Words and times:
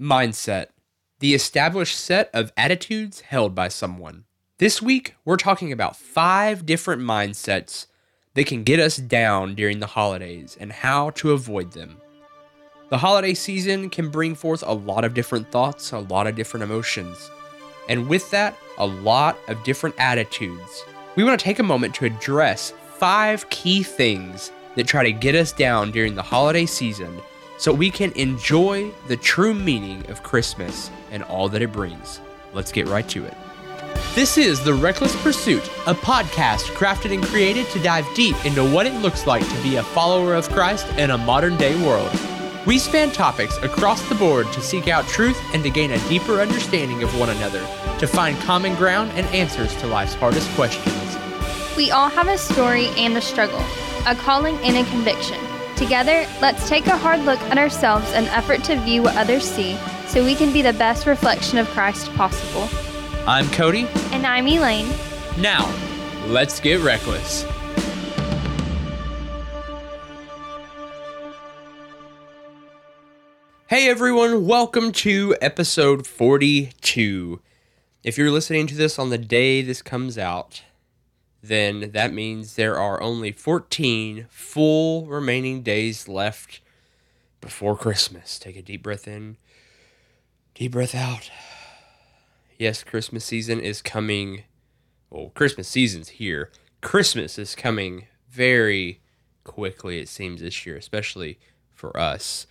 Mindset 0.00 0.66
the 1.20 1.32
established 1.32 1.98
set 1.98 2.28
of 2.34 2.52
attitudes 2.58 3.20
held 3.22 3.54
by 3.54 3.68
someone. 3.68 4.24
This 4.58 4.82
week, 4.82 5.14
we're 5.24 5.38
talking 5.38 5.72
about 5.72 5.96
five 5.96 6.66
different 6.66 7.00
mindsets 7.00 7.86
that 8.34 8.46
can 8.46 8.64
get 8.64 8.78
us 8.78 8.98
down 8.98 9.54
during 9.54 9.80
the 9.80 9.86
holidays 9.86 10.54
and 10.60 10.70
how 10.70 11.08
to 11.10 11.32
avoid 11.32 11.72
them. 11.72 11.96
The 12.90 12.98
holiday 12.98 13.32
season 13.32 13.88
can 13.88 14.10
bring 14.10 14.34
forth 14.34 14.62
a 14.66 14.74
lot 14.74 15.06
of 15.06 15.14
different 15.14 15.50
thoughts, 15.50 15.92
a 15.92 16.00
lot 16.00 16.26
of 16.26 16.36
different 16.36 16.64
emotions, 16.64 17.30
and 17.88 18.06
with 18.06 18.30
that, 18.32 18.54
a 18.76 18.86
lot 18.86 19.38
of 19.48 19.64
different 19.64 19.96
attitudes. 19.98 20.84
We 21.16 21.24
want 21.24 21.40
to 21.40 21.44
take 21.44 21.58
a 21.58 21.62
moment 21.62 21.94
to 21.94 22.04
address 22.04 22.74
five 22.98 23.48
key 23.48 23.82
things 23.82 24.52
that 24.74 24.86
try 24.86 25.04
to 25.04 25.12
get 25.12 25.34
us 25.34 25.52
down 25.52 25.90
during 25.90 26.14
the 26.14 26.22
holiday 26.22 26.66
season 26.66 27.22
so 27.56 27.72
we 27.72 27.90
can 27.90 28.12
enjoy 28.12 28.90
the 29.08 29.16
true 29.16 29.54
meaning 29.54 30.08
of 30.10 30.22
Christmas 30.22 30.90
and 31.10 31.22
all 31.24 31.48
that 31.48 31.62
it 31.62 31.72
brings. 31.72 32.20
Let's 32.52 32.72
get 32.72 32.88
right 32.88 33.08
to 33.10 33.24
it. 33.24 33.34
This 34.14 34.38
is 34.38 34.62
The 34.62 34.74
Reckless 34.74 35.14
Pursuit, 35.22 35.64
a 35.86 35.94
podcast 35.94 36.64
crafted 36.74 37.12
and 37.12 37.22
created 37.24 37.66
to 37.68 37.82
dive 37.82 38.06
deep 38.14 38.36
into 38.46 38.64
what 38.64 38.86
it 38.86 38.94
looks 39.02 39.26
like 39.26 39.46
to 39.46 39.62
be 39.62 39.76
a 39.76 39.82
follower 39.82 40.34
of 40.34 40.48
Christ 40.50 40.86
in 40.98 41.10
a 41.10 41.18
modern 41.18 41.56
day 41.56 41.80
world. 41.84 42.10
We 42.66 42.78
span 42.78 43.10
topics 43.10 43.56
across 43.58 44.06
the 44.08 44.14
board 44.14 44.50
to 44.52 44.60
seek 44.60 44.88
out 44.88 45.06
truth 45.06 45.38
and 45.54 45.62
to 45.62 45.70
gain 45.70 45.92
a 45.92 46.08
deeper 46.08 46.40
understanding 46.40 47.02
of 47.02 47.18
one 47.18 47.30
another, 47.30 47.60
to 47.98 48.06
find 48.06 48.36
common 48.40 48.74
ground 48.74 49.12
and 49.14 49.26
answers 49.28 49.74
to 49.76 49.86
life's 49.86 50.14
hardest 50.14 50.50
questions. 50.56 51.16
We 51.76 51.90
all 51.90 52.08
have 52.08 52.28
a 52.28 52.38
story 52.38 52.86
and 52.96 53.16
a 53.16 53.20
struggle, 53.20 53.62
a 54.06 54.14
calling 54.14 54.56
and 54.58 54.76
a 54.78 54.90
conviction. 54.90 55.38
Together, 55.76 56.26
let's 56.40 56.66
take 56.70 56.86
a 56.86 56.96
hard 56.96 57.20
look 57.20 57.38
at 57.42 57.58
ourselves 57.58 58.10
and 58.12 58.26
effort 58.28 58.64
to 58.64 58.80
view 58.80 59.02
what 59.02 59.14
others 59.14 59.44
see 59.44 59.76
so 60.06 60.24
we 60.24 60.34
can 60.34 60.50
be 60.50 60.62
the 60.62 60.72
best 60.72 61.06
reflection 61.06 61.58
of 61.58 61.68
Christ 61.68 62.10
possible. 62.14 62.66
I'm 63.26 63.46
Cody. 63.50 63.86
And 64.10 64.26
I'm 64.26 64.48
Elaine. 64.48 64.88
Now, 65.38 65.70
let's 66.28 66.60
get 66.60 66.80
reckless. 66.80 67.44
Hey 73.66 73.90
everyone, 73.90 74.46
welcome 74.46 74.92
to 74.92 75.36
episode 75.42 76.06
42. 76.06 77.42
If 78.02 78.16
you're 78.16 78.30
listening 78.30 78.66
to 78.68 78.74
this 78.74 78.98
on 78.98 79.10
the 79.10 79.18
day 79.18 79.60
this 79.60 79.82
comes 79.82 80.16
out, 80.16 80.62
then 81.48 81.90
that 81.92 82.12
means 82.12 82.54
there 82.54 82.78
are 82.78 83.02
only 83.02 83.32
14 83.32 84.26
full 84.30 85.06
remaining 85.06 85.62
days 85.62 86.08
left 86.08 86.60
before 87.40 87.76
Christmas. 87.76 88.38
Take 88.38 88.56
a 88.56 88.62
deep 88.62 88.82
breath 88.82 89.06
in, 89.06 89.36
deep 90.54 90.72
breath 90.72 90.94
out. 90.94 91.30
Yes, 92.58 92.82
Christmas 92.82 93.24
season 93.24 93.60
is 93.60 93.82
coming. 93.82 94.44
Well, 95.10 95.30
Christmas 95.34 95.68
season's 95.68 96.08
here. 96.10 96.50
Christmas 96.80 97.38
is 97.38 97.54
coming 97.54 98.06
very 98.30 99.00
quickly, 99.44 99.98
it 99.98 100.08
seems, 100.08 100.40
this 100.40 100.66
year, 100.66 100.76
especially 100.76 101.38
for 101.74 101.96
us. 101.98 102.46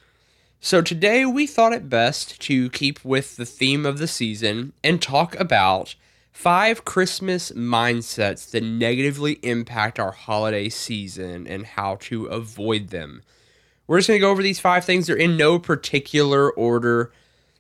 So, 0.59 0.81
today 0.81 1.25
we 1.25 1.45
thought 1.45 1.73
it 1.73 1.89
best 1.89 2.41
to 2.41 2.69
keep 2.69 3.03
with 3.03 3.35
the 3.35 3.45
theme 3.45 3.85
of 3.85 3.97
the 3.97 4.07
season 4.07 4.73
and 4.83 5.01
talk 5.01 5.39
about 5.39 5.95
five 6.35 6.83
Christmas 6.83 7.49
mindsets 7.53 8.51
that 8.51 8.61
negatively 8.61 9.39
impact 9.41 9.97
our 9.97 10.11
holiday 10.11 10.67
season 10.67 11.47
and 11.47 11.65
how 11.65 11.95
to 11.95 12.25
avoid 12.25 12.89
them. 12.89 13.23
We're 13.87 13.99
just 13.99 14.09
going 14.09 14.19
to 14.19 14.21
go 14.21 14.31
over 14.31 14.43
these 14.43 14.59
five 14.59 14.83
things. 14.83 15.07
They're 15.07 15.15
in 15.15 15.37
no 15.37 15.57
particular 15.59 16.51
order. 16.51 17.13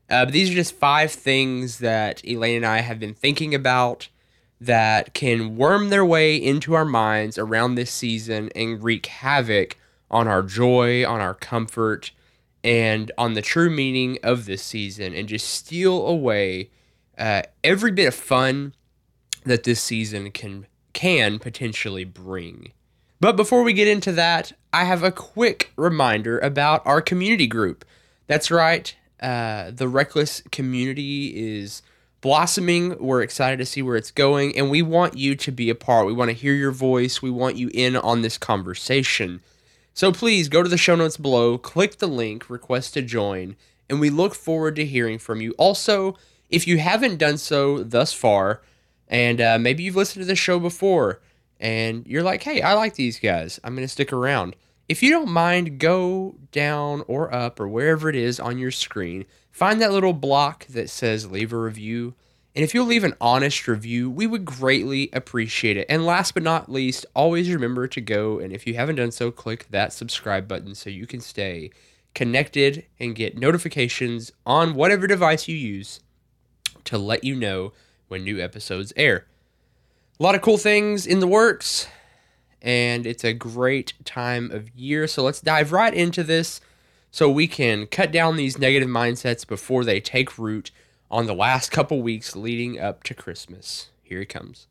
Uh, 0.09 0.25
but 0.25 0.33
these 0.33 0.51
are 0.51 0.55
just 0.55 0.75
five 0.75 1.09
things 1.09 1.79
that 1.79 2.21
Elaine 2.27 2.57
and 2.57 2.65
I 2.65 2.81
have 2.81 2.99
been 2.99 3.13
thinking 3.13 3.55
about 3.55 4.09
that 4.59 5.13
can 5.13 5.55
worm 5.55 5.89
their 5.89 6.05
way 6.05 6.35
into 6.35 6.73
our 6.73 6.85
minds 6.85 7.37
around 7.37 7.75
this 7.75 7.91
season 7.91 8.49
and 8.55 8.83
wreak 8.83 9.05
havoc 9.05 9.77
on 10.11 10.27
our 10.27 10.43
joy, 10.43 11.07
on 11.07 11.21
our 11.21 11.33
comfort, 11.33 12.11
and 12.61 13.09
on 13.17 13.35
the 13.35 13.41
true 13.41 13.69
meaning 13.69 14.19
of 14.21 14.45
this 14.45 14.61
season 14.61 15.13
and 15.13 15.29
just 15.29 15.49
steal 15.49 16.05
away 16.05 16.69
uh, 17.17 17.43
every 17.63 17.91
bit 17.91 18.07
of 18.07 18.15
fun 18.15 18.73
that 19.45 19.63
this 19.63 19.81
season 19.81 20.31
can 20.31 20.67
can 20.93 21.39
potentially 21.39 22.05
bring. 22.05 22.71
But 23.19 23.35
before 23.35 23.63
we 23.63 23.73
get 23.73 23.87
into 23.87 24.11
that, 24.13 24.53
I 24.71 24.85
have 24.85 25.03
a 25.03 25.11
quick 25.11 25.71
reminder 25.75 26.39
about 26.39 26.85
our 26.85 27.01
community 27.01 27.47
group. 27.47 27.83
That's 28.27 28.49
right, 28.49 28.95
uh, 29.19 29.71
the 29.71 29.87
Reckless 29.87 30.41
community 30.51 31.57
is 31.57 31.81
blossoming. 32.21 32.97
We're 32.99 33.21
excited 33.21 33.57
to 33.57 33.65
see 33.65 33.81
where 33.81 33.95
it's 33.95 34.11
going, 34.11 34.57
and 34.57 34.69
we 34.69 34.81
want 34.81 35.17
you 35.17 35.35
to 35.35 35.51
be 35.51 35.69
a 35.69 35.75
part. 35.75 36.07
We 36.07 36.13
want 36.13 36.29
to 36.29 36.35
hear 36.35 36.53
your 36.53 36.71
voice. 36.71 37.21
We 37.21 37.29
want 37.29 37.55
you 37.55 37.69
in 37.73 37.95
on 37.95 38.21
this 38.21 38.37
conversation. 38.37 39.41
So 39.93 40.11
please 40.11 40.49
go 40.49 40.63
to 40.63 40.69
the 40.69 40.77
show 40.77 40.95
notes 40.95 41.17
below, 41.17 41.57
click 41.57 41.97
the 41.99 42.07
link, 42.07 42.49
request 42.49 42.93
to 42.95 43.01
join, 43.01 43.55
and 43.89 43.99
we 43.99 44.09
look 44.09 44.35
forward 44.35 44.75
to 44.77 44.85
hearing 44.85 45.19
from 45.19 45.39
you. 45.39 45.53
Also, 45.57 46.17
if 46.49 46.67
you 46.67 46.77
haven't 46.77 47.17
done 47.17 47.37
so 47.37 47.83
thus 47.83 48.13
far, 48.13 48.61
and 49.07 49.41
uh, 49.41 49.57
maybe 49.59 49.83
you've 49.83 49.95
listened 49.95 50.23
to 50.23 50.27
this 50.27 50.39
show 50.39 50.59
before, 50.59 51.21
and 51.59 52.05
you're 52.07 52.23
like, 52.23 52.43
hey, 52.43 52.61
I 52.61 52.73
like 52.73 52.95
these 52.95 53.19
guys, 53.19 53.59
I'm 53.63 53.75
going 53.75 53.87
to 53.87 53.91
stick 53.91 54.11
around. 54.11 54.55
If 54.87 55.01
you 55.01 55.09
don't 55.09 55.29
mind, 55.29 55.79
go 55.79 56.35
down 56.51 57.03
or 57.07 57.33
up 57.33 57.59
or 57.59 57.67
wherever 57.67 58.07
it 58.09 58.15
is 58.15 58.39
on 58.39 58.59
your 58.59 58.71
screen, 58.71 59.25
find 59.51 59.81
that 59.81 59.91
little 59.91 60.13
block 60.13 60.67
that 60.67 60.89
says 60.89 61.31
leave 61.31 61.51
a 61.51 61.57
review. 61.57 62.13
And 62.53 62.63
if 62.63 62.73
you'll 62.73 62.85
leave 62.85 63.03
an 63.03 63.15
honest 63.19 63.67
review, 63.67 64.09
we 64.09 64.27
would 64.27 64.45
greatly 64.45 65.09
appreciate 65.11 65.75
it. 65.75 65.87
And 65.89 66.05
last 66.05 66.35
but 66.35 66.43
not 66.43 66.71
least, 66.71 67.05
always 67.15 67.49
remember 67.49 67.87
to 67.87 67.99
go 67.99 68.37
and 68.39 68.53
if 68.53 68.67
you 68.67 68.75
haven't 68.75 68.97
done 68.97 69.11
so, 69.11 69.31
click 69.31 69.65
that 69.71 69.91
subscribe 69.91 70.47
button 70.47 70.75
so 70.75 70.91
you 70.91 71.07
can 71.07 71.19
stay 71.19 71.71
connected 72.13 72.85
and 72.99 73.15
get 73.15 73.37
notifications 73.37 74.31
on 74.45 74.75
whatever 74.75 75.07
device 75.07 75.47
you 75.47 75.55
use 75.55 75.99
to 76.85 76.97
let 76.97 77.23
you 77.23 77.35
know 77.35 77.73
when 78.07 78.23
new 78.23 78.39
episodes 78.39 78.93
air. 78.95 79.25
A 80.19 80.23
lot 80.23 80.35
of 80.35 80.41
cool 80.41 80.57
things 80.57 81.05
in 81.05 81.19
the 81.19 81.27
works, 81.27 81.87
and 82.61 83.05
it's 83.05 83.23
a 83.23 83.33
great 83.33 83.93
time 84.05 84.49
of 84.51 84.69
year. 84.75 85.07
So 85.07 85.23
let's 85.23 85.41
dive 85.41 85.71
right 85.71 85.93
into 85.93 86.23
this 86.23 86.61
so 87.11 87.29
we 87.29 87.47
can 87.47 87.87
cut 87.87 88.11
down 88.11 88.37
these 88.37 88.57
negative 88.57 88.89
mindsets 88.89 89.45
before 89.45 89.83
they 89.83 89.99
take 89.99 90.37
root 90.37 90.71
on 91.11 91.27
the 91.27 91.35
last 91.35 91.71
couple 91.71 92.01
weeks 92.01 92.35
leading 92.35 92.79
up 92.79 93.03
to 93.03 93.13
Christmas. 93.13 93.89
Here 94.03 94.21
it 94.21 94.27
comes. 94.27 94.67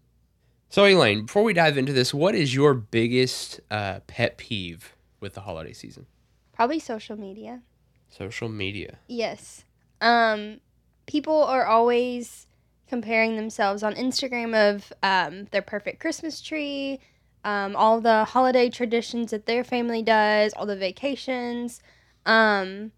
So, 0.69 0.85
Elaine, 0.85 1.27
before 1.27 1.45
we 1.45 1.53
dive 1.53 1.79
into 1.79 1.93
this, 1.93 2.13
what 2.13 2.35
is 2.35 2.55
your 2.55 2.75
biggest 2.75 3.61
uh, 3.71 4.01
pet 4.07 4.39
peeve 4.39 4.95
with 5.21 5.35
the 5.35 5.43
holiday 5.43 5.73
season? 5.73 6.07
Probably 6.53 6.79
social 6.79 7.17
media. 7.17 7.63
Social 8.11 8.49
media. 8.49 8.99
Yes. 9.07 9.65
Um, 10.01 10.61
people 11.07 11.43
are 11.43 11.67
always 11.67 12.47
comparing 12.89 13.37
themselves 13.37 13.83
on 13.83 13.95
Instagram 13.95 14.55
of 14.55 14.93
um, 15.03 15.47
their 15.51 15.63
perfect 15.63 16.01
Christmas 16.01 16.41
tree, 16.41 17.01
um, 17.45 17.75
all 17.77 18.01
the 18.01 18.25
holiday 18.25 18.71
traditions 18.71 19.31
that 19.31 19.47
their 19.47 19.65
family 19.65 20.03
does, 20.03 20.53
all 20.55 20.67
the 20.67 20.77
vacations. 20.77 21.81
Um, 22.27 22.93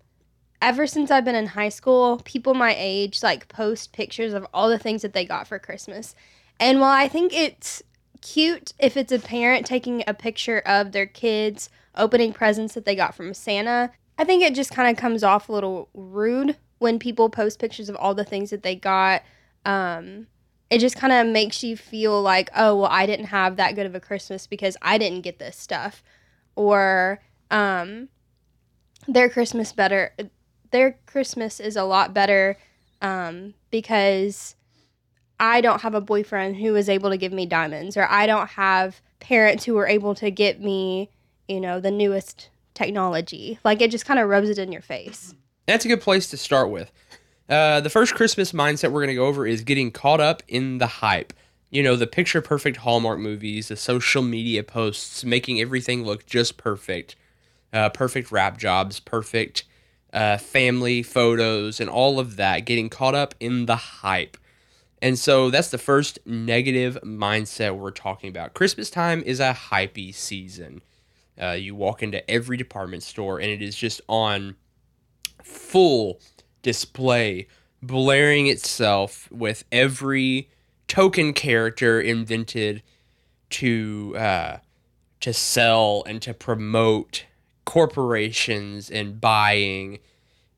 ever 0.62 0.86
since 0.86 1.10
I've 1.10 1.24
been 1.24 1.34
in 1.34 1.46
high 1.46 1.68
school, 1.68 2.20
people 2.24 2.54
my 2.54 2.74
age 2.76 3.22
like 3.22 3.48
post 3.48 3.92
pictures 3.92 4.32
of 4.32 4.46
all 4.52 4.68
the 4.68 4.78
things 4.78 5.02
that 5.02 5.12
they 5.12 5.24
got 5.24 5.46
for 5.46 5.58
Christmas. 5.58 6.14
And 6.58 6.80
while 6.80 6.90
I 6.90 7.08
think 7.08 7.32
it's 7.32 7.82
cute 8.22 8.72
if 8.78 8.96
it's 8.96 9.12
a 9.12 9.18
parent 9.18 9.66
taking 9.66 10.02
a 10.06 10.14
picture 10.14 10.58
of 10.60 10.92
their 10.92 11.06
kids 11.06 11.68
opening 11.94 12.32
presents 12.32 12.74
that 12.74 12.84
they 12.84 12.96
got 12.96 13.14
from 13.14 13.34
Santa, 13.34 13.90
I 14.18 14.24
think 14.24 14.42
it 14.42 14.54
just 14.54 14.72
kind 14.72 14.90
of 14.90 15.00
comes 15.00 15.22
off 15.22 15.48
a 15.48 15.52
little 15.52 15.88
rude 15.94 16.56
when 16.78 16.98
people 16.98 17.28
post 17.30 17.58
pictures 17.58 17.88
of 17.88 17.96
all 17.96 18.14
the 18.14 18.24
things 18.24 18.50
that 18.50 18.62
they 18.62 18.74
got 18.74 19.22
um, 19.64 20.26
it 20.70 20.78
just 20.78 20.96
kind 20.96 21.12
of 21.12 21.32
makes 21.32 21.62
you 21.62 21.76
feel 21.76 22.20
like, 22.20 22.50
oh, 22.56 22.76
well, 22.76 22.90
I 22.90 23.06
didn't 23.06 23.26
have 23.26 23.56
that 23.56 23.74
good 23.74 23.86
of 23.86 23.94
a 23.94 24.00
Christmas 24.00 24.46
because 24.46 24.76
I 24.82 24.98
didn't 24.98 25.20
get 25.20 25.38
this 25.38 25.56
stuff. 25.56 26.02
Or 26.56 27.20
um, 27.50 28.08
their 29.06 29.28
Christmas 29.28 29.72
better, 29.72 30.12
their 30.70 30.98
Christmas 31.06 31.60
is 31.60 31.76
a 31.76 31.84
lot 31.84 32.12
better 32.12 32.56
um, 33.00 33.54
because 33.70 34.56
I 35.38 35.60
don't 35.60 35.82
have 35.82 35.94
a 35.94 36.00
boyfriend 36.00 36.56
who 36.56 36.74
is 36.74 36.88
able 36.88 37.10
to 37.10 37.16
give 37.16 37.32
me 37.32 37.46
diamonds, 37.46 37.96
or 37.96 38.06
I 38.08 38.26
don't 38.26 38.48
have 38.50 39.00
parents 39.20 39.64
who 39.64 39.76
are 39.76 39.86
able 39.86 40.14
to 40.16 40.30
get 40.30 40.60
me, 40.60 41.10
you 41.46 41.60
know, 41.60 41.78
the 41.78 41.90
newest 41.90 42.48
technology. 42.74 43.60
Like 43.62 43.80
it 43.80 43.90
just 43.90 44.06
kind 44.06 44.18
of 44.18 44.28
rubs 44.28 44.48
it 44.48 44.58
in 44.58 44.72
your 44.72 44.82
face. 44.82 45.34
That's 45.66 45.84
a 45.84 45.88
good 45.88 46.00
place 46.00 46.28
to 46.30 46.36
start 46.36 46.70
with. 46.70 46.92
Uh, 47.48 47.80
the 47.80 47.90
first 47.90 48.14
Christmas 48.14 48.52
mindset 48.52 48.90
we're 48.90 49.00
going 49.02 49.08
to 49.08 49.14
go 49.14 49.26
over 49.26 49.46
is 49.46 49.62
getting 49.62 49.90
caught 49.90 50.20
up 50.20 50.42
in 50.48 50.78
the 50.78 50.86
hype. 50.86 51.32
You 51.70 51.82
know, 51.82 51.96
the 51.96 52.06
picture 52.06 52.40
perfect 52.40 52.78
Hallmark 52.78 53.18
movies, 53.18 53.68
the 53.68 53.76
social 53.76 54.22
media 54.22 54.62
posts, 54.62 55.24
making 55.24 55.60
everything 55.60 56.04
look 56.04 56.26
just 56.26 56.56
perfect. 56.56 57.16
Uh, 57.72 57.88
perfect 57.90 58.32
wrap 58.32 58.58
jobs, 58.58 59.00
perfect 59.00 59.64
uh, 60.12 60.38
family 60.38 61.02
photos, 61.02 61.80
and 61.80 61.90
all 61.90 62.18
of 62.18 62.36
that, 62.36 62.64
getting 62.64 62.88
caught 62.88 63.14
up 63.14 63.34
in 63.40 63.66
the 63.66 63.76
hype. 63.76 64.36
And 65.02 65.18
so 65.18 65.50
that's 65.50 65.70
the 65.70 65.78
first 65.78 66.18
negative 66.24 66.96
mindset 67.04 67.76
we're 67.76 67.90
talking 67.90 68.30
about. 68.30 68.54
Christmas 68.54 68.88
time 68.88 69.22
is 69.26 69.40
a 69.40 69.52
hypey 69.52 70.14
season. 70.14 70.80
Uh, 71.40 71.50
you 71.50 71.74
walk 71.74 72.02
into 72.02 72.28
every 72.30 72.56
department 72.56 73.02
store 73.02 73.38
and 73.38 73.50
it 73.50 73.60
is 73.60 73.76
just 73.76 74.00
on 74.08 74.56
full 75.46 76.20
display, 76.62 77.46
blaring 77.82 78.46
itself 78.46 79.30
with 79.30 79.64
every 79.70 80.50
token 80.88 81.32
character 81.32 82.00
invented 82.00 82.82
to 83.50 84.14
uh, 84.16 84.56
to 85.20 85.32
sell 85.32 86.02
and 86.06 86.20
to 86.22 86.34
promote 86.34 87.24
corporations 87.64 88.90
and 88.90 89.20
buying. 89.20 89.98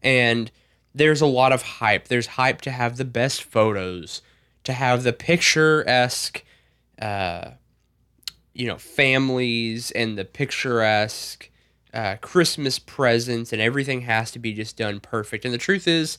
And 0.02 0.50
there's 0.94 1.20
a 1.20 1.26
lot 1.26 1.52
of 1.52 1.62
hype. 1.62 2.08
There's 2.08 2.26
hype 2.26 2.61
to 2.62 2.70
have 2.70 2.96
the 2.96 3.05
best 3.05 3.43
photos 3.43 4.23
to 4.64 4.73
have 4.73 5.02
the 5.02 5.12
picturesque 5.12 6.44
uh, 7.00 7.52
you 8.55 8.67
know 8.67 8.76
families 8.76 9.90
and 9.93 10.19
the 10.19 10.25
picturesque 10.25 11.49
uh, 11.94 12.17
christmas 12.20 12.79
presents 12.79 13.52
and 13.52 13.62
everything 13.62 14.02
has 14.02 14.31
to 14.31 14.38
be 14.38 14.52
just 14.52 14.76
done 14.76 15.00
perfect. 15.00 15.44
And 15.44 15.55
the 15.55 15.58
truth 15.58 15.88
is 15.88 16.19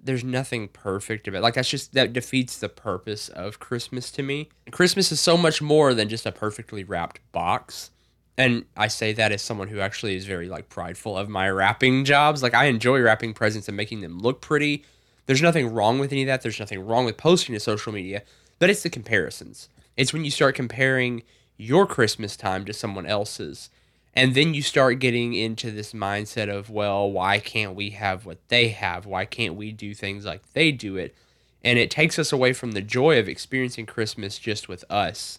there's 0.00 0.22
nothing 0.22 0.68
perfect 0.68 1.26
about 1.26 1.38
it. 1.38 1.42
like 1.42 1.54
that's 1.54 1.68
just 1.68 1.92
that 1.94 2.12
defeats 2.12 2.58
the 2.58 2.68
purpose 2.68 3.28
of 3.28 3.58
christmas 3.58 4.10
to 4.12 4.22
me. 4.22 4.48
Christmas 4.70 5.10
is 5.10 5.20
so 5.20 5.36
much 5.36 5.60
more 5.60 5.94
than 5.94 6.08
just 6.08 6.26
a 6.26 6.32
perfectly 6.32 6.84
wrapped 6.84 7.20
box. 7.32 7.90
And 8.36 8.66
i 8.76 8.86
say 8.88 9.12
that 9.12 9.32
as 9.32 9.42
someone 9.42 9.68
who 9.68 9.80
actually 9.80 10.16
is 10.16 10.26
very 10.26 10.48
like 10.48 10.68
prideful 10.68 11.16
of 11.16 11.28
my 11.28 11.50
wrapping 11.50 12.04
jobs. 12.04 12.42
Like 12.42 12.54
i 12.54 12.66
enjoy 12.66 13.00
wrapping 13.00 13.34
presents 13.34 13.68
and 13.68 13.76
making 13.76 14.00
them 14.00 14.18
look 14.18 14.40
pretty. 14.40 14.84
There's 15.26 15.42
nothing 15.42 15.74
wrong 15.74 15.98
with 15.98 16.12
any 16.12 16.22
of 16.22 16.28
that. 16.28 16.40
There's 16.42 16.60
nothing 16.60 16.86
wrong 16.86 17.04
with 17.04 17.16
posting 17.16 17.54
to 17.54 17.60
social 17.60 17.92
media 17.92 18.22
but 18.58 18.70
it's 18.70 18.82
the 18.82 18.90
comparisons. 18.90 19.68
It's 19.96 20.12
when 20.12 20.24
you 20.24 20.30
start 20.30 20.54
comparing 20.54 21.22
your 21.56 21.86
christmas 21.86 22.36
time 22.36 22.64
to 22.64 22.72
someone 22.72 23.04
else's 23.06 23.68
and 24.18 24.34
then 24.34 24.52
you 24.52 24.62
start 24.62 24.98
getting 24.98 25.32
into 25.32 25.70
this 25.70 25.92
mindset 25.92 26.52
of, 26.52 26.70
well, 26.70 27.08
why 27.08 27.38
can't 27.38 27.76
we 27.76 27.90
have 27.90 28.26
what 28.26 28.38
they 28.48 28.70
have? 28.70 29.06
Why 29.06 29.24
can't 29.24 29.54
we 29.54 29.70
do 29.70 29.94
things 29.94 30.24
like 30.24 30.54
they 30.54 30.72
do 30.72 30.96
it? 30.96 31.14
And 31.62 31.78
it 31.78 31.88
takes 31.88 32.18
us 32.18 32.32
away 32.32 32.52
from 32.52 32.72
the 32.72 32.80
joy 32.80 33.20
of 33.20 33.28
experiencing 33.28 33.86
Christmas 33.86 34.36
just 34.36 34.68
with 34.68 34.84
us. 34.90 35.38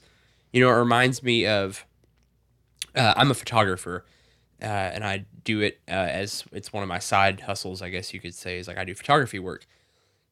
You 0.53 0.61
know, 0.61 0.69
it 0.69 0.79
reminds 0.79 1.21
me 1.21 1.45
of 1.45 1.85
uh, 2.95 3.15
I'm 3.17 3.29
a 3.29 3.33
photographer, 3.33 4.05
uh, 4.61 4.65
and 4.65 5.03
I 5.03 5.25
do 5.43 5.59
it 5.59 5.81
uh, 5.89 5.91
as 5.91 6.45
it's 6.53 6.71
one 6.71 6.81
of 6.81 6.87
my 6.87 6.99
side 6.99 7.41
hustles, 7.41 7.81
I 7.81 7.89
guess 7.89 8.13
you 8.13 8.21
could 8.21 8.33
say, 8.33 8.59
is 8.59 8.69
like 8.69 8.77
I 8.77 8.85
do 8.85 8.95
photography 8.95 9.39
work. 9.39 9.65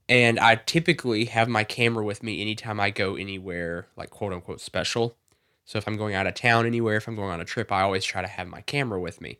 And 0.07 0.39
I 0.39 0.55
typically 0.55 1.25
have 1.25 1.49
my 1.49 1.65
camera 1.65 2.05
with 2.05 2.23
me 2.23 2.41
anytime 2.41 2.79
I 2.79 2.91
go 2.91 3.17
anywhere, 3.17 3.87
like 3.97 4.09
quote 4.09 4.31
unquote 4.31 4.61
special. 4.61 5.17
So 5.67 5.77
if 5.77 5.85
I'm 5.85 5.97
going 5.97 6.15
out 6.15 6.25
of 6.25 6.33
town 6.33 6.65
anywhere, 6.65 6.95
if 6.95 7.07
I'm 7.07 7.15
going 7.15 7.29
on 7.29 7.41
a 7.41 7.45
trip, 7.45 7.71
I 7.73 7.81
always 7.81 8.05
try 8.05 8.21
to 8.21 8.27
have 8.27 8.47
my 8.47 8.61
camera 8.61 8.99
with 8.99 9.19
me. 9.21 9.39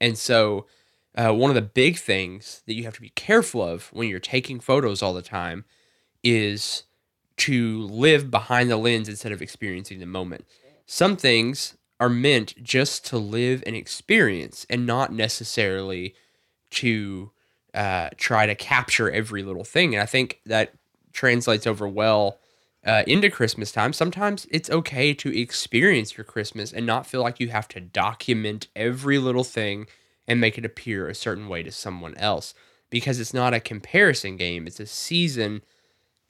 And 0.00 0.18
so, 0.18 0.66
uh, 1.14 1.32
one 1.32 1.50
of 1.50 1.54
the 1.54 1.62
big 1.62 1.96
things 1.96 2.62
that 2.66 2.74
you 2.74 2.84
have 2.84 2.94
to 2.94 3.00
be 3.00 3.10
careful 3.10 3.62
of 3.62 3.88
when 3.92 4.08
you're 4.08 4.18
taking 4.18 4.58
photos 4.58 5.00
all 5.00 5.14
the 5.14 5.22
time 5.22 5.64
is 6.24 6.82
to 7.36 7.82
live 7.82 8.30
behind 8.30 8.68
the 8.68 8.76
lens 8.76 9.08
instead 9.08 9.30
of 9.30 9.40
experiencing 9.40 10.00
the 10.00 10.06
moment. 10.06 10.44
Some 10.86 11.16
things 11.16 11.76
are 12.00 12.08
meant 12.08 12.60
just 12.62 13.06
to 13.06 13.18
live 13.18 13.62
an 13.64 13.76
experience 13.76 14.66
and 14.68 14.86
not 14.86 15.12
necessarily 15.12 16.14
to 16.70 17.30
uh, 17.74 18.08
try 18.16 18.46
to 18.46 18.56
capture 18.56 19.08
every 19.10 19.44
little 19.44 19.64
thing. 19.64 19.94
And 19.94 20.02
I 20.02 20.06
think 20.06 20.40
that 20.46 20.72
translates 21.12 21.66
over 21.66 21.86
well 21.86 22.38
uh, 22.84 23.04
into 23.06 23.30
Christmas 23.30 23.70
time, 23.72 23.92
sometimes 23.92 24.46
it's 24.50 24.70
okay 24.70 25.14
to 25.14 25.38
experience 25.38 26.16
your 26.16 26.24
Christmas 26.24 26.72
and 26.72 26.84
not 26.84 27.06
feel 27.06 27.22
like 27.22 27.40
you 27.40 27.48
have 27.48 27.68
to 27.68 27.80
document 27.80 28.68
every 28.74 29.18
little 29.18 29.44
thing 29.44 29.86
and 30.26 30.40
make 30.40 30.58
it 30.58 30.64
appear 30.64 31.08
a 31.08 31.14
certain 31.14 31.48
way 31.48 31.62
to 31.62 31.70
someone 31.70 32.16
else 32.16 32.54
because 32.90 33.20
it's 33.20 33.34
not 33.34 33.54
a 33.54 33.60
comparison 33.60 34.36
game. 34.36 34.66
It's 34.66 34.80
a 34.80 34.86
season 34.86 35.62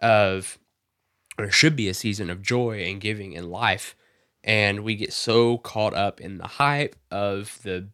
of, 0.01 0.59
or 1.39 1.51
should 1.51 1.77
be 1.77 1.89
a 1.89 1.95
season 1.95 2.31
of 2.31 2.43
joy 2.43 2.83
and 2.83 3.01
giving 3.01 3.33
in 3.33 3.51
life. 3.51 3.97
And 4.45 4.81
we 4.81 4.95
get 4.95 5.13
so 5.13 5.59
caught 5.59 5.95
up 5.95 6.21
in 6.21 6.39
the 6.39 6.47
hype 6.47 6.97
of 7.11 7.59
the 7.63 7.89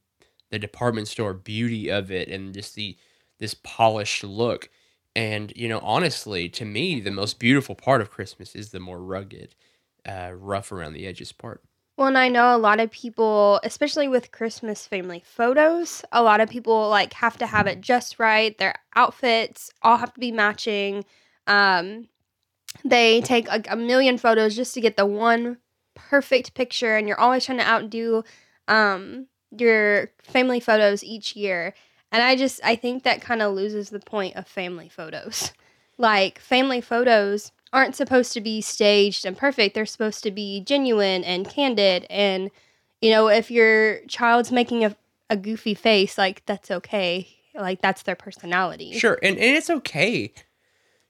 the 0.51 0.59
department 0.59 1.09
store 1.09 1.35
beauty 1.35 1.91
of 1.91 2.11
it 2.11 2.29
and 2.29 2.55
just 2.55 2.75
the 2.75 2.97
this 3.39 3.55
polished 3.63 4.25
look 4.25 4.71
and, 5.19 5.53
you 5.57 5.67
know, 5.67 5.81
honestly, 5.81 6.49
to 6.51 6.65
me, 6.65 7.01
the 7.01 7.11
most 7.11 7.41
beautiful 7.41 7.75
part 7.75 8.01
of 8.01 8.09
Christmas 8.09 8.55
is 8.55 8.71
the 8.71 8.79
more 8.79 9.03
rugged, 9.03 9.57
uh, 10.09 10.31
rough 10.33 10.71
around 10.71 10.93
the 10.93 11.09
edges 11.09 11.33
part. 11.33 11.61
Well, 11.97 12.07
and 12.07 12.17
I 12.17 12.29
know 12.29 12.55
a 12.55 12.57
lot 12.57 12.79
of 12.79 12.93
people, 12.93 13.59
especially 13.65 14.07
with 14.07 14.31
Christmas 14.31 14.87
family 14.87 15.21
photos, 15.27 16.05
a 16.13 16.23
lot 16.23 16.41
of 16.41 16.49
people 16.49 16.89
like 16.89 17.15
have 17.15 17.37
to 17.39 17.49
have 17.49 17.67
it 17.67 17.81
just 17.81 18.21
right. 18.21 18.57
Their 18.59 18.77
outfits 18.95 19.73
all 19.83 19.97
have 19.97 20.15
to 20.15 20.21
be 20.21 20.31
matching. 20.31 21.05
Um, 21.49 22.07
they 22.85 23.21
take 23.23 23.49
like 23.49 23.69
a 23.69 23.75
million 23.75 24.19
photos 24.19 24.55
just 24.55 24.73
to 24.75 24.81
get 24.81 24.97
the 24.97 25.05
one 25.05 25.59
perfect 25.97 26.55
picture, 26.55 26.97
and 26.97 27.09
you're 27.09 27.19
always 27.19 27.45
trying 27.45 27.59
to 27.59 27.69
outdo 27.69 28.23
um, 28.69 29.27
your 29.51 30.13
family 30.23 30.61
photos 30.61 31.03
each 31.03 31.35
year. 31.35 31.75
And 32.11 32.23
I 32.23 32.37
just 32.37 32.61
I 32.65 32.77
think 32.77 33.03
that 33.03 33.21
kind 33.21 33.43
of 33.43 33.55
loses 33.55 33.91
the 33.91 34.01
point 34.01 34.37
of 34.37 34.47
family 34.47 34.89
photos. 34.89 35.53
Like 36.01 36.39
family 36.39 36.81
photos 36.81 37.51
aren't 37.73 37.97
supposed 37.97 38.33
to 38.35 38.41
be 38.41 38.61
staged 38.61 39.27
and 39.27 39.37
perfect. 39.37 39.75
They're 39.75 39.85
supposed 39.85 40.23
to 40.23 40.31
be 40.31 40.61
genuine 40.61 41.25
and 41.25 41.49
candid 41.49 42.07
and 42.09 42.53
you 43.01 43.11
know, 43.11 43.27
if 43.27 43.51
your 43.51 43.99
child's 44.07 44.53
making 44.53 44.85
a, 44.85 44.97
a 45.29 45.37
goofy 45.37 45.75
face, 45.75 46.17
like 46.17 46.47
that's 46.47 46.71
okay. 46.71 47.29
Like 47.53 47.83
that's 47.83 48.05
their 48.05 48.15
personality. 48.15 48.97
Sure. 48.97 49.19
And 49.25 49.37
and 49.37 49.57
it's 49.57 49.71
okay 49.71 50.33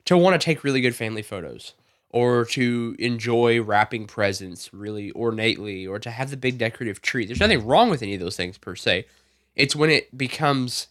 to 0.06 0.16
want 0.16 0.40
to 0.40 0.44
take 0.44 0.64
really 0.64 0.80
good 0.80 0.96
family 0.96 1.20
photos 1.22 1.74
or 2.10 2.46
to 2.46 2.96
enjoy 2.98 3.60
wrapping 3.60 4.06
presents 4.06 4.72
really 4.72 5.10
ornately 5.10 5.86
or 5.86 5.98
to 5.98 6.10
have 6.10 6.30
the 6.30 6.36
big 6.36 6.56
decorative 6.56 7.02
tree. 7.02 7.26
There's 7.26 7.40
nothing 7.40 7.66
wrong 7.66 7.90
with 7.90 8.02
any 8.02 8.14
of 8.14 8.20
those 8.20 8.36
things 8.36 8.56
per 8.56 8.74
se. 8.74 9.04
It's 9.58 9.74
when 9.76 9.90
it 9.90 10.16
becomes 10.16 10.86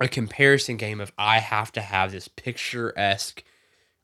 a 0.00 0.08
comparison 0.08 0.76
game 0.76 1.00
of 1.00 1.12
I 1.16 1.38
have 1.38 1.70
to 1.72 1.80
have 1.80 2.10
this 2.10 2.26
picturesque 2.26 3.44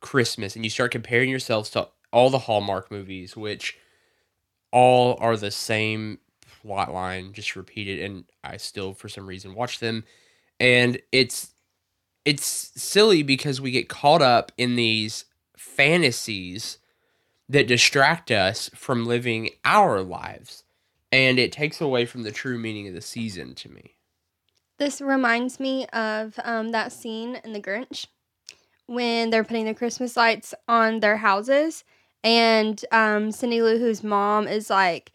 Christmas, 0.00 0.54
and 0.54 0.64
you 0.64 0.70
start 0.70 0.92
comparing 0.92 1.28
yourselves 1.28 1.70
to 1.70 1.88
all 2.12 2.30
the 2.30 2.38
Hallmark 2.38 2.90
movies, 2.90 3.37
which 3.37 3.76
all 4.70 5.16
are 5.20 5.37
the 5.37 5.50
same 5.50 6.20
plot 6.62 6.92
line, 6.92 7.32
just 7.32 7.56
repeated, 7.56 7.98
and 7.98 8.25
I 8.44 8.58
still 8.58 8.94
for 8.94 9.08
some 9.08 9.26
reason 9.26 9.54
watch 9.54 9.80
them, 9.80 10.04
and 10.60 11.00
it's 11.10 11.50
it's 12.25 12.70
silly 12.80 13.22
because 13.22 13.60
we 13.60 13.72
get 13.72 13.88
caught 13.88 14.22
up 14.22 14.52
in 14.56 14.76
these 14.76 15.25
fantasies 15.56 16.78
that 17.48 17.66
distract 17.66 18.30
us 18.30 18.70
from 18.75 19.04
living 19.04 19.50
our 19.64 20.00
lives 20.00 20.64
and 21.14 21.38
it 21.38 21.52
takes 21.52 21.80
away 21.80 22.06
from 22.06 22.25
the 22.25 22.33
true 22.33 22.59
meaning 22.59 22.88
of 22.88 22.94
the 22.94 23.00
season 23.00 23.54
to 23.54 23.68
me. 23.71 23.94
This 24.78 25.00
reminds 25.00 25.61
me 25.61 25.87
of 25.87 26.35
um, 26.42 26.71
that 26.71 26.90
scene 26.90 27.40
in 27.44 27.52
The 27.52 27.61
Grinch 27.61 28.06
when 28.87 29.30
they're 29.30 29.44
putting 29.44 29.64
the 29.64 29.75
Christmas 29.75 30.16
lights 30.16 30.52
on 30.66 30.99
their 30.99 31.16
houses, 31.16 31.85
and 32.25 32.85
um, 32.90 33.30
Cindy 33.30 33.62
Lou 33.62 33.78
Who's 33.78 34.02
mom 34.02 34.49
is 34.49 34.68
like, 34.68 35.12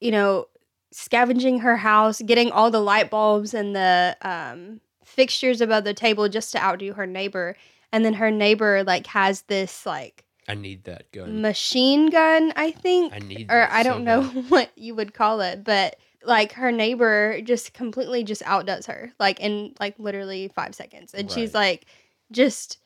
you 0.00 0.10
know, 0.10 0.46
scavenging 0.90 1.58
her 1.58 1.76
house, 1.76 2.22
getting 2.22 2.50
all 2.50 2.70
the 2.70 2.80
light 2.80 3.10
bulbs 3.10 3.52
and 3.52 3.76
the 3.76 4.16
um, 4.22 4.80
fixtures 5.04 5.60
above 5.60 5.84
the 5.84 5.92
table 5.92 6.28
just 6.30 6.50
to 6.52 6.64
outdo 6.64 6.94
her 6.94 7.06
neighbor. 7.06 7.56
And 7.92 8.04
then 8.04 8.14
her 8.14 8.30
neighbor 8.30 8.82
like 8.84 9.06
has 9.08 9.42
this 9.42 9.84
like 9.84 10.24
I 10.48 10.54
need 10.54 10.84
that 10.84 11.10
gun. 11.12 11.40
Machine 11.40 12.10
gun, 12.10 12.52
I 12.56 12.70
think. 12.70 13.12
I 13.12 13.18
need 13.18 13.50
or 13.50 13.68
I 13.70 13.82
don't 13.82 14.00
so 14.00 14.04
know 14.04 14.22
bad. 14.22 14.44
what 14.50 14.70
you 14.76 14.94
would 14.94 15.14
call 15.14 15.40
it, 15.40 15.64
but 15.64 15.96
like 16.24 16.52
her 16.52 16.72
neighbor 16.72 17.40
just 17.42 17.72
completely 17.72 18.24
just 18.24 18.42
outdoes 18.44 18.86
her, 18.86 19.12
like 19.18 19.40
in 19.40 19.74
like 19.80 19.98
literally 19.98 20.48
five 20.48 20.74
seconds. 20.74 21.14
And 21.14 21.28
right. 21.28 21.34
she's 21.34 21.54
like 21.54 21.86
just 22.30 22.78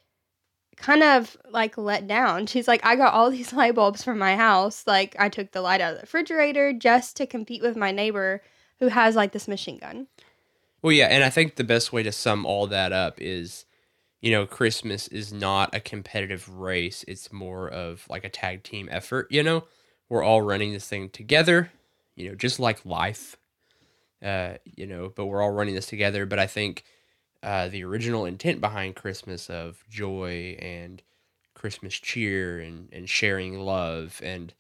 kind 0.77 1.03
of 1.03 1.37
like 1.51 1.77
let 1.77 2.07
down. 2.07 2.47
She's 2.47 2.69
like, 2.69 2.85
I 2.85 2.97
got 2.97 3.13
all 3.13 3.31
these 3.31 3.53
light 3.53 3.75
bulbs 3.75 4.03
from 4.03 4.19
my 4.19 4.37
house. 4.37 4.87
Like 4.87 5.15
I 5.19 5.29
took 5.29 5.53
the 5.53 5.61
light 5.61 5.81
out 5.81 5.93
of 5.93 5.99
the 5.99 6.03
refrigerator 6.03 6.73
just 6.73 7.17
to 7.17 7.27
compete 7.27 7.63
with 7.63 7.77
my 7.77 7.93
neighbor 7.93 8.43
who 8.79 8.89
has 8.89 9.17
like 9.17 9.33
this 9.33 9.49
machine 9.49 9.79
gun. 9.79 10.07
Well, 10.83 10.93
yeah, 10.93 11.07
and 11.07 11.23
I 11.23 11.29
think 11.29 11.57
the 11.57 11.65
best 11.65 11.93
way 11.93 12.03
to 12.03 12.13
sum 12.13 12.47
all 12.47 12.67
that 12.69 12.91
up 12.91 13.21
is 13.21 13.67
you 14.21 14.31
know, 14.31 14.47
Christmas 14.47 15.09
is 15.09 15.33
not 15.33 15.75
a 15.75 15.81
competitive 15.81 16.49
race. 16.49 17.05
It's 17.09 17.33
more 17.33 17.69
of 17.69 18.07
like 18.11 18.25
a 18.25 18.29
tag 18.31 18.63
team 18.65 18.89
effort, 18.91 19.29
you 19.31 19.43
know? 19.43 19.65
We're 20.09 20.23
all 20.25 20.43
running 20.43 20.73
this 20.73 20.89
thing 20.89 21.09
together, 21.11 21.73
you 22.17 22.29
know, 22.29 22.35
just 22.35 22.61
like 22.61 22.85
life. 22.87 23.37
uh, 24.23 24.55
you 24.65 24.87
know, 24.87 25.13
but 25.15 25.27
we're 25.27 25.43
all 25.43 25.51
running 25.51 25.75
this 25.75 25.87
together. 25.87 26.27
But 26.27 26.39
I 26.39 26.47
think 26.47 26.85
uh, 27.43 27.69
the 27.69 27.85
original 27.85 28.25
intent 28.27 28.61
behind 28.61 28.97
Christmas 28.97 29.49
of 29.51 29.85
joy 29.89 30.57
and 30.61 31.03
Christmas 31.55 31.95
cheer 31.95 32.61
and, 32.61 32.89
and 32.93 33.09
sharing 33.09 33.61
love 33.61 34.21
and, 34.23 34.55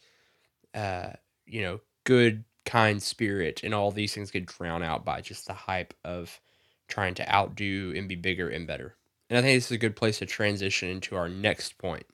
uh, 0.74 1.10
you 1.46 1.62
know, 1.62 1.80
good, 2.04 2.44
kind 2.66 3.02
spirit 3.02 3.62
and 3.64 3.74
all 3.74 3.90
these 3.90 4.14
things 4.14 4.30
get 4.30 4.46
drowned 4.46 4.84
out 4.84 5.04
by 5.04 5.20
just 5.20 5.46
the 5.46 5.54
hype 5.54 5.94
of 6.04 6.40
trying 6.88 7.14
to 7.14 7.34
outdo 7.34 7.92
and 7.96 8.08
be 8.08 8.16
bigger 8.16 8.48
and 8.48 8.66
better. 8.66 8.96
And 9.30 9.38
I 9.38 9.42
think 9.42 9.56
this 9.56 9.66
is 9.66 9.72
a 9.72 9.78
good 9.78 9.96
place 9.96 10.18
to 10.18 10.26
transition 10.26 10.88
into 10.88 11.16
our 11.16 11.28
next 11.28 11.78
point. 11.78 12.04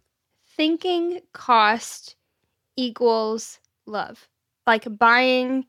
Thinking 0.57 1.21
cost 1.33 2.15
equals 2.77 3.59
love. 3.87 4.29
Like 4.67 4.87
buying 4.99 5.65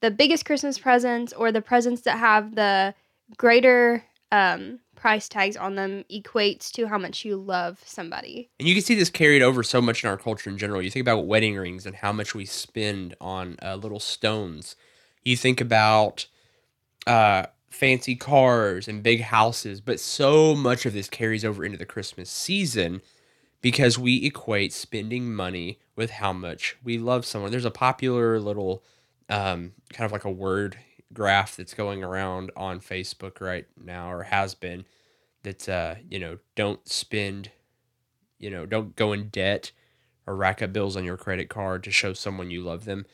the 0.00 0.10
biggest 0.10 0.46
Christmas 0.46 0.78
presents 0.78 1.32
or 1.34 1.52
the 1.52 1.60
presents 1.60 2.02
that 2.02 2.18
have 2.18 2.54
the 2.54 2.94
greater 3.36 4.02
um, 4.32 4.80
price 4.96 5.28
tags 5.28 5.56
on 5.56 5.74
them 5.74 6.04
equates 6.10 6.70
to 6.72 6.86
how 6.86 6.96
much 6.96 7.24
you 7.24 7.36
love 7.36 7.80
somebody. 7.84 8.48
And 8.58 8.66
you 8.66 8.74
can 8.74 8.82
see 8.82 8.94
this 8.94 9.10
carried 9.10 9.42
over 9.42 9.62
so 9.62 9.82
much 9.82 10.02
in 10.02 10.08
our 10.08 10.16
culture 10.16 10.48
in 10.48 10.56
general. 10.56 10.80
You 10.80 10.90
think 10.90 11.02
about 11.04 11.26
wedding 11.26 11.56
rings 11.56 11.84
and 11.84 11.96
how 11.96 12.12
much 12.12 12.34
we 12.34 12.46
spend 12.46 13.14
on 13.20 13.56
uh, 13.62 13.76
little 13.76 14.00
stones. 14.00 14.74
You 15.22 15.36
think 15.36 15.60
about 15.60 16.26
uh, 17.06 17.46
fancy 17.72 18.14
cars 18.14 18.86
and 18.86 19.02
big 19.02 19.22
houses, 19.22 19.80
but 19.80 19.98
so 19.98 20.54
much 20.54 20.86
of 20.86 20.92
this 20.92 21.08
carries 21.08 21.44
over 21.44 21.64
into 21.64 21.78
the 21.78 21.86
Christmas 21.86 22.30
season 22.30 23.02
because 23.60 23.98
we 23.98 24.24
equate 24.24 24.72
spending 24.72 25.34
money 25.34 25.78
with 25.96 26.10
how 26.10 26.32
much 26.32 26.76
we 26.84 26.98
love 26.98 27.24
someone. 27.24 27.50
There's 27.50 27.64
a 27.64 27.70
popular 27.70 28.38
little 28.38 28.82
um, 29.28 29.72
kind 29.92 30.04
of 30.04 30.12
like 30.12 30.24
a 30.24 30.30
word 30.30 30.78
graph 31.12 31.56
that's 31.56 31.74
going 31.74 32.02
around 32.02 32.50
on 32.56 32.80
Facebook 32.80 33.40
right 33.40 33.66
now 33.82 34.10
or 34.12 34.24
has 34.24 34.54
been 34.54 34.84
that 35.42 35.68
uh, 35.68 35.94
you 36.08 36.18
know, 36.18 36.38
don't 36.54 36.86
spend, 36.88 37.50
you 38.38 38.50
know, 38.50 38.66
don't 38.66 38.96
go 38.96 39.12
in 39.12 39.28
debt 39.28 39.72
or 40.26 40.36
rack 40.36 40.62
up 40.62 40.72
bills 40.72 40.96
on 40.96 41.04
your 41.04 41.16
credit 41.16 41.48
card 41.48 41.82
to 41.84 41.90
show 41.90 42.12
someone 42.12 42.50
you 42.50 42.62
love 42.62 42.84
them. 42.84 43.06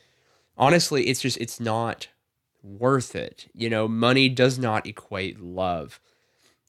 Honestly, 0.57 1.07
it's 1.07 1.21
just 1.21 1.37
it's 1.37 1.59
not 1.59 2.09
worth 2.63 3.15
it. 3.15 3.47
You 3.53 3.69
know, 3.69 3.87
money 3.87 4.29
does 4.29 4.59
not 4.59 4.85
equate 4.85 5.39
love. 5.39 5.99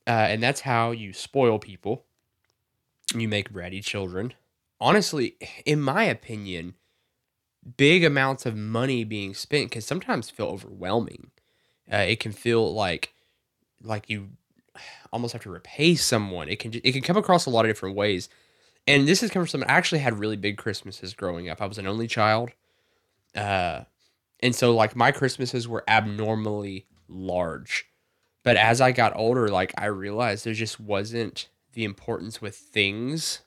Uh, 0.06 0.26
and 0.28 0.42
that's 0.42 0.61
how 0.61 0.90
you 0.90 1.12
spoil 1.12 1.59
people. 1.59 2.04
You 3.14 3.28
make 3.28 3.52
bratty 3.52 3.85
children. 3.85 4.35
Honestly, 4.80 5.37
in 5.66 5.80
my 5.80 6.04
opinion, 6.04 6.75
big 7.76 8.04
amounts 8.04 8.47
of 8.47 8.56
money 8.56 9.04
being 9.04 9.35
spent 9.35 9.70
can 9.70 9.82
sometimes 9.82 10.30
feel 10.30 10.47
overwhelming. 10.47 11.30
Uh, 11.92 11.99
it 11.99 12.20
can 12.20 12.32
feel 12.32 12.73
like 12.73 13.12
like 13.82 14.09
you 14.09 14.28
almost 15.12 15.32
have 15.32 15.42
to 15.42 15.50
repay 15.50 15.94
someone. 15.94 16.49
It 16.49 16.59
can 16.59 16.73
it 16.75 16.92
can 16.92 17.02
come 17.02 17.16
across 17.16 17.47
a 17.47 17.50
lot 17.50 17.64
of 17.64 17.70
different 17.70 17.97
ways. 17.97 18.28
And 18.87 19.06
this 19.06 19.23
is 19.23 19.30
coming 19.30 19.44
from 19.47 19.50
someone 19.50 19.70
I 19.70 19.75
actually 19.75 19.99
had 19.99 20.18
really 20.18 20.37
big 20.37 20.56
Christmases 20.56 21.14
growing 21.14 21.49
up. 21.49 21.61
I 21.61 21.66
was 21.66 21.78
an 21.78 21.87
only 21.87 22.06
child. 22.06 22.50
Uh, 23.35 23.82
and 24.42 24.54
so 24.54 24.75
like 24.75 24.97
my 24.97 25.12
Christmases 25.12 25.68
were 25.68 25.85
abnormally 25.88 26.87
large. 27.09 27.87
But 28.42 28.56
as 28.56 28.80
I 28.80 28.92
got 28.92 29.16
older, 29.16 29.49
like 29.49 29.75
I 29.76 29.87
realized 29.87 30.44
there 30.44 30.54
just 30.54 30.80
wasn't 30.80 31.49
the 31.73 31.85
importance 31.85 32.40
with 32.40 32.56
things. 32.56 33.40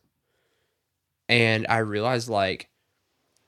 And 1.28 1.66
I 1.68 1.78
realized 1.80 2.30
like 2.30 2.70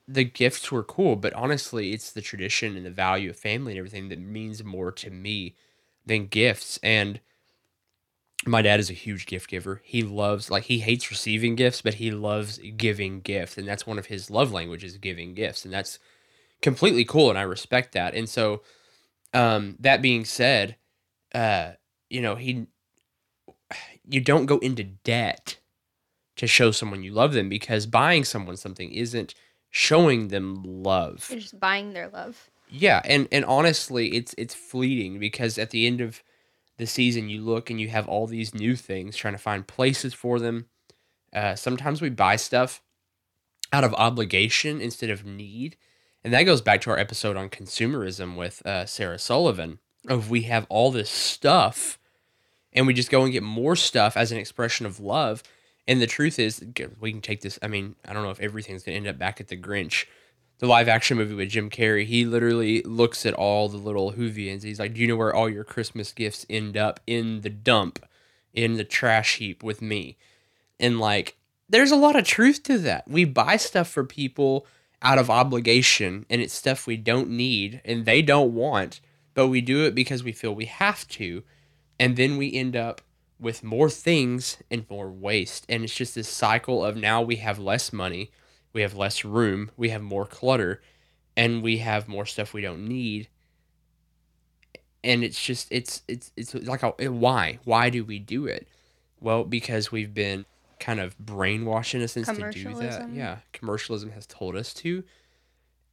the 0.08 0.24
gifts 0.24 0.72
were 0.72 0.84
cool, 0.84 1.16
but 1.16 1.34
honestly, 1.34 1.94
it's 1.94 2.12
the 2.12 2.22
tradition 2.22 2.76
and 2.76 2.86
the 2.86 2.92
value 2.92 3.30
of 3.30 3.38
family 3.38 3.74
and 3.74 3.80
everything 3.80 4.10
that 4.10 4.20
means 4.20 4.64
more 4.64 4.92
to 4.94 5.10
me 5.10 5.56
than 6.06 6.28
gifts. 6.28 6.80
And 6.84 7.20
my 8.46 8.62
dad 8.62 8.80
is 8.80 8.90
a 8.90 8.94
huge 8.94 9.26
gift 9.26 9.50
giver. 9.50 9.82
He 9.84 10.04
loves 10.04 10.52
like 10.52 10.64
he 10.64 10.80
hates 10.80 11.10
receiving 11.10 11.56
gifts, 11.56 11.82
but 11.82 11.96
he 11.96 12.12
loves 12.12 12.60
giving 12.78 13.22
gifts, 13.22 13.58
and 13.58 13.68
that's 13.68 13.88
one 13.88 13.98
of 13.98 14.08
his 14.08 14.30
love 14.30 14.52
languages, 14.52 14.98
giving 14.98 15.34
gifts, 15.34 15.66
and 15.66 15.74
that's 15.74 16.00
completely 16.66 17.06
cool, 17.06 17.30
and 17.30 17.38
I 17.38 17.44
respect 17.44 17.92
that. 17.92 18.16
And 18.16 18.28
so, 18.28 18.64
um, 19.36 19.76
that 19.82 20.02
being 20.02 20.26
said, 20.26 20.78
uh, 21.32 21.74
you 22.10 22.22
know, 22.22 22.34
he, 22.34 22.66
you 24.10 24.20
don't 24.20 24.48
go 24.48 24.58
into 24.58 24.84
debt 24.84 25.60
to 26.38 26.48
show 26.48 26.72
someone 26.72 27.04
you 27.04 27.12
love 27.12 27.34
them 27.34 27.50
because 27.50 27.86
buying 27.86 28.24
someone 28.24 28.58
something 28.58 28.92
isn't 28.92 29.36
showing 29.70 30.30
them 30.30 30.64
love. 30.64 31.28
You're 31.30 31.40
just 31.40 31.60
buying 31.60 31.94
their 31.94 32.10
love. 32.10 32.50
Yeah, 32.68 33.00
and 33.06 33.28
and 33.32 33.46
honestly, 33.46 34.16
it's 34.16 34.34
it's 34.36 34.56
fleeting 34.56 35.20
because 35.20 35.60
at 35.60 35.70
the 35.70 35.86
end 35.86 36.02
of 36.02 36.24
the 36.78 36.88
season, 36.88 37.30
you 37.30 37.44
look 37.44 37.70
and 37.70 37.80
you 37.80 37.90
have 37.90 38.08
all 38.08 38.26
these 38.26 38.56
new 38.56 38.76
things, 38.76 39.16
trying 39.16 39.36
to 39.36 39.38
find 39.38 39.68
places 39.68 40.16
for 40.16 40.40
them. 40.40 40.66
Uh, 41.32 41.54
sometimes 41.54 42.02
we 42.02 42.10
buy 42.10 42.38
stuff 42.38 42.82
out 43.72 43.84
of 43.84 43.94
obligation 43.94 44.82
instead 44.82 45.12
of 45.12 45.24
need. 45.24 45.78
And 46.26 46.34
that 46.34 46.42
goes 46.42 46.60
back 46.60 46.82
to 46.82 46.90
our 46.90 46.98
episode 46.98 47.38
on 47.38 47.50
consumerism 47.52 48.36
with 48.36 48.66
uh, 48.66 48.88
Sarah 48.88 49.20
Sullivan 49.20 49.78
of 50.08 50.32
we 50.32 50.42
have 50.42 50.66
all 50.70 50.90
this 50.90 51.08
stuff 51.08 52.00
and 52.74 52.88
we 52.88 52.96
just 52.96 53.12
go 53.12 53.22
and 53.22 53.32
get 53.32 53.44
more 53.44 53.76
stuff 53.76 54.18
as 54.18 54.32
an 54.32 54.40
expression 54.40 54.88
of 54.88 55.00
love. 55.00 55.44
And 55.88 56.02
the 56.02 56.08
truth 56.08 56.40
is, 56.40 56.66
we 57.00 57.12
can 57.12 57.22
take 57.22 57.42
this. 57.42 57.60
I 57.62 57.68
mean, 57.68 57.96
I 58.08 58.14
don't 58.14 58.24
know 58.24 58.32
if 58.32 58.40
everything's 58.40 58.82
going 58.82 58.96
to 58.96 58.98
end 58.98 59.08
up 59.08 59.20
back 59.20 59.40
at 59.40 59.50
the 59.50 59.56
Grinch, 59.56 60.06
the 60.58 60.66
live 60.66 60.88
action 60.88 61.16
movie 61.16 61.36
with 61.36 61.50
Jim 61.50 61.70
Carrey, 61.70 62.08
he 62.08 62.26
literally 62.26 62.82
looks 62.82 63.24
at 63.28 63.36
all 63.36 63.70
the 63.70 63.78
little 63.78 64.14
Whovians. 64.14 64.64
He's 64.64 64.80
like, 64.80 64.96
Do 64.96 65.02
you 65.02 65.08
know 65.08 65.16
where 65.16 65.36
all 65.36 65.48
your 65.48 65.64
Christmas 65.64 66.12
gifts 66.12 66.44
end 66.50 66.76
up? 66.76 67.02
In 67.06 67.42
the 67.42 67.52
dump, 67.52 68.04
in 68.52 68.78
the 68.78 68.84
trash 68.84 69.38
heap 69.38 69.62
with 69.62 69.80
me. 69.80 70.18
And 70.80 71.00
like, 71.00 71.38
there's 71.70 71.92
a 71.92 71.96
lot 71.96 72.16
of 72.16 72.26
truth 72.26 72.64
to 72.64 72.80
that. 72.80 73.08
We 73.08 73.26
buy 73.26 73.58
stuff 73.58 73.90
for 73.90 74.04
people 74.04 74.66
out 75.06 75.18
of 75.18 75.30
obligation, 75.30 76.26
and 76.30 76.42
it's 76.42 76.54
stuff 76.54 76.88
we 76.88 76.98
don't 76.98 77.30
need 77.30 77.82
and 77.86 78.06
they 78.06 78.22
don't 78.22 78.54
want, 78.54 79.00
but 79.34 79.48
we 79.48 79.62
do 79.62 79.86
it 79.86 79.96
because 79.96 80.24
we 80.24 80.32
feel 80.34 80.54
we 80.54 80.66
have 80.66 81.08
to. 81.10 81.44
And 82.00 82.18
then 82.18 82.38
we 82.38 82.54
end 82.54 82.76
up 82.76 83.02
with 83.40 83.64
more 83.64 83.90
things 83.90 84.58
and 84.70 84.86
more 84.90 85.10
waste. 85.10 85.66
And 85.70 85.84
it's 85.84 85.96
just 85.96 86.16
this 86.16 86.28
cycle 86.30 86.84
of 86.84 86.98
now 86.98 87.22
we 87.22 87.38
have 87.38 87.60
less 87.60 87.94
money 87.94 88.32
we 88.76 88.82
have 88.82 88.94
less 88.94 89.24
room, 89.24 89.72
we 89.78 89.90
have 89.90 90.02
more 90.02 90.26
clutter, 90.26 90.82
and 91.38 91.64
we 91.64 91.78
have 91.78 92.10
more 92.10 92.26
stuff 92.26 92.54
we 92.54 92.62
don't 92.62 92.86
need. 92.86 93.30
And 95.02 95.24
it's 95.24 95.42
just 95.42 95.70
it's 95.72 96.02
it's 96.10 96.34
it's 96.36 96.54
like 96.54 96.84
a, 96.84 96.90
why 97.08 97.60
why 97.64 97.90
do 97.90 98.04
we 98.04 98.20
do 98.20 98.48
it? 98.48 98.68
Well, 99.22 99.46
because 99.46 99.94
we've 99.94 100.14
been 100.14 100.46
kind 100.86 101.00
of 101.00 101.18
brainwashed 101.18 101.96
in 101.96 102.02
a 102.02 102.08
sense 102.08 102.28
to 102.28 102.52
do 102.52 102.76
that. 102.76 103.10
Yeah, 103.12 103.40
commercialism 103.54 104.12
has 104.12 104.28
told 104.28 104.56
us 104.56 104.72
to. 104.76 105.04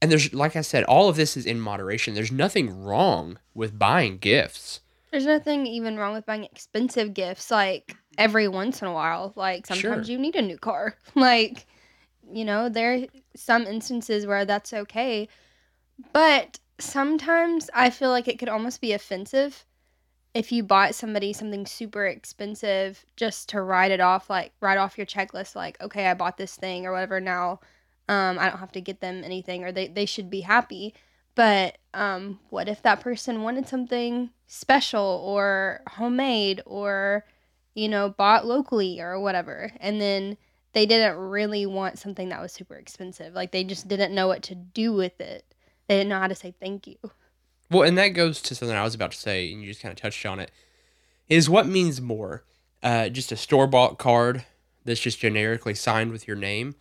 And 0.03 0.11
there's 0.11 0.35
like 0.35 0.55
I 0.55 0.61
said, 0.61 0.85
all 0.85 1.09
of 1.09 1.17
this 1.17 1.35
is 1.35 1.47
in 1.47 1.61
moderation. 1.61 2.13
There's 2.13 2.31
nothing 2.31 2.85
wrong 2.85 3.39
with 3.55 3.79
buying 3.79 4.19
gifts. 4.19 4.81
There's 5.11 5.25
nothing 5.25 5.67
even 5.67 5.97
wrong 5.97 6.13
with 6.13 6.27
buying 6.27 6.45
expensive 6.45 7.15
gifts 7.15 7.51
like 7.51 7.97
every 8.19 8.49
once 8.49 8.83
in 8.83 8.89
a 8.89 8.93
while. 8.93 9.33
Like 9.35 9.67
sometimes 9.67 10.07
sure. 10.07 10.13
you 10.13 10.19
need 10.19 10.37
a 10.37 10.43
new 10.43 10.59
car. 10.59 10.97
Like 11.15 11.67
you 12.31 12.45
know, 12.45 12.69
there 12.69 12.95
are 12.95 13.01
some 13.35 13.63
instances 13.63 14.27
where 14.27 14.45
that's 14.45 14.75
okay. 14.75 15.29
But 16.13 16.59
sometimes 16.79 17.71
I 17.73 17.89
feel 17.89 18.11
like 18.11 18.29
it 18.29 18.39
could 18.39 18.49
almost 18.51 18.81
be 18.81 18.93
offensive 18.93 19.65
if 20.35 20.51
you 20.51 20.63
bought 20.63 20.95
somebody 20.95 21.33
something 21.33 21.67
super 21.67 22.07
expensive 22.07 23.05
just 23.17 23.51
to 23.51 23.61
write 23.61 23.91
it 23.91 24.01
off, 24.01 24.31
like 24.31 24.53
write 24.61 24.79
off 24.79 24.97
your 24.97 25.07
checklist, 25.07 25.55
like, 25.55 25.81
okay, 25.81 26.07
I 26.07 26.15
bought 26.15 26.39
this 26.39 26.57
thing 26.57 26.87
or 26.87 26.93
whatever. 26.93 27.21
Now 27.21 27.61
um, 28.09 28.39
I 28.39 28.49
don't 28.49 28.59
have 28.59 28.73
to 28.73 28.81
get 28.81 29.01
them 29.01 29.23
anything 29.25 29.65
or 29.65 29.73
they, 29.73 29.89
they 29.89 30.07
should 30.07 30.31
be 30.31 30.41
happy. 30.41 30.95
But 31.35 31.79
um, 31.95 32.41
what 32.51 32.69
if 32.69 32.83
that 32.83 33.01
person 33.01 33.43
wanted 33.43 33.69
something 33.69 34.31
special 34.47 35.23
or 35.25 35.81
homemade 35.89 36.63
or, 36.67 37.25
you 37.75 37.89
know, 37.89 38.11
bought 38.11 38.47
locally 38.47 39.01
or 39.01 39.21
whatever? 39.21 39.73
And 39.81 40.01
then 40.01 40.37
they 40.73 40.87
didn't 40.87 41.17
really 41.17 41.67
want 41.67 41.99
something 41.99 42.31
that 42.31 42.41
was 42.41 42.53
super 42.53 42.77
expensive. 42.77 43.35
Like 43.35 43.53
they 43.53 43.65
just 43.65 43.89
didn't 43.89 44.15
know 44.15 44.29
what 44.29 44.43
to 44.45 44.55
do 44.55 44.93
with 44.95 45.21
it. 45.21 45.45
They 45.89 45.99
didn't 45.99 46.11
know 46.11 46.19
how 46.19 46.29
to 46.29 46.35
say 46.35 46.55
thank 46.59 46.87
you. 46.87 46.97
Well, 47.73 47.89
and 47.89 47.97
that 47.97 48.09
goes 48.09 48.43
to 48.43 48.55
something 48.55 48.77
I 48.77 48.85
was 48.85 48.95
about 48.95 49.13
to 49.13 49.19
say, 49.19 49.51
and 49.51 49.63
you 49.63 49.69
just 49.69 49.81
kind 49.81 49.93
of 49.93 49.99
touched 49.99 50.27
on 50.27 50.39
it. 50.39 50.51
Is 51.29 51.49
what 51.49 51.67
means 51.67 52.03
more? 52.03 52.45
Uh, 52.83 53.09
just 53.09 53.33
a 53.33 53.37
store 53.37 53.67
bought 53.67 53.99
card 53.99 54.45
that's 54.85 55.01
just 55.01 55.19
generically 55.19 55.75
signed 55.75 56.13
with 56.13 56.29
your 56.29 56.37
name, 56.37 56.75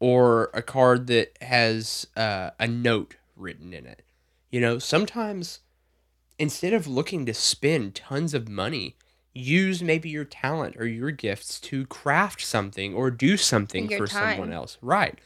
or 0.00 0.50
a 0.52 0.60
card 0.60 1.06
that 1.06 1.38
has 1.40 2.08
uh, 2.16 2.50
a 2.58 2.66
note 2.66 3.14
written 3.36 3.72
in 3.72 3.86
it. 3.86 4.02
You 4.50 4.60
know, 4.60 4.80
sometimes 4.80 5.60
instead 6.36 6.72
of 6.72 6.88
looking 6.88 7.24
to 7.26 7.34
spend 7.34 7.94
tons 7.94 8.34
of 8.34 8.48
money 8.48 8.96
use 9.34 9.82
maybe 9.82 10.08
your 10.08 10.24
talent 10.24 10.76
or 10.78 10.86
your 10.86 11.12
gifts 11.12 11.60
to 11.60 11.86
craft 11.86 12.44
something 12.44 12.92
or 12.92 13.08
do 13.08 13.36
something 13.36 13.88
for 13.88 14.06
time. 14.08 14.32
someone 14.32 14.52
else. 14.52 14.78
Right. 14.82 15.20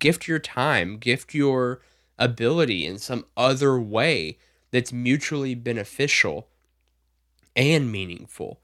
Gift 0.00 0.26
your 0.26 0.38
time, 0.40 0.96
gift 0.96 1.32
your 1.32 1.80
ability 2.18 2.84
in 2.84 2.98
some 2.98 3.24
other 3.36 3.78
way 3.78 4.38
that's 4.70 4.92
mutually 4.92 5.54
beneficial 5.54 6.48
and 7.56 7.90
meaningful. 7.90 8.60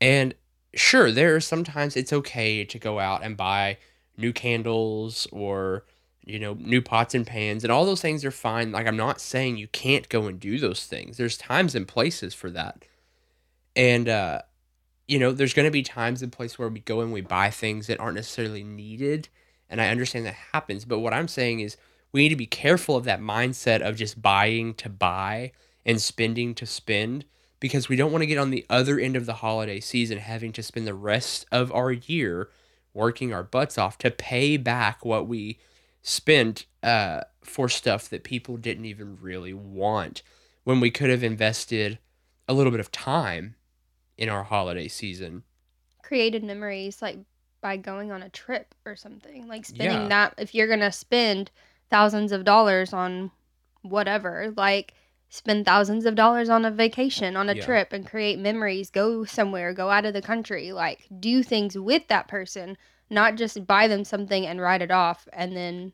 And 0.00 0.34
sure, 0.74 1.10
there 1.10 1.34
are 1.36 1.40
sometimes 1.40 1.96
it's 1.96 2.12
okay 2.12 2.64
to 2.64 2.78
go 2.78 2.98
out 2.98 3.22
and 3.22 3.36
buy 3.36 3.78
new 4.16 4.32
candles 4.32 5.26
or 5.32 5.84
you 6.24 6.38
know 6.38 6.54
new 6.54 6.82
pots 6.82 7.14
and 7.14 7.26
pans 7.26 7.64
and 7.64 7.72
all 7.72 7.86
those 7.86 8.02
things 8.02 8.24
are 8.24 8.30
fine. 8.30 8.70
Like 8.70 8.86
i'm 8.86 8.96
not 8.96 9.20
saying 9.20 9.56
you 9.56 9.68
can't 9.68 10.08
go 10.08 10.26
and 10.26 10.38
do 10.38 10.58
those 10.58 10.86
things. 10.86 11.16
There's 11.16 11.36
times 11.36 11.74
and 11.74 11.88
places 11.88 12.34
for 12.34 12.50
that. 12.50 12.84
And 13.74 14.08
uh 14.08 14.42
you 15.10 15.18
know 15.18 15.32
there's 15.32 15.54
going 15.54 15.66
to 15.66 15.72
be 15.72 15.82
times 15.82 16.22
and 16.22 16.30
places 16.30 16.56
where 16.56 16.68
we 16.68 16.78
go 16.78 17.00
and 17.00 17.12
we 17.12 17.20
buy 17.20 17.50
things 17.50 17.88
that 17.88 17.98
aren't 17.98 18.14
necessarily 18.14 18.62
needed 18.62 19.28
and 19.68 19.80
i 19.80 19.88
understand 19.88 20.24
that 20.24 20.36
happens 20.52 20.84
but 20.84 21.00
what 21.00 21.12
i'm 21.12 21.26
saying 21.26 21.58
is 21.58 21.76
we 22.12 22.22
need 22.22 22.28
to 22.30 22.36
be 22.36 22.46
careful 22.46 22.96
of 22.96 23.04
that 23.04 23.20
mindset 23.20 23.80
of 23.80 23.96
just 23.96 24.20
buying 24.20 24.74
to 24.74 24.88
buy 24.88 25.52
and 25.86 26.00
spending 26.00 26.54
to 26.54 26.66
spend 26.66 27.24
because 27.60 27.88
we 27.88 27.96
don't 27.96 28.12
want 28.12 28.22
to 28.22 28.26
get 28.26 28.38
on 28.38 28.50
the 28.50 28.66
other 28.70 28.98
end 28.98 29.16
of 29.16 29.26
the 29.26 29.34
holiday 29.34 29.80
season 29.80 30.18
having 30.18 30.52
to 30.52 30.62
spend 30.62 30.86
the 30.86 30.94
rest 30.94 31.46
of 31.52 31.70
our 31.72 31.92
year 31.92 32.48
working 32.94 33.32
our 33.32 33.42
butts 33.42 33.78
off 33.78 33.98
to 33.98 34.10
pay 34.10 34.56
back 34.56 35.04
what 35.04 35.28
we 35.28 35.58
spent 36.02 36.66
uh, 36.82 37.20
for 37.42 37.68
stuff 37.68 38.08
that 38.08 38.24
people 38.24 38.56
didn't 38.56 38.86
even 38.86 39.16
really 39.20 39.52
want 39.52 40.22
when 40.64 40.80
we 40.80 40.90
could 40.90 41.10
have 41.10 41.22
invested 41.22 41.98
a 42.48 42.54
little 42.54 42.70
bit 42.70 42.80
of 42.80 42.90
time 42.90 43.54
in 44.18 44.28
our 44.28 44.42
holiday 44.42 44.88
season. 44.88 45.42
Created 46.02 46.42
memories 46.42 47.00
like 47.00 47.18
by 47.60 47.76
going 47.76 48.10
on 48.10 48.22
a 48.22 48.28
trip 48.30 48.74
or 48.84 48.96
something. 48.96 49.46
Like 49.46 49.64
spending 49.66 50.02
Yeah. 50.02 50.08
that 50.08 50.34
if 50.38 50.54
you're 50.54 50.66
going 50.66 50.80
to 50.80 50.92
spend 50.92 51.50
thousands 51.90 52.32
of 52.32 52.44
dollars 52.44 52.92
on 52.92 53.30
whatever, 53.82 54.52
like 54.56 54.94
spend 55.28 55.64
thousands 55.64 56.06
of 56.06 56.14
dollars 56.14 56.48
on 56.48 56.64
a 56.64 56.70
vacation, 56.70 57.36
on 57.36 57.48
a 57.48 57.54
Yeah. 57.54 57.64
trip 57.64 57.92
and 57.92 58.06
create 58.06 58.38
memories, 58.38 58.90
go 58.90 59.24
somewhere, 59.24 59.72
go 59.72 59.90
out 59.90 60.04
of 60.04 60.12
the 60.14 60.22
country, 60.22 60.72
like 60.72 61.06
do 61.20 61.42
things 61.42 61.78
with 61.78 62.08
that 62.08 62.28
person, 62.28 62.76
not 63.08 63.36
just 63.36 63.66
buy 63.66 63.86
them 63.88 64.04
something 64.04 64.46
and 64.46 64.60
write 64.60 64.82
it 64.82 64.90
off 64.90 65.28
and 65.32 65.56
then 65.56 65.92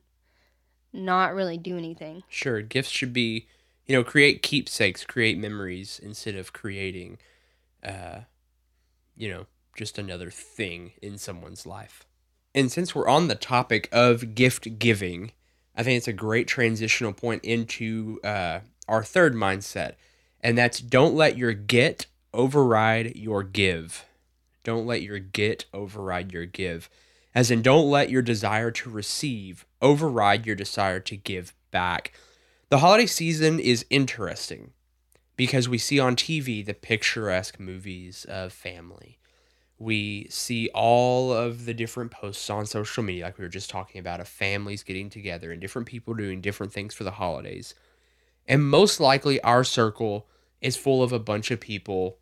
not 0.93 1.35
really 1.35 1.59
do 1.59 1.77
anything. 1.77 2.23
Sure, 2.29 2.63
gifts 2.63 2.91
should 2.91 3.13
be, 3.13 3.47
you 3.87 3.95
know, 3.95 4.03
create 4.03 4.43
keepsakes, 4.43 5.05
create 5.05 5.39
memories 5.39 6.01
instead 6.03 6.35
of 6.35 6.53
creating, 6.53 7.19
uh, 7.85 8.21
you 9.15 9.29
know, 9.29 9.47
just 9.77 9.99
another 9.99 10.31
thing 10.31 10.93
in 11.03 11.19
someone's 11.19 11.67
life. 11.67 12.07
And 12.55 12.73
since 12.73 12.95
we're 12.95 13.09
on 13.09 13.29
the 13.29 13.35
topic 13.35 13.89
of 13.93 14.35
gift 14.35 14.79
giving, 14.79 15.33
I 15.77 15.83
think 15.83 15.99
it's 15.99 16.09
a 16.09 16.13
great 16.13 16.49
transitional 16.49 17.13
point 17.13 17.45
into 17.45 18.19
uh, 18.25 18.61
our 18.89 19.05
third 19.05 19.35
mindset, 19.35 19.95
and 20.41 20.57
that's 20.57 20.81
don't 20.81 21.15
let 21.15 21.37
your 21.37 21.53
get 21.53 22.07
override 22.33 23.17
your 23.17 23.43
give. 23.43 24.05
Don't 24.65 24.87
let 24.87 25.03
your 25.03 25.19
get 25.19 25.67
override 25.73 26.33
your 26.33 26.47
give. 26.47 26.89
As 27.35 27.51
in, 27.51 27.61
don't 27.61 27.91
let 27.91 28.09
your 28.09 28.23
desire 28.23 28.71
to 28.71 28.91
receive 28.91 29.67
override 29.83 30.47
your 30.47 30.57
desire 30.57 31.01
to 31.01 31.17
give 31.17 31.53
back. 31.71 32.13
The 32.71 32.79
holiday 32.79 33.07
season 33.07 33.61
is 33.61 33.85
interesting 33.91 34.73
because 35.37 35.69
we 35.69 35.79
see 35.79 36.01
on 36.01 36.17
TV 36.17 36.65
the 36.65 36.75
picturesque 36.75 37.61
movies 37.61 38.25
of 38.25 38.53
family. 38.53 39.19
We 39.79 40.27
see 40.31 40.71
all 40.75 41.33
of 41.33 41.67
the 41.67 41.75
different 41.75 42.11
posts 42.11 42.49
on 42.49 42.67
social 42.67 43.03
media, 43.03 43.25
like 43.25 43.39
we 43.39 43.45
were 43.45 43.51
just 43.51 43.69
talking 43.69 43.99
about, 43.99 44.21
of 44.21 44.29
families 44.29 44.83
getting 44.83 45.11
together 45.11 45.53
and 45.53 45.61
different 45.61 45.87
people 45.87 46.15
doing 46.15 46.41
different 46.41 46.73
things 46.73 46.95
for 46.95 47.05
the 47.05 47.13
holidays. 47.13 47.75
And 48.47 48.69
most 48.69 49.01
likely, 49.01 49.41
our 49.43 49.65
circle 49.65 50.29
is 50.61 50.77
full 50.77 51.03
of 51.03 51.13
a 51.13 51.19
bunch 51.19 51.51
of 51.51 51.61
people 51.61 52.19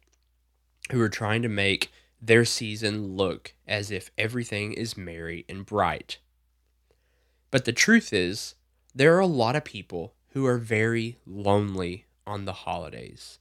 who 0.91 1.01
are 1.01 1.09
trying 1.09 1.43
to 1.43 1.49
make 1.49 1.93
their 2.21 2.45
season 2.45 3.17
look 3.17 3.55
as 3.69 3.91
if 3.91 4.11
everything 4.19 4.73
is 4.73 4.97
merry 4.97 5.45
and 5.49 5.65
bright. 5.65 6.19
But 7.51 7.65
the 7.65 7.73
truth 7.73 8.13
is, 8.13 8.55
there 8.95 9.15
are 9.17 9.21
a 9.21 9.27
lot 9.27 9.55
of 9.55 9.65
people 9.65 10.15
who 10.31 10.47
are 10.47 10.59
very 10.59 11.19
lonely 11.27 12.07
on 12.27 12.45
the 12.45 12.53
holidays. 12.53 13.39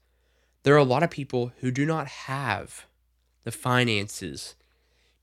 There 0.63 0.75
are 0.75 0.77
a 0.77 0.83
lot 0.83 1.03
of 1.03 1.09
people 1.09 1.51
who 1.59 1.71
do 1.71 1.85
not 1.85 2.07
have 2.07 2.85
the 3.43 3.51
finances 3.51 4.55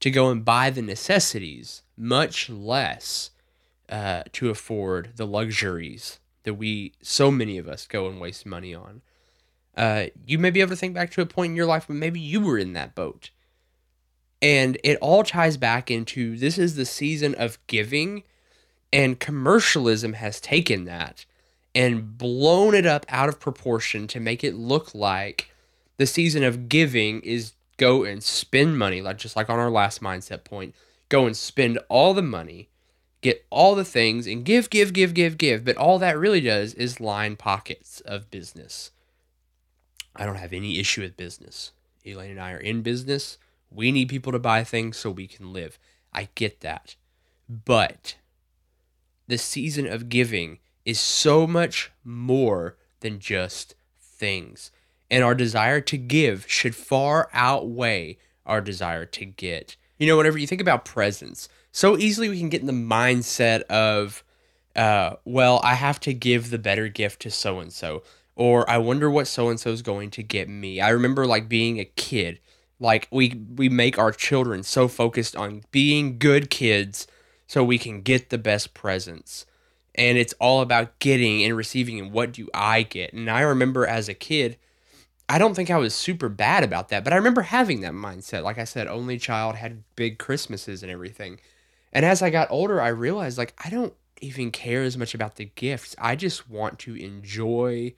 to 0.01 0.11
go 0.11 0.31
and 0.31 0.45
buy 0.45 0.71
the 0.71 0.83
necessities, 0.83 1.83
much 1.97 2.49
less 2.49 3.31
uh, 3.89 4.23
to 4.33 4.51
afford 4.51 5.13
the 5.17 5.27
luxuries 5.27 6.21
that 6.45 6.55
we, 6.55 6.93
so 7.03 7.31
many 7.31 7.59
of 7.59 7.69
us, 7.69 7.87
go 7.87 8.09
and 8.09 8.21
waste 8.21 8.47
money 8.47 8.75
on. 8.75 9.03
Uh, 9.77 10.07
you 10.27 10.39
may 10.39 10.51
be 10.51 10.61
able 10.61 10.71
to 10.71 10.77
think 10.77 10.95
back 10.95 11.11
to 11.11 11.21
a 11.21 11.27
point 11.27 11.51
in 11.51 11.57
your 11.57 11.67
life 11.67 11.89
when 11.89 11.99
maybe 11.99 12.21
you 12.21 12.41
were 12.41 12.59
in 12.59 12.73
that 12.73 12.95
boat. 12.95 13.31
And 14.43 14.79
it 14.83 14.97
all 15.01 15.23
ties 15.23 15.57
back 15.57 15.91
into 15.91 16.37
this 16.37 16.57
is 16.57 16.77
the 16.77 16.87
season 16.87 17.35
of 17.35 17.59
giving, 17.67 18.23
and 18.93 19.21
commercialism 19.21 20.15
has 20.15 20.41
taken 20.41 20.87
that 20.87 21.27
and 21.75 22.17
blown 22.17 22.75
it 22.75 22.87
up 22.87 23.07
out 23.09 23.29
of 23.29 23.39
proportion 23.39 24.07
to 24.09 24.19
make 24.19 24.43
it 24.43 24.55
look 24.55 24.95
like 24.95 25.53
the 25.99 26.07
season 26.07 26.43
of 26.43 26.69
giving 26.69 27.21
is 27.21 27.53
go 27.81 28.05
and 28.05 28.23
spend 28.23 28.79
money, 28.79 29.01
like 29.01 29.16
just 29.16 29.37
like 29.37 29.49
on 29.49 29.59
our 29.59 29.71
last 29.71 30.03
mindset 30.03 30.45
point, 30.45 30.75
go 31.09 31.25
and 31.25 31.35
spend 31.35 31.79
all 31.88 32.12
the 32.12 32.21
money, 32.21 32.69
get 33.23 33.47
all 33.49 33.75
the 33.75 33.87
things, 33.87 34.27
and 34.27 34.45
give, 34.45 34.69
give, 34.69 34.93
give, 34.93 35.14
give, 35.14 35.38
give. 35.38 35.64
But 35.64 35.79
all 35.79 35.99
that 35.99 36.19
really 36.19 36.43
does 36.43 36.75
is 36.75 37.01
line 37.01 37.37
pockets 37.37 38.01
of 38.03 38.31
business. 38.31 38.90
I 40.14 40.27
don't 40.27 40.37
have 40.37 40.53
any 40.53 40.79
issue 40.79 41.01
with 41.01 41.16
business. 41.16 41.73
Elaine 42.05 42.33
and 42.33 42.40
I 42.40 42.53
are 42.53 42.59
in 42.59 42.83
business. 42.83 43.38
We 43.71 43.93
need 43.93 44.11
people 44.11 44.33
to 44.33 44.38
buy 44.38 44.62
things 44.62 44.99
so 44.99 45.11
we 45.11 45.27
can 45.27 45.51
live. 45.55 45.79
I 46.12 46.29
get 46.35 46.61
that. 46.61 46.97
But 47.49 48.16
the 49.27 49.38
season 49.38 49.87
of 49.87 50.11
giving 50.11 50.59
is 50.85 51.01
so 51.01 51.47
much 51.47 51.93
more 52.05 52.77
than 53.01 53.21
just 53.21 53.75
things. 53.99 54.71
And 55.11 55.25
our 55.25 55.35
desire 55.35 55.81
to 55.83 55.99
give 55.99 56.44
should 56.49 56.75
far 56.75 57.29
outweigh 57.33 58.18
our 58.46 58.61
desire 58.61 59.05
to 59.07 59.25
get. 59.25 59.77
You 59.99 60.07
know, 60.07 60.16
whenever 60.16 60.38
you 60.38 60.46
think 60.46 60.61
about 60.61 60.85
presents, 60.85 61.49
so 61.73 61.99
easily 61.99 62.29
we 62.29 62.38
can 62.38 62.49
get 62.49 62.61
in 62.61 62.66
the 62.66 62.73
mindset 62.73 63.62
of, 63.62 64.23
uh, 64.77 65.16
well, 65.25 65.61
I 65.62 65.75
have 65.75 66.01
to 66.01 66.14
give 66.14 66.51
the 66.51 66.59
better 66.59 66.88
gift 66.88 67.23
to 67.23 67.31
so 67.31 67.59
and 67.59 67.73
so, 67.73 68.03
or 68.37 68.68
I 68.70 68.79
wonder 68.79 69.11
what 69.11 69.27
so 69.27 69.49
and 69.49 69.59
so 69.59 69.70
is 69.70 69.83
going 69.83 70.11
to 70.11 70.23
get 70.23 70.49
me. 70.49 70.81
I 70.81 70.90
remember 70.90 71.27
like 71.27 71.49
being 71.49 71.79
a 71.79 71.85
kid, 71.85 72.40
like 72.79 73.09
we 73.11 73.35
we 73.57 73.68
make 73.68 73.99
our 73.99 74.12
children 74.12 74.62
so 74.62 74.88
focused 74.88 75.37
on 75.37 75.64
being 75.70 76.18
good 76.18 76.51
kids 76.51 77.07
so 77.46 77.62
we 77.62 77.79
can 77.79 78.01
get 78.01 78.31
the 78.31 78.38
best 78.38 78.75
presents 78.75 79.44
and 79.94 80.16
it's 80.16 80.35
all 80.40 80.61
about 80.61 80.99
getting 80.99 81.44
and 81.44 81.57
receiving 81.57 81.99
and 81.99 82.12
what 82.12 82.33
do 82.33 82.49
I 82.55 82.83
get. 82.83 83.12
And 83.12 83.29
I 83.29 83.40
remember 83.40 83.87
as 83.87 84.09
a 84.09 84.14
kid, 84.14 84.57
I 85.31 85.38
don't 85.38 85.55
think 85.55 85.71
I 85.71 85.79
was 85.79 85.95
super 85.95 86.29
bad 86.29 86.64
about 86.64 86.88
that, 86.88 87.05
but 87.05 87.12
I 87.12 87.16
remember 87.16 87.43
having 87.43 87.83
that 87.83 87.93
mindset. 87.93 88.43
Like 88.43 88.59
I 88.59 88.64
said, 88.64 88.88
only 88.88 89.16
child 89.16 89.55
had 89.55 89.85
big 89.95 90.19
Christmases 90.19 90.83
and 90.83 90.90
everything. 90.90 91.38
And 91.93 92.05
as 92.05 92.21
I 92.21 92.31
got 92.31 92.51
older, 92.51 92.81
I 92.81 92.88
realized 92.88 93.38
like 93.38 93.55
I 93.64 93.71
don't 93.71 93.95
even 94.21 94.51
care 94.51 94.83
as 94.83 94.99
much 94.99 95.14
about 95.14 95.37
the 95.37 95.45
gifts. 95.55 95.95
I 95.99 96.16
just 96.16 96.51
want 96.51 96.81
to 96.81 96.97
enjoy 96.97 97.95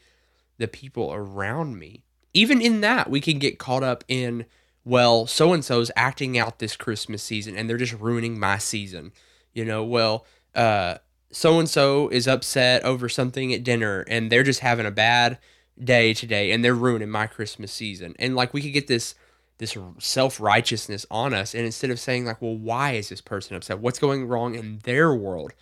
the 0.59 0.69
people 0.69 1.11
around 1.11 1.79
me. 1.79 2.05
Even 2.35 2.61
in 2.61 2.83
that, 2.83 3.09
we 3.09 3.21
can 3.23 3.39
get 3.39 3.59
caught 3.59 3.83
up 3.83 4.05
in, 4.09 4.45
well, 4.85 5.27
so 5.27 5.55
and 5.55 5.65
so's 5.65 5.91
acting 5.97 6.39
out 6.39 6.59
this 6.59 6.77
Christmas 6.77 7.23
season 7.23 7.57
and 7.57 7.69
they're 7.69 7.79
just 7.79 7.95
ruining 7.95 8.39
my 8.39 8.59
season. 8.59 9.11
You 9.55 9.65
know, 9.65 9.83
well, 9.83 10.27
uh, 10.55 10.99
so 11.31 11.59
and 11.59 11.69
so 11.69 12.11
is 12.11 12.29
upset 12.29 12.85
over 12.85 13.09
something 13.09 13.55
at 13.55 13.65
dinner 13.65 14.05
and 14.07 14.31
they're 14.31 14.43
just 14.43 14.61
having 14.61 14.85
a 14.85 14.91
bad 14.91 15.39
day 15.83 16.15
today 16.15 16.53
and 16.53 16.65
they're 16.65 16.75
ruining 16.75 17.11
my 17.11 17.27
Christmas 17.27 17.73
season. 17.73 18.15
And 18.19 18.37
like 18.37 18.53
we 18.53 18.63
could 18.63 18.73
get 18.73 18.87
this 18.87 19.15
this 19.59 19.77
self-righteousness 19.99 21.07
on 21.11 21.33
us 21.33 21.55
and 21.55 21.65
instead 21.65 21.91
of 21.91 22.01
saying 22.01 22.25
like, 22.25 22.43
well, 22.43 22.57
why 22.57 22.93
is 22.93 23.11
this 23.11 23.21
person 23.21 23.55
upset? 23.55 23.79
What's 23.79 23.99
going 23.99 24.27
wrong 24.27 24.55
in 24.55 24.81
their 24.85 25.15
world? 25.15 25.53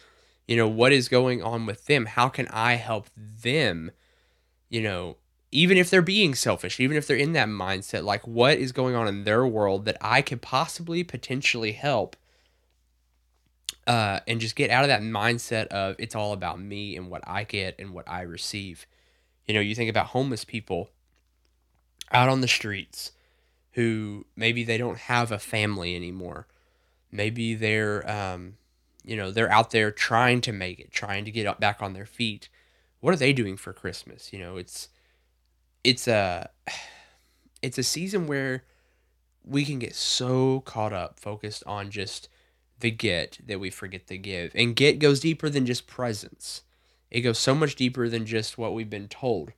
You 0.48 0.56
know, 0.56 0.68
what 0.68 0.92
is 0.92 1.08
going 1.08 1.42
on 1.42 1.66
with 1.66 1.84
them? 1.86 2.06
How 2.06 2.28
can 2.28 2.48
I 2.48 2.74
help 2.74 3.08
them? 3.14 3.90
You 4.70 4.82
know, 4.82 5.16
even 5.52 5.76
if 5.76 5.90
they're 5.90 6.02
being 6.02 6.34
selfish, 6.34 6.80
even 6.80 6.96
if 6.96 7.06
they're 7.06 7.16
in 7.16 7.32
that 7.32 7.48
mindset, 7.48 8.04
like 8.04 8.26
what 8.26 8.58
is 8.58 8.72
going 8.72 8.94
on 8.94 9.08
in 9.08 9.24
their 9.24 9.46
world 9.46 9.84
that 9.84 9.98
I 10.00 10.22
could 10.22 10.40
possibly 10.40 11.04
potentially 11.04 11.72
help 11.72 12.16
uh, 13.86 14.20
and 14.28 14.40
just 14.40 14.56
get 14.56 14.70
out 14.70 14.84
of 14.84 14.88
that 14.88 15.02
mindset 15.02 15.66
of 15.66 15.96
it's 15.98 16.14
all 16.14 16.32
about 16.32 16.60
me 16.60 16.96
and 16.96 17.10
what 17.10 17.22
I 17.26 17.44
get 17.44 17.74
and 17.78 17.92
what 17.92 18.08
I 18.08 18.22
receive. 18.22 18.86
You 19.46 19.54
know, 19.54 19.60
you 19.60 19.74
think 19.74 19.90
about 19.90 20.06
homeless 20.06 20.44
people 20.44 20.90
out 22.12 22.28
on 22.28 22.40
the 22.40 22.48
streets 22.48 23.12
who 23.72 24.26
maybe 24.36 24.64
they 24.64 24.78
don't 24.78 24.98
have 24.98 25.30
a 25.30 25.38
family 25.38 25.94
anymore. 25.94 26.46
Maybe 27.12 27.54
they're, 27.54 28.08
um, 28.10 28.56
you 29.04 29.16
know, 29.16 29.30
they're 29.30 29.50
out 29.50 29.70
there 29.70 29.90
trying 29.90 30.40
to 30.42 30.52
make 30.52 30.78
it, 30.80 30.92
trying 30.92 31.24
to 31.24 31.30
get 31.30 31.46
up 31.46 31.60
back 31.60 31.82
on 31.82 31.92
their 31.92 32.06
feet. 32.06 32.48
What 33.00 33.12
are 33.14 33.18
they 33.18 33.32
doing 33.32 33.56
for 33.56 33.72
Christmas? 33.72 34.32
You 34.32 34.40
know, 34.40 34.56
it's 34.56 34.88
it's 35.84 36.06
a 36.08 36.50
it's 37.62 37.78
a 37.78 37.82
season 37.82 38.26
where 38.26 38.64
we 39.44 39.64
can 39.64 39.78
get 39.78 39.94
so 39.94 40.60
caught 40.60 40.92
up 40.92 41.18
focused 41.18 41.62
on 41.66 41.90
just 41.90 42.28
the 42.80 42.90
get 42.90 43.38
that 43.46 43.60
we 43.60 43.70
forget 43.70 44.06
the 44.06 44.18
give. 44.18 44.52
And 44.54 44.76
get 44.76 44.98
goes 44.98 45.20
deeper 45.20 45.48
than 45.48 45.66
just 45.66 45.86
presents. 45.86 46.62
It 47.10 47.22
goes 47.22 47.38
so 47.38 47.54
much 47.54 47.74
deeper 47.74 48.08
than 48.08 48.26
just 48.26 48.58
what 48.58 48.74
we've 48.74 48.90
been 48.90 49.08
told. 49.08 49.52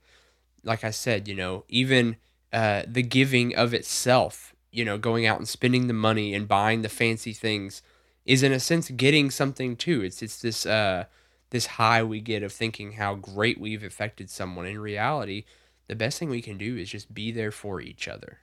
Like 0.65 0.85
I 0.85 0.91
said, 0.91 1.29
you 1.29 1.35
know, 1.35 1.65
even 1.69 2.17
uh, 2.53 2.83
the 2.87 3.03
giving 3.03 3.55
of 3.55 3.75
itself, 3.75 4.55
you 4.71 4.85
know, 4.85 4.99
going 4.99 5.27
out 5.27 5.39
and 5.39 5.49
spending 5.49 5.87
the 5.87 5.95
money 5.95 6.35
and 6.35 6.49
buying 6.49 6.83
the 6.83 6.89
fancy 6.89 7.33
things 7.33 7.83
is 8.25 8.43
in 8.43 8.53
a 8.53 8.61
sense 8.61 8.91
getting 8.91 9.31
something 9.31 9.77
too. 9.77 10.03
It's 10.03 10.23
it's 10.23 10.41
this 10.41 10.65
uh 10.65 11.05
this 11.51 11.67
high 11.67 12.03
we 12.03 12.21
get 12.21 12.43
of 12.43 12.53
thinking 12.53 12.93
how 12.93 13.15
great 13.15 13.61
we've 13.61 13.85
affected 13.85 14.31
someone. 14.31 14.67
In 14.67 14.79
reality, 14.79 15.45
the 15.89 15.95
best 15.95 16.19
thing 16.19 16.31
we 16.31 16.41
can 16.41 16.57
do 16.57 16.77
is 16.77 16.89
just 16.91 17.13
be 17.13 17.31
there 17.31 17.51
for 17.51 17.81
each 17.81 18.09
other. 18.09 18.39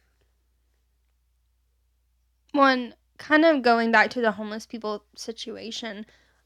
One 2.51 2.93
kind 3.17 3.45
of 3.45 3.61
going 3.61 3.91
back 3.91 4.09
to 4.11 4.21
the 4.21 4.31
homeless 4.31 4.65
people 4.65 5.03
situation, 5.15 6.05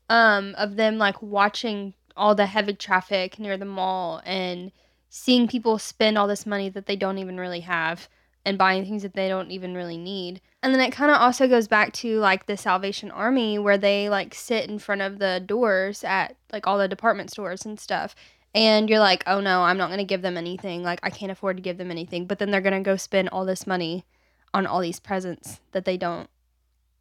um, 0.09 0.55
of 0.57 0.75
them 0.75 0.97
like 0.97 1.21
watching 1.21 1.93
all 2.15 2.35
the 2.35 2.45
heavy 2.45 2.73
traffic 2.73 3.39
near 3.39 3.57
the 3.57 3.65
mall 3.65 4.21
and 4.25 4.71
seeing 5.09 5.47
people 5.47 5.77
spend 5.77 6.17
all 6.17 6.27
this 6.27 6.45
money 6.45 6.69
that 6.69 6.85
they 6.85 6.95
don't 6.95 7.17
even 7.17 7.39
really 7.39 7.61
have 7.61 8.07
and 8.45 8.57
buying 8.57 8.83
things 8.83 9.03
that 9.03 9.13
they 9.13 9.27
don't 9.27 9.51
even 9.51 9.73
really 9.73 9.97
need. 9.97 10.41
And 10.61 10.73
then 10.73 10.81
it 10.81 10.91
kind 10.91 11.11
of 11.11 11.17
also 11.17 11.47
goes 11.47 11.67
back 11.67 11.93
to 11.93 12.19
like 12.19 12.45
the 12.45 12.57
Salvation 12.57 13.11
Army 13.11 13.57
where 13.57 13.77
they 13.77 14.09
like 14.09 14.33
sit 14.33 14.69
in 14.69 14.79
front 14.79 15.01
of 15.01 15.19
the 15.19 15.41
doors 15.45 16.03
at 16.03 16.35
like 16.51 16.67
all 16.67 16.77
the 16.77 16.87
department 16.87 17.31
stores 17.31 17.65
and 17.65 17.79
stuff. 17.79 18.15
And 18.55 18.89
you're 18.89 18.99
like, 18.99 19.23
oh 19.27 19.39
no, 19.39 19.63
I'm 19.63 19.77
not 19.77 19.87
going 19.87 19.99
to 19.99 20.03
give 20.03 20.21
them 20.21 20.37
anything. 20.37 20.83
Like, 20.83 20.99
I 21.01 21.09
can't 21.09 21.31
afford 21.31 21.57
to 21.57 21.63
give 21.63 21.77
them 21.77 21.89
anything. 21.89 22.25
But 22.25 22.37
then 22.39 22.51
they're 22.51 22.61
going 22.61 22.73
to 22.73 22.87
go 22.87 22.97
spend 22.97 23.29
all 23.29 23.45
this 23.45 23.65
money 23.65 24.05
on 24.53 24.67
all 24.67 24.79
these 24.79 24.99
presents 24.99 25.59
that 25.71 25.85
they 25.85 25.97
don't 25.97 26.29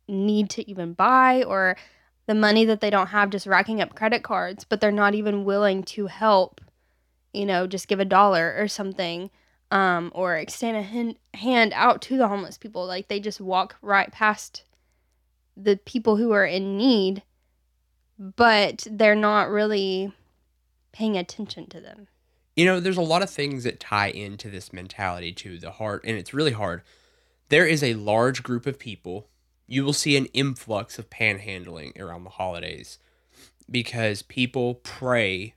need 0.09 0.49
to 0.51 0.69
even 0.71 0.95
buy 0.95 1.43
or 1.43 1.77
the 2.27 2.35
money 2.35 2.65
that 2.65 2.81
they 2.81 2.91
don't 2.91 3.09
have 3.09 3.31
just 3.31 3.47
racking 3.47 3.81
up 3.81 3.95
credit 3.95 4.23
cards, 4.23 4.65
but 4.65 4.81
they're 4.81 4.91
not 4.93 5.15
even 5.15 5.45
willing 5.45 5.83
to 5.83 6.07
help, 6.07 6.61
you 7.33 7.45
know, 7.45 7.67
just 7.67 7.89
give 7.89 8.01
a 8.01 8.05
dollar 8.05 8.55
or 8.59 8.69
something 8.69 9.31
um, 9.71 10.13
or 10.15 10.37
extend 10.37 10.77
a 10.77 10.83
hand, 10.83 11.17
hand 11.35 11.73
out 11.75 12.03
to 12.03 12.17
the 12.17 12.29
homeless 12.29 12.59
people. 12.59 12.87
Like 12.87 13.09
they 13.09 13.19
just 13.19 13.41
walk 13.41 13.77
right 13.83 14.13
past 14.13 14.65
the 15.57 15.77
people 15.77 16.17
who 16.17 16.31
are 16.33 16.47
in 16.47 16.77
need, 16.77 17.23
but 18.19 18.87
they're 18.91 19.15
not 19.15 19.49
really 19.51 20.13
paying 20.93 21.17
attention 21.17 21.67
to 21.71 21.81
them. 21.81 22.07
You 22.55 22.67
know, 22.67 22.81
there's 22.81 22.99
a 22.99 23.03
lot 23.03 23.23
of 23.23 23.31
things 23.31 23.65
that 23.65 23.81
tie 23.81 24.09
into 24.09 24.51
this 24.51 24.73
mentality 24.75 25.33
to 25.33 25.59
the 25.59 25.71
heart, 25.73 26.05
and 26.05 26.19
it's 26.19 26.35
really 26.35 26.53
hard. 26.53 26.83
There 27.49 27.67
is 27.67 27.83
a 27.83 27.95
large 27.95 28.43
group 28.43 28.67
of 28.67 28.79
people 28.79 29.29
you 29.73 29.83
will 29.83 29.95
see 29.95 30.19
an 30.19 30.27
influx 30.35 30.99
of 30.99 31.09
panhandling 31.09 31.99
around 31.99 32.25
the 32.25 32.31
holidays 32.31 32.99
because 33.71 34.21
people 34.21 34.75
prey, 34.75 35.55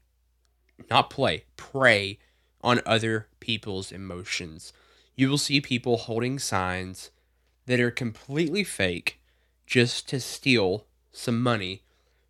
not 0.89 1.09
play, 1.09 1.43
prey 1.57 2.17
on 2.61 2.79
other 2.85 3.27
people's 3.41 3.91
emotions. 3.91 4.71
You 5.17 5.29
will 5.29 5.37
see 5.37 5.59
people 5.59 5.97
holding 5.97 6.39
signs 6.39 7.11
that 7.65 7.81
are 7.81 7.91
completely 7.91 8.63
fake 8.63 9.19
just 9.67 10.07
to 10.07 10.21
steal 10.21 10.85
some 11.11 11.43
money 11.43 11.83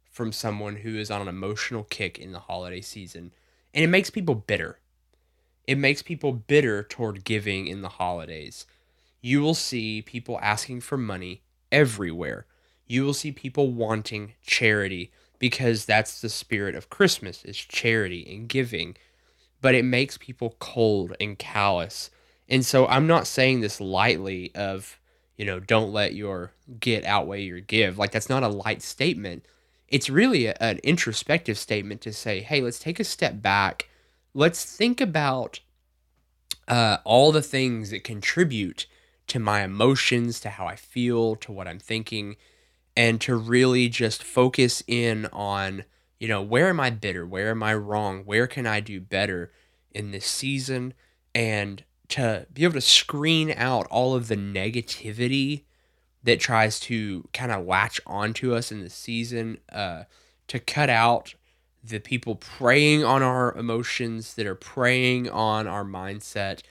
from 0.10 0.32
someone 0.32 0.78
who 0.78 0.98
is 0.98 1.12
on 1.12 1.22
an 1.22 1.28
emotional 1.28 1.84
kick 1.84 2.18
in 2.18 2.32
the 2.32 2.40
holiday 2.40 2.82
season. 2.82 3.32
And 3.76 3.84
it 3.84 3.90
makes 3.90 4.10
people 4.10 4.34
bitter. 4.34 4.80
It 5.68 5.78
makes 5.78 6.02
people 6.02 6.32
bitter 6.32 6.82
toward 6.82 7.24
giving 7.24 7.68
in 7.68 7.84
the 7.84 7.90
holidays. 7.90 8.66
You 9.22 9.42
will 9.42 9.54
see 9.54 10.02
people 10.02 10.40
asking 10.42 10.82
for 10.82 10.98
money 10.98 11.44
everywhere. 11.72 12.46
You 12.88 13.04
will 13.04 13.14
see 13.14 13.32
people 13.32 13.72
wanting 13.72 14.34
charity 14.46 15.12
because 15.40 15.86
that's 15.86 16.22
the 16.22 16.30
spirit 16.30 16.76
of 16.76 16.90
Christmas 16.90 17.44
is 17.44 17.58
charity 17.58 18.26
and 18.34 18.48
giving. 18.48 18.96
But 19.62 19.76
it 19.76 19.86
makes 19.86 20.18
people 20.18 20.56
cold 20.60 21.16
and 21.20 21.38
callous. 21.38 22.10
And 22.48 22.66
so 22.66 22.88
I'm 22.88 23.08
not 23.08 23.28
saying 23.28 23.62
this 23.62 23.82
lightly 23.82 24.54
of, 24.54 25.00
you 25.38 25.46
know, 25.46 25.60
don't 25.60 25.92
let 25.92 26.14
your 26.14 26.52
get 26.80 27.06
outweigh 27.06 27.44
your 27.44 27.60
give. 27.60 27.98
Like 27.98 28.12
that's 28.12 28.30
not 28.30 28.44
a 28.44 28.48
light 28.48 28.82
statement. 28.82 29.46
It's 29.88 30.10
really 30.10 30.48
a, 30.48 30.56
an 30.60 30.80
introspective 30.84 31.58
statement 31.58 32.02
to 32.02 32.14
say, 32.14 32.42
hey, 32.42 32.62
let's 32.62 32.80
take 32.80 33.00
a 33.00 33.04
step 33.04 33.42
back. 33.42 33.90
Let's 34.34 34.66
think 34.66 35.02
about 35.02 35.60
uh, 36.68 36.98
all 37.04 37.32
the 37.32 37.42
things 37.42 37.90
that 37.92 38.04
contribute 38.04 38.88
to 39.28 39.40
my 39.40 39.64
emotions, 39.64 40.40
to 40.42 40.50
how 40.50 40.68
I 40.68 40.76
feel, 40.76 41.36
to 41.38 41.52
what 41.52 41.68
I'm 41.68 41.80
thinking, 41.80 42.36
and 42.96 43.20
to 43.22 43.36
really 43.36 43.90
just 43.90 44.24
focus 44.24 44.84
in 44.88 45.26
on, 45.34 45.84
you 46.20 46.28
know, 46.28 46.42
where 46.42 46.70
am 46.70 46.80
I 46.80 46.90
bitter? 46.90 47.26
Where 47.26 47.50
am 47.50 47.64
I 47.64 47.74
wrong? 47.74 48.22
Where 48.26 48.48
can 48.48 48.66
I 48.66 48.80
do 48.80 49.02
better 49.02 49.52
in 49.92 50.12
this 50.12 50.26
season? 50.26 50.94
And 51.34 51.84
to 52.10 52.48
be 52.54 52.64
able 52.64 52.76
to 52.76 52.82
screen 52.82 53.54
out 53.58 53.88
all 53.88 54.16
of 54.16 54.28
the 54.28 54.38
negativity 54.38 55.64
that 56.24 56.40
tries 56.40 56.80
to 56.82 57.28
kind 57.34 57.52
of 57.52 57.66
latch 57.66 58.00
onto 58.06 58.54
us 58.54 58.72
in 58.72 58.82
the 58.82 58.90
season, 58.90 59.60
uh, 59.72 60.04
to 60.48 60.60
cut 60.60 60.90
out 60.90 61.36
the 61.84 62.00
people 62.00 62.36
preying 62.36 63.04
on 63.04 63.22
our 63.22 63.56
emotions, 63.56 64.34
that 64.36 64.48
are 64.48 64.56
preying 64.56 65.30
on 65.30 65.68
our 65.68 65.84
mindset, 65.84 66.62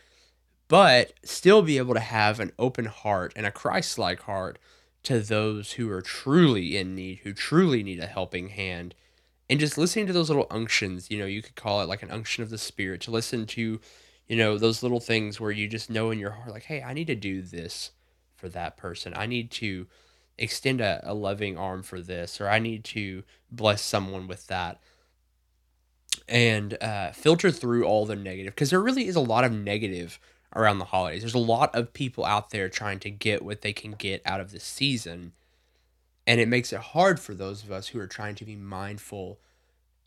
but 0.74 1.12
still 1.22 1.62
be 1.62 1.78
able 1.78 1.94
to 1.94 2.00
have 2.00 2.40
an 2.40 2.50
open 2.58 2.86
heart 2.86 3.32
and 3.36 3.46
a 3.46 3.52
Christ 3.52 3.96
like 3.96 4.22
heart 4.22 4.58
to 5.04 5.20
those 5.20 5.74
who 5.74 5.88
are 5.88 6.02
truly 6.02 6.76
in 6.76 6.96
need, 6.96 7.20
who 7.22 7.32
truly 7.32 7.84
need 7.84 8.00
a 8.00 8.08
helping 8.08 8.48
hand. 8.48 8.92
And 9.48 9.60
just 9.60 9.78
listening 9.78 10.08
to 10.08 10.12
those 10.12 10.28
little 10.28 10.48
unctions, 10.50 11.12
you 11.12 11.16
know, 11.16 11.26
you 11.26 11.42
could 11.42 11.54
call 11.54 11.80
it 11.80 11.88
like 11.88 12.02
an 12.02 12.10
unction 12.10 12.42
of 12.42 12.50
the 12.50 12.58
Spirit, 12.58 13.00
to 13.02 13.12
listen 13.12 13.46
to, 13.46 13.80
you 14.26 14.36
know, 14.36 14.58
those 14.58 14.82
little 14.82 14.98
things 14.98 15.38
where 15.38 15.52
you 15.52 15.68
just 15.68 15.90
know 15.90 16.10
in 16.10 16.18
your 16.18 16.32
heart, 16.32 16.50
like, 16.50 16.64
hey, 16.64 16.82
I 16.82 16.92
need 16.92 17.06
to 17.06 17.14
do 17.14 17.40
this 17.40 17.92
for 18.34 18.48
that 18.48 18.76
person. 18.76 19.12
I 19.14 19.26
need 19.26 19.52
to 19.52 19.86
extend 20.38 20.80
a, 20.80 21.00
a 21.04 21.14
loving 21.14 21.56
arm 21.56 21.84
for 21.84 22.00
this, 22.00 22.40
or 22.40 22.48
I 22.48 22.58
need 22.58 22.82
to 22.86 23.22
bless 23.48 23.80
someone 23.80 24.26
with 24.26 24.48
that 24.48 24.80
and 26.26 26.76
uh, 26.82 27.12
filter 27.12 27.52
through 27.52 27.84
all 27.84 28.06
the 28.06 28.16
negative 28.16 28.54
because 28.54 28.70
there 28.70 28.82
really 28.82 29.06
is 29.06 29.14
a 29.14 29.20
lot 29.20 29.44
of 29.44 29.52
negative 29.52 30.18
around 30.54 30.78
the 30.78 30.86
holidays. 30.86 31.22
There's 31.22 31.34
a 31.34 31.38
lot 31.38 31.74
of 31.74 31.92
people 31.92 32.24
out 32.24 32.50
there 32.50 32.68
trying 32.68 33.00
to 33.00 33.10
get 33.10 33.42
what 33.42 33.62
they 33.62 33.72
can 33.72 33.92
get 33.92 34.22
out 34.24 34.40
of 34.40 34.52
the 34.52 34.60
season. 34.60 35.32
And 36.26 36.40
it 36.40 36.48
makes 36.48 36.72
it 36.72 36.80
hard 36.80 37.20
for 37.20 37.34
those 37.34 37.62
of 37.62 37.70
us 37.70 37.88
who 37.88 37.98
are 38.00 38.06
trying 38.06 38.34
to 38.36 38.44
be 38.44 38.56
mindful 38.56 39.38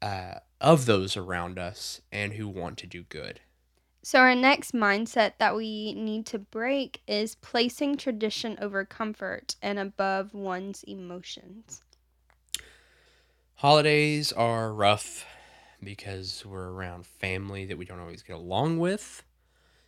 uh, 0.01 0.35
of 0.59 0.85
those 0.85 1.15
around 1.15 1.59
us 1.59 2.01
and 2.11 2.33
who 2.33 2.47
want 2.47 2.77
to 2.79 2.87
do 2.87 3.03
good. 3.03 3.39
So, 4.03 4.19
our 4.19 4.35
next 4.35 4.73
mindset 4.73 5.33
that 5.37 5.55
we 5.55 5.93
need 5.93 6.25
to 6.27 6.39
break 6.39 7.01
is 7.07 7.35
placing 7.35 7.97
tradition 7.97 8.57
over 8.61 8.85
comfort 8.85 9.57
and 9.61 9.77
above 9.77 10.33
one's 10.33 10.83
emotions. 10.83 11.81
Holidays 13.55 14.31
are 14.31 14.71
rough 14.71 15.25
because 15.83 16.45
we're 16.45 16.69
around 16.69 17.05
family 17.05 17.65
that 17.65 17.77
we 17.77 17.85
don't 17.85 17.99
always 17.99 18.21
get 18.21 18.37
along 18.37 18.79
with. 18.79 19.23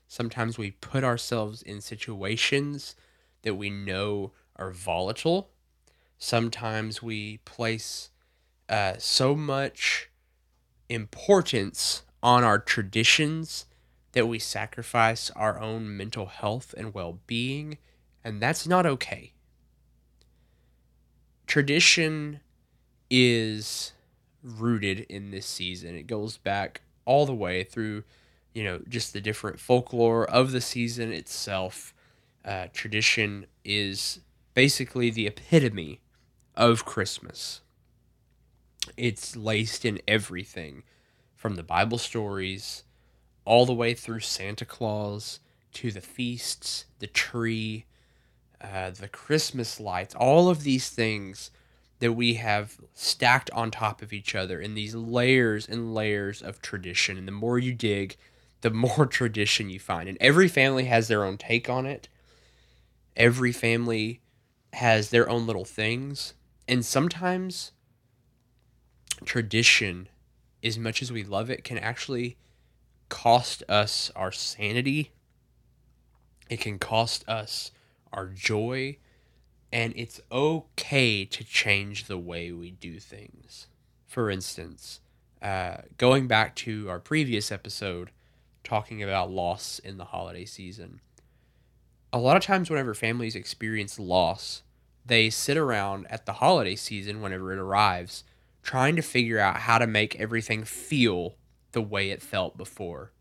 Sometimes 0.10 0.58
we 0.58 0.72
put 0.72 1.04
ourselves 1.04 1.62
in 1.62 1.82
situations 1.82 2.95
that 3.43 3.54
we 3.54 3.69
know 3.69 4.32
are 4.56 4.72
volatile. 4.72 5.52
Sometimes 6.17 7.04
we 7.04 7.38
place 7.45 8.10
uh, 8.67 8.95
so 8.98 9.36
much 9.36 10.10
importance 10.89 12.02
on 12.24 12.43
our 12.43 12.58
traditions 12.58 13.67
that 14.13 14.28
we 14.28 14.39
sacrifice 14.39 15.30
our 15.36 15.60
own 15.60 15.95
mental 15.95 16.26
health 16.26 16.74
and 16.76 16.91
well 16.91 17.19
being, 17.28 17.78
and 18.24 18.41
that's 18.41 18.65
not 18.65 18.88
okay. 18.88 19.34
Tradition 21.45 22.39
is 23.12 23.93
rooted 24.41 25.02
in 25.02 25.30
this 25.30 25.45
season. 25.45 25.95
It 25.95 26.08
goes 26.08 26.38
back 26.38 26.82
all 27.06 27.28
the 27.28 27.34
way 27.34 27.63
through 27.63 28.04
you 28.53 28.63
know, 28.63 28.79
just 28.88 29.13
the 29.13 29.21
different 29.21 29.59
folklore 29.59 30.29
of 30.29 30.51
the 30.51 30.62
season 30.62 31.12
itself. 31.12 31.93
Uh, 32.43 32.67
tradition 32.73 33.45
is 33.63 34.21
basically 34.53 35.09
the 35.09 35.27
epitome 35.27 35.99
of 36.55 36.85
Christmas. 36.85 37.62
It's 38.97 39.35
laced 39.35 39.85
in 39.85 40.01
everything 40.07 40.83
from 41.35 41.55
the 41.55 41.63
Bible 41.63 41.97
stories 41.97 42.83
all 43.45 43.65
the 43.65 43.73
way 43.73 43.93
through 43.93 44.19
Santa 44.19 44.65
Claus 44.65 45.39
to 45.73 45.91
the 45.91 46.01
feasts, 46.01 46.85
the 46.99 47.07
tree, 47.07 47.85
uh, 48.62 48.91
the 48.91 49.07
Christmas 49.07 49.79
lights, 49.79 50.15
all 50.15 50.49
of 50.49 50.63
these 50.63 50.89
things 50.89 51.51
that 51.99 52.13
we 52.13 52.35
have 52.35 52.77
stacked 52.93 53.49
on 53.51 53.71
top 53.71 54.01
of 54.01 54.13
each 54.13 54.35
other 54.35 54.59
in 54.59 54.73
these 54.73 54.95
layers 54.95 55.67
and 55.67 55.93
layers 55.93 56.41
of 56.41 56.62
tradition. 56.62 57.17
And 57.17 57.27
the 57.27 57.31
more 57.31 57.59
you 57.59 57.73
dig, 57.73 58.17
the 58.62 58.69
more 58.69 59.06
tradition 59.10 59.69
you 59.69 59.80
find. 59.80 60.10
And 60.10 60.17
every 60.19 60.48
family 60.48 60.86
has 60.86 61.08
their 61.08 61.24
own 61.24 61.38
take 61.38 61.69
on 61.69 61.86
it. 61.86 62.08
Every 63.15 63.52
family 63.52 64.22
has 64.74 65.10
their 65.10 65.30
own 65.30 65.45
little 65.45 65.65
things. 65.65 66.34
And 66.67 66.86
sometimes 66.86 67.72
tradition, 69.26 70.08
as 70.63 70.78
much 70.78 71.02
as 71.02 71.12
we 71.12 71.24
love 71.24 71.50
it, 71.50 71.63
can 71.63 71.78
actually 71.78 72.38
cost 73.10 73.63
us 73.67 74.12
our 74.15 74.32
sanity. 74.32 75.12
It 76.50 76.60
can 76.62 76.80
cost 76.80 77.28
us 77.28 77.72
our 78.13 78.28
joy. 78.28 78.98
And 79.72 79.93
it's 79.95 80.19
okay 80.32 81.26
to 81.26 81.43
change 81.43 82.06
the 82.06 82.17
way 82.17 82.52
we 82.52 82.72
do 82.72 83.00
things. 83.00 83.67
For 84.08 84.32
instance, 84.32 85.02
uh, 85.41 85.78
going 85.98 86.28
back 86.28 86.56
to 86.56 86.89
our 86.89 87.00
previous 87.00 87.52
episode, 87.52 88.10
talking 88.63 89.02
about 89.02 89.32
loss 89.32 89.80
in 89.80 89.98
the 89.98 90.06
holiday 90.06 90.45
season. 90.45 91.02
A 92.12 92.17
lot 92.17 92.38
of 92.38 92.43
times, 92.43 92.69
whenever 92.69 92.93
families 92.93 93.36
experience 93.36 94.00
loss, 94.00 94.63
they 95.06 95.30
sit 95.30 95.58
around 95.58 96.08
at 96.10 96.26
the 96.26 96.34
holiday 96.34 96.76
season, 96.76 97.22
whenever 97.22 97.54
it 97.54 97.60
arrives, 97.60 98.24
trying 98.63 98.95
to 98.95 99.02
figure 99.02 99.39
out 99.39 99.58
how 99.58 99.78
to 99.78 99.88
make 99.88 100.19
everything 100.19 100.63
feel 100.63 101.36
the 101.72 101.82
way 101.82 102.10
it 102.10 102.22
felt 102.22 102.58
before. 102.58 103.12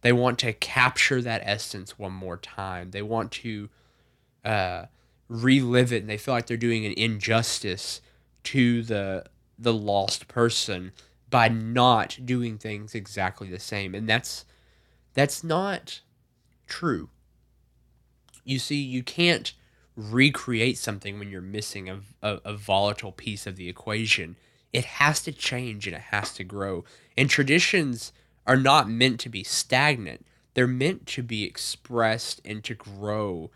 They 0.00 0.12
want 0.12 0.38
to 0.40 0.52
capture 0.52 1.20
that 1.22 1.42
essence 1.44 1.98
one 1.98 2.12
more 2.12 2.36
time. 2.36 2.90
They 2.92 3.02
want 3.02 3.32
to 3.32 3.68
uh, 4.44 4.84
relive 5.28 5.92
it, 5.92 6.00
and 6.00 6.08
they 6.08 6.16
feel 6.16 6.34
like 6.34 6.46
they're 6.46 6.56
doing 6.56 6.86
an 6.86 6.94
injustice 6.96 8.00
to 8.44 8.82
the 8.82 9.24
the 9.58 9.74
lost 9.74 10.28
person 10.28 10.92
by 11.28 11.48
not 11.48 12.18
doing 12.24 12.58
things 12.58 12.94
exactly 12.94 13.48
the 13.48 13.58
same. 13.58 13.94
And 13.94 14.08
that's 14.08 14.44
that's 15.18 15.42
not 15.42 16.00
true. 16.68 17.08
You 18.44 18.60
see, 18.60 18.76
you 18.76 19.02
can't 19.02 19.52
recreate 19.96 20.78
something 20.78 21.18
when 21.18 21.28
you're 21.28 21.40
missing 21.40 21.88
a, 21.88 21.98
a, 22.22 22.38
a, 22.44 22.54
volatile 22.54 23.10
piece 23.10 23.44
of 23.44 23.56
the 23.56 23.68
equation. 23.68 24.36
It 24.72 24.84
has 24.84 25.20
to 25.22 25.32
change 25.32 25.88
and 25.88 25.96
it 25.96 26.02
has 26.12 26.32
to 26.34 26.44
grow. 26.44 26.84
And 27.16 27.28
traditions 27.28 28.12
are 28.46 28.56
not 28.56 28.88
meant 28.88 29.18
to 29.18 29.28
be 29.28 29.42
stagnant, 29.42 30.24
they're 30.54 30.68
meant 30.68 31.04
to 31.06 31.24
be 31.24 31.42
expressed 31.42 32.40
and 32.44 32.62
to 32.62 32.76
grow 32.76 33.50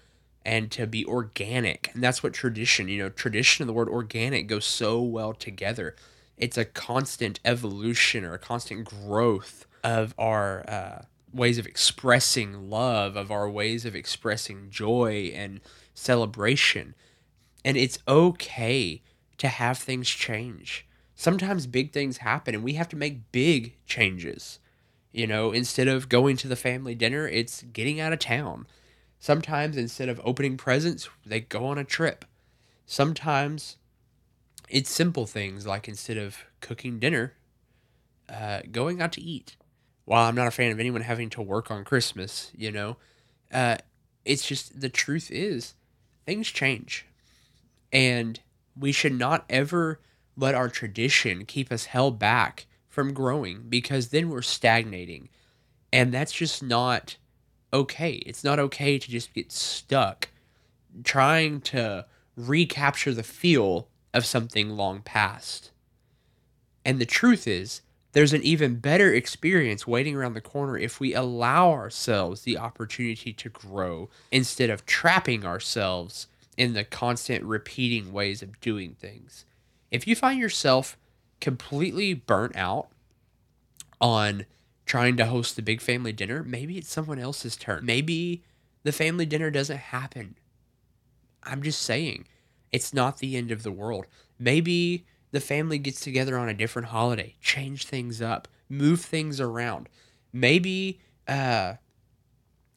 and 0.45 0.69
to 0.73 0.89
be 0.89 1.07
organic. 1.07 1.93
And 1.95 2.03
that's 2.03 2.25
what 2.25 2.33
tradition, 2.33 2.89
you 2.89 2.99
know, 2.99 3.09
tradition 3.09 3.63
and 3.63 3.69
the 3.69 3.73
word 3.73 3.89
organic 3.89 4.49
go 4.49 4.59
so 4.59 5.01
well 5.01 5.33
together. 5.33 5.95
It's 6.37 6.59
a 6.59 6.65
constant 6.65 7.39
evolution 7.45 8.25
or 8.25 8.35
a 8.35 8.39
constant 8.41 8.85
growth 8.85 9.65
of 9.85 10.13
our 10.19 10.69
uh, 10.69 11.03
ways 11.33 11.59
of 11.59 11.67
expressing 11.67 12.71
love, 12.71 13.17
of 13.17 13.31
our 13.31 13.49
ways 13.49 13.85
of 13.85 13.97
expressing 13.97 14.71
joy 14.71 15.33
and 15.35 15.61
celebration. 15.95 16.95
And 17.65 17.77
it's 17.77 17.99
okay 18.07 19.03
to 19.39 19.49
have 19.49 19.79
things 19.79 20.09
change. 20.09 20.87
Sometimes 21.15 21.67
big 21.67 21.93
things 21.93 22.19
happen 22.19 22.55
and 22.55 22.65
we 22.65 22.75
have 22.75 22.89
to 22.91 22.97
make 22.97 23.33
big 23.33 23.77
changes. 23.87 24.59
You 25.13 25.27
know, 25.27 25.53
instead 25.53 25.89
of 25.89 26.09
going 26.09 26.37
to 26.39 26.49
the 26.49 26.57
family 26.57 26.95
dinner, 26.95 27.29
it's 27.29 27.63
getting 27.63 28.01
out 28.01 28.13
of 28.13 28.19
town. 28.19 28.67
Sometimes 29.21 29.77
instead 29.77 30.09
of 30.09 30.21
opening 30.25 30.57
presents, 30.57 31.09
they 31.25 31.41
go 31.41 31.67
on 31.67 31.79
a 31.79 31.85
trip. 31.85 32.25
Sometimes 32.87 33.77
it's 34.69 34.91
simple 34.91 35.27
things 35.27 35.67
like 35.67 35.87
instead 35.87 36.17
of 36.17 36.39
cooking 36.61 36.99
dinner, 36.99 37.35
uh, 38.29 38.63
going 38.71 39.01
out 39.01 39.13
to 39.13 39.21
eat 39.21 39.57
while 40.13 40.29
I'm 40.29 40.35
not 40.35 40.47
a 40.47 40.51
fan 40.51 40.71
of 40.71 40.79
anyone 40.79 41.01
having 41.01 41.31
to 41.31 41.41
work 41.41 41.71
on 41.71 41.85
Christmas, 41.85 42.53
you 42.55 42.71
know, 42.71 42.99
uh, 43.51 43.79
it's 44.27 44.47
just 44.47 44.79
the 44.79 44.91
truth 44.91 45.31
is 45.31 45.73
things 46.27 46.49
change. 46.49 47.07
And 47.91 48.39
we 48.79 48.93
should 48.93 49.15
not 49.15 49.47
ever 49.49 50.01
let 50.37 50.55
our 50.55 50.69
tradition 50.69 51.47
keep 51.47 51.73
us 51.73 51.87
held 51.87 52.19
back 52.19 52.67
from 52.91 53.15
growing 53.15 53.63
because 53.71 54.09
then 54.09 54.29
we're 54.29 54.43
stagnating. 54.43 55.31
And 55.95 56.13
that's 56.13 56.33
just 56.33 56.63
not 56.63 57.17
okay. 57.73 58.17
It's 58.27 58.45
not 58.45 58.59
okay 58.59 58.99
to 58.99 59.11
just 59.11 59.33
get 59.33 59.51
stuck 59.51 60.29
trying 61.05 61.63
to 61.63 62.05
recapture 62.37 63.15
the 63.15 63.23
feel 63.23 63.89
of 64.13 64.27
something 64.27 64.69
long 64.69 65.01
past. 65.01 65.71
And 66.85 66.99
the 66.99 67.07
truth 67.07 67.49
is, 67.49 67.81
there's 68.13 68.33
an 68.33 68.43
even 68.43 68.77
better 68.77 69.13
experience 69.13 69.87
waiting 69.87 70.15
around 70.15 70.35
the 70.35 70.41
corner 70.41 70.77
if 70.77 71.01
we 71.01 71.15
allow 71.15 71.71
ourselves 71.71 72.43
the 72.43 72.59
opportunity 72.59 73.33
to 73.33 73.49
grow 73.49 74.09
instead 74.31 74.71
of 74.71 74.87
trapping 74.87 75.45
ourselves 75.45 76.29
in 76.57 76.75
the 76.75 76.85
constant 76.85 77.43
repeating 77.45 78.13
ways 78.13 78.43
of 78.43 78.61
doing 78.61 78.95
things. 78.95 79.45
If 79.91 80.07
you 80.07 80.15
find 80.15 80.39
yourself 80.39 80.99
completely 81.41 82.15
burnt 82.15 82.55
out 82.57 82.89
on 84.01 84.47
trying 84.85 85.17
to 85.17 85.27
host 85.27 85.57
the 85.57 85.63
big 85.63 85.81
family 85.81 86.13
dinner, 86.13 86.43
maybe 86.43 86.77
it's 86.77 86.93
someone 86.93 87.19
else's 87.19 87.57
turn. 87.57 87.85
Maybe 87.87 88.43
the 88.83 88.93
family 88.93 89.25
dinner 89.25 89.51
doesn't 89.51 89.79
happen. 89.79 90.37
I'm 91.43 91.63
just 91.63 91.81
saying, 91.81 92.27
it's 92.71 92.93
not 92.93 93.19
the 93.19 93.37
end 93.37 93.51
of 93.51 93.63
the 93.63 93.73
world. 93.73 94.07
Maybe 94.39 95.07
the 95.33 95.41
family 95.41 95.79
gets 95.79 96.01
together 96.01 96.39
on 96.39 96.49
a 96.49 96.55
different 96.55 96.89
holiday, 96.89 97.35
change 97.41 97.87
things 97.87 98.23
up, 98.23 98.47
move 98.69 99.01
things 99.01 99.41
around. 99.41 99.89
Maybe 100.33 101.01
uh, 101.27 101.75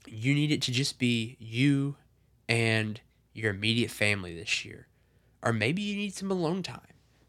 you 0.08 0.34
need 0.34 0.52
it 0.52 0.62
to 0.63 0.72
just 0.72 0.98
be 0.98 1.38
you 1.39 1.96
and 2.50 3.00
your 3.34 3.52
immediate 3.52 3.91
family 3.91 4.34
this 4.34 4.65
year. 4.65 4.88
Or 5.44 5.54
maybe 5.54 5.82
you 5.82 5.96
need 5.96 6.15
some 6.15 6.32
alone 6.32 6.63
time. 6.63 6.80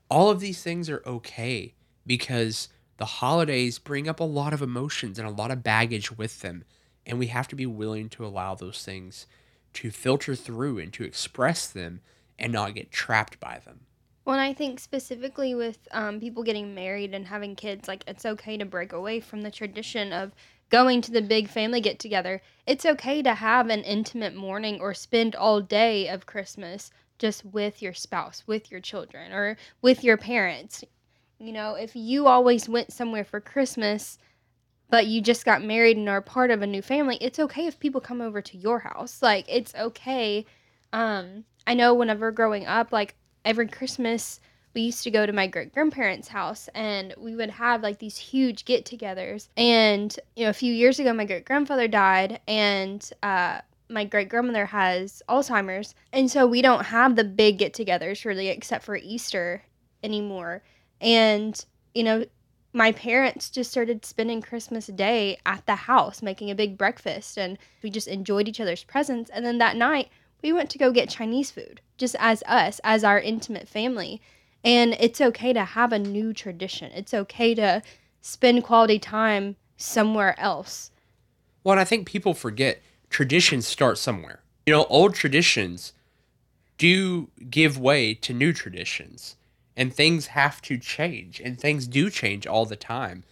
All 0.09 0.31
of 0.31 0.41
these 0.41 0.63
things 0.63 0.89
are 0.89 1.03
okay 1.05 1.75
because 2.07 2.69
the 2.97 3.05
holidays 3.05 3.79
bring 3.79 4.09
up 4.09 4.21
a 4.21 4.25
lot 4.25 4.53
of 4.53 4.63
emotions 4.63 5.19
and 5.19 5.29
a 5.29 5.33
lot 5.33 5.51
of 5.51 5.63
baggage 5.63 6.17
with 6.17 6.41
them. 6.41 6.65
And 7.05 7.19
we 7.19 7.27
have 7.27 7.49
to 7.49 7.57
be 7.57 7.67
willing 7.67 8.09
to 8.11 8.25
allow 8.25 8.55
those 8.55 8.85
things 8.85 9.27
to 9.75 9.91
filter 9.91 10.35
through 10.35 10.79
and 10.79 10.93
to 10.93 11.05
express 11.05 11.67
them 11.67 12.01
and 12.39 12.53
not 12.53 12.75
get 12.75 12.91
trapped 12.91 13.39
by 13.41 13.61
them. 13.65 13.81
Well, 14.27 14.41
I 14.41 14.55
think 14.55 14.81
specifically 14.81 15.55
with 15.55 15.87
um, 15.93 16.19
people 16.19 16.43
getting 16.43 16.75
married 16.75 17.15
and 17.15 17.29
having 17.29 17.55
kids, 17.55 17.87
like 17.87 18.03
it's 18.09 18.27
okay 18.27 18.57
to 18.57 18.65
break 18.65 18.93
away 18.93 19.21
from 19.21 19.43
the 19.43 19.53
tradition 19.53 20.13
of 20.13 20.33
going 20.69 21.01
to 21.03 21.13
the 21.13 21.23
big 21.23 21.49
family 21.49 21.81
get 21.81 22.01
together. 22.01 22.43
It's 22.67 22.85
okay 22.85 23.23
to 23.23 23.35
have 23.35 23.71
an 23.71 23.85
intimate 23.85 24.35
morning 24.35 24.81
or 24.81 24.95
spend 24.95 25.37
all 25.37 25.61
day 25.61 26.09
of 26.09 26.27
Christmas 26.27 26.91
just 27.21 27.45
with 27.45 27.81
your 27.81 27.95
spouse, 27.95 28.43
with 28.49 28.69
your 28.69 28.81
children, 28.81 29.31
or 29.31 29.57
with 29.81 30.03
your 30.03 30.17
parents. 30.17 30.83
You 31.39 31.53
know, 31.53 31.77
if 31.77 31.95
you 31.95 32.27
always 32.27 32.69
went 32.69 32.93
somewhere 32.93 33.25
for 33.25 33.41
Christmas, 33.41 34.19
but 34.91 35.07
you 35.07 35.21
just 35.21 35.45
got 35.45 35.63
married 35.63 35.99
and 35.99 36.09
are 36.09 36.21
part 36.21 36.51
of 36.51 36.63
a 36.63 36.67
new 36.67 36.83
family, 36.83 37.17
it's 37.21 37.39
okay 37.39 37.69
if 37.69 37.79
people 37.79 38.01
come 38.01 38.21
over 38.21 38.43
to 38.43 38.57
your 38.59 38.81
house. 38.81 39.23
Like, 39.23 39.47
it's 39.49 39.73
okay. 39.77 40.45
Um, 40.93 41.45
I 41.65 41.75
know 41.75 41.95
whenever 41.95 42.33
growing 42.33 42.67
up, 42.67 42.91
like 42.91 43.15
every 43.47 43.69
Christmas 43.69 44.41
we 44.75 44.83
used 44.83 45.05
to 45.05 45.11
go 45.11 45.25
to 45.25 45.33
my 45.33 45.47
great 45.47 45.73
grandparents' 45.73 46.29
house 46.29 46.69
and 46.75 47.15
we 47.17 47.35
would 47.35 47.49
have 47.49 47.83
like 47.83 47.99
these 47.99 48.19
huge 48.19 48.67
get 48.67 48.85
togethers. 48.85 49.49
And, 49.57 50.15
you 50.37 50.45
know, 50.45 50.51
a 50.51 50.53
few 50.53 50.73
years 50.73 50.99
ago, 50.99 51.15
my 51.15 51.25
great 51.25 51.47
grandfather 51.47 51.89
died 51.89 52.41
and, 52.47 53.11
uh, 53.23 53.63
my 53.89 54.05
great 54.05 54.29
grandmother 54.29 54.67
has 54.67 55.23
Alzheimer's. 55.31 55.95
And 56.13 56.31
so 56.31 56.47
we 56.47 56.61
don't 56.61 56.85
have 56.85 57.17
the 57.17 57.25
big 57.25 57.57
get 57.59 57.73
togethers 57.73 58.27
really, 58.27 58.49
except 58.49 58.85
for 58.85 58.97
Easter 58.97 59.63
anymore. 60.03 60.63
And, 61.01 61.65
you 61.95 62.03
know, 62.03 62.27
my 62.75 62.93
parents 62.93 63.49
just 63.49 63.71
started 63.71 64.05
spending 64.05 64.43
Christmas 64.43 64.89
Day 64.89 65.39
at 65.47 65.65
the 65.65 65.77
house, 65.77 66.21
making 66.21 66.51
a 66.51 66.55
big 66.55 66.77
breakfast. 66.77 67.39
And 67.39 67.57
we 67.83 67.89
just 67.89 68.09
enjoyed 68.09 68.49
each 68.49 68.61
other's 68.61 68.85
presence. 68.85 69.31
And 69.31 69.47
then 69.47 69.57
that 69.59 69.77
night, 69.77 70.11
we 70.43 70.53
went 70.53 70.71
to 70.71 70.79
go 70.79 70.93
get 70.93 71.09
Chinese 71.09 71.51
food, 71.51 71.81
just 71.97 72.17
as 72.19 72.43
us, 72.47 72.81
as 72.85 73.05
our 73.05 73.19
intimate 73.19 73.69
family. 73.69 74.21
And 74.65 74.97
it's 74.99 75.21
okay 75.21 75.53
to 75.53 75.65
have 75.65 75.93
a 75.93 75.99
new 75.99 76.33
tradition. 76.33 76.91
It's 76.93 77.15
okay 77.15 77.55
to 77.55 77.83
spend 78.21 78.65
quality 78.65 78.99
time 78.99 79.57
somewhere 79.77 80.39
else. 80.39 80.91
Well, 81.63 81.73
and 81.73 81.81
I 81.81 81.85
think 81.85 82.07
people 82.07 82.35
forget 82.35 82.83
traditions 83.11 83.67
start 83.67 83.99
somewhere. 83.99 84.41
You 84.67 84.75
know, 84.75 84.87
old 84.87 85.15
traditions 85.15 85.93
do 86.79 87.29
give 87.49 87.79
way 87.79 88.15
to 88.15 88.35
new 88.35 88.53
traditions, 88.53 89.37
and 89.77 89.95
things 89.95 90.29
have 90.29 90.61
to 90.63 90.79
change, 90.79 91.41
and 91.41 91.59
things 91.59 91.87
do 91.87 92.11
change 92.11 92.47
all 92.47 92.67
the 92.67 92.77
time. 92.77 93.25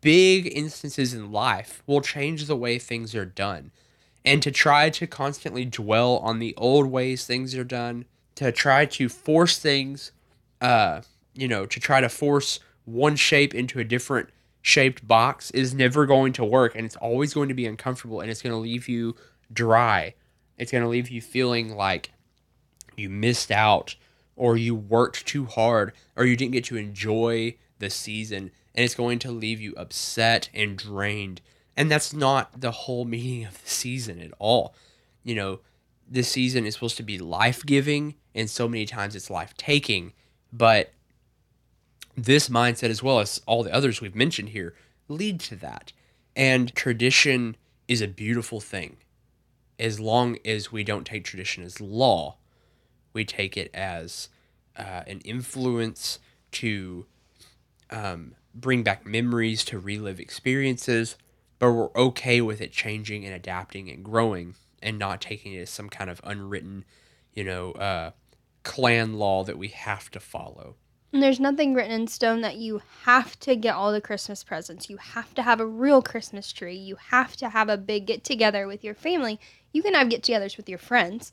Big 0.00 0.56
instances 0.56 1.14
in 1.14 1.32
life 1.32 1.82
will 1.86 2.00
change 2.00 2.46
the 2.46 2.56
way 2.56 2.78
things 2.78 3.14
are 3.14 3.24
done. 3.24 3.70
And 4.24 4.42
to 4.42 4.50
try 4.50 4.88
to 4.90 5.06
constantly 5.06 5.64
dwell 5.64 6.18
on 6.18 6.38
the 6.38 6.54
old 6.56 6.86
ways 6.86 7.26
things 7.26 7.54
are 7.54 7.64
done, 7.64 8.04
to 8.36 8.52
try 8.52 8.86
to 8.86 9.08
force 9.08 9.58
things 9.58 10.12
uh, 10.62 11.02
you 11.34 11.48
know, 11.48 11.66
to 11.66 11.80
try 11.80 12.00
to 12.00 12.08
force 12.08 12.60
one 12.84 13.16
shape 13.16 13.54
into 13.54 13.78
a 13.80 13.84
different 13.84 14.30
shaped 14.62 15.06
box 15.06 15.50
is 15.50 15.74
never 15.74 16.06
going 16.06 16.32
to 16.32 16.44
work 16.44 16.74
and 16.76 16.86
it's 16.86 16.96
always 16.96 17.34
going 17.34 17.48
to 17.48 17.54
be 17.54 17.66
uncomfortable 17.66 18.20
and 18.20 18.30
it's 18.30 18.40
going 18.40 18.52
to 18.52 18.58
leave 18.58 18.88
you 18.88 19.16
dry. 19.52 20.14
It's 20.56 20.70
going 20.70 20.84
to 20.84 20.88
leave 20.88 21.08
you 21.08 21.20
feeling 21.20 21.74
like 21.74 22.12
you 22.96 23.08
missed 23.08 23.50
out 23.50 23.96
or 24.36 24.56
you 24.56 24.74
worked 24.74 25.26
too 25.26 25.46
hard 25.46 25.92
or 26.14 26.24
you 26.24 26.36
didn't 26.36 26.52
get 26.52 26.64
to 26.66 26.76
enjoy 26.76 27.56
the 27.80 27.90
season 27.90 28.52
and 28.74 28.84
it's 28.84 28.94
going 28.94 29.18
to 29.18 29.32
leave 29.32 29.60
you 29.60 29.74
upset 29.76 30.48
and 30.54 30.78
drained. 30.78 31.40
And 31.76 31.90
that's 31.90 32.12
not 32.12 32.60
the 32.60 32.70
whole 32.70 33.04
meaning 33.04 33.44
of 33.44 33.62
the 33.62 33.68
season 33.68 34.20
at 34.20 34.32
all. 34.38 34.74
You 35.24 35.34
know, 35.34 35.60
this 36.08 36.28
season 36.28 36.66
is 36.66 36.74
supposed 36.74 36.98
to 36.98 37.02
be 37.02 37.18
life 37.18 37.64
giving, 37.64 38.14
and 38.34 38.50
so 38.50 38.68
many 38.68 38.84
times 38.84 39.16
it's 39.16 39.30
life 39.30 39.56
taking. 39.56 40.12
But 40.52 40.92
this 42.16 42.48
mindset, 42.48 42.90
as 42.90 43.02
well 43.02 43.20
as 43.20 43.40
all 43.46 43.62
the 43.62 43.74
others 43.74 44.00
we've 44.00 44.14
mentioned 44.14 44.50
here, 44.50 44.74
lead 45.08 45.40
to 45.40 45.56
that. 45.56 45.92
And 46.36 46.74
tradition 46.74 47.56
is 47.88 48.02
a 48.02 48.08
beautiful 48.08 48.60
thing 48.60 48.96
as 49.82 49.98
long 49.98 50.38
as 50.44 50.70
we 50.70 50.84
don't 50.84 51.04
take 51.04 51.24
tradition 51.24 51.64
as 51.64 51.80
law, 51.80 52.36
we 53.12 53.24
take 53.24 53.56
it 53.56 53.68
as 53.74 54.28
uh, 54.76 55.02
an 55.06 55.20
influence 55.20 56.20
to 56.52 57.04
um, 57.90 58.34
bring 58.54 58.84
back 58.84 59.04
memories, 59.04 59.64
to 59.64 59.78
relive 59.78 60.20
experiences, 60.20 61.16
but 61.62 61.70
we're 61.70 61.90
okay 61.94 62.40
with 62.40 62.60
it 62.60 62.72
changing 62.72 63.24
and 63.24 63.32
adapting 63.32 63.88
and 63.88 64.04
growing 64.04 64.56
and 64.82 64.98
not 64.98 65.20
taking 65.20 65.52
it 65.52 65.60
as 65.60 65.70
some 65.70 65.88
kind 65.88 66.10
of 66.10 66.20
unwritten, 66.24 66.84
you 67.34 67.44
know, 67.44 67.70
uh, 67.74 68.10
clan 68.64 69.14
law 69.14 69.44
that 69.44 69.56
we 69.56 69.68
have 69.68 70.10
to 70.10 70.18
follow. 70.18 70.74
And 71.12 71.22
there's 71.22 71.38
nothing 71.38 71.72
written 71.72 71.92
in 71.92 72.08
stone 72.08 72.40
that 72.40 72.56
you 72.56 72.82
have 73.04 73.38
to 73.40 73.54
get 73.54 73.76
all 73.76 73.92
the 73.92 74.00
Christmas 74.00 74.42
presents. 74.42 74.90
You 74.90 74.96
have 74.96 75.34
to 75.34 75.42
have 75.42 75.60
a 75.60 75.66
real 75.66 76.02
Christmas 76.02 76.52
tree. 76.52 76.74
You 76.74 76.96
have 76.96 77.36
to 77.36 77.50
have 77.50 77.68
a 77.68 77.76
big 77.76 78.06
get 78.06 78.24
together 78.24 78.66
with 78.66 78.82
your 78.82 78.96
family. 78.96 79.38
You 79.70 79.84
can 79.84 79.94
have 79.94 80.10
get 80.10 80.24
togethers 80.24 80.56
with 80.56 80.68
your 80.68 80.78
friends. 80.78 81.30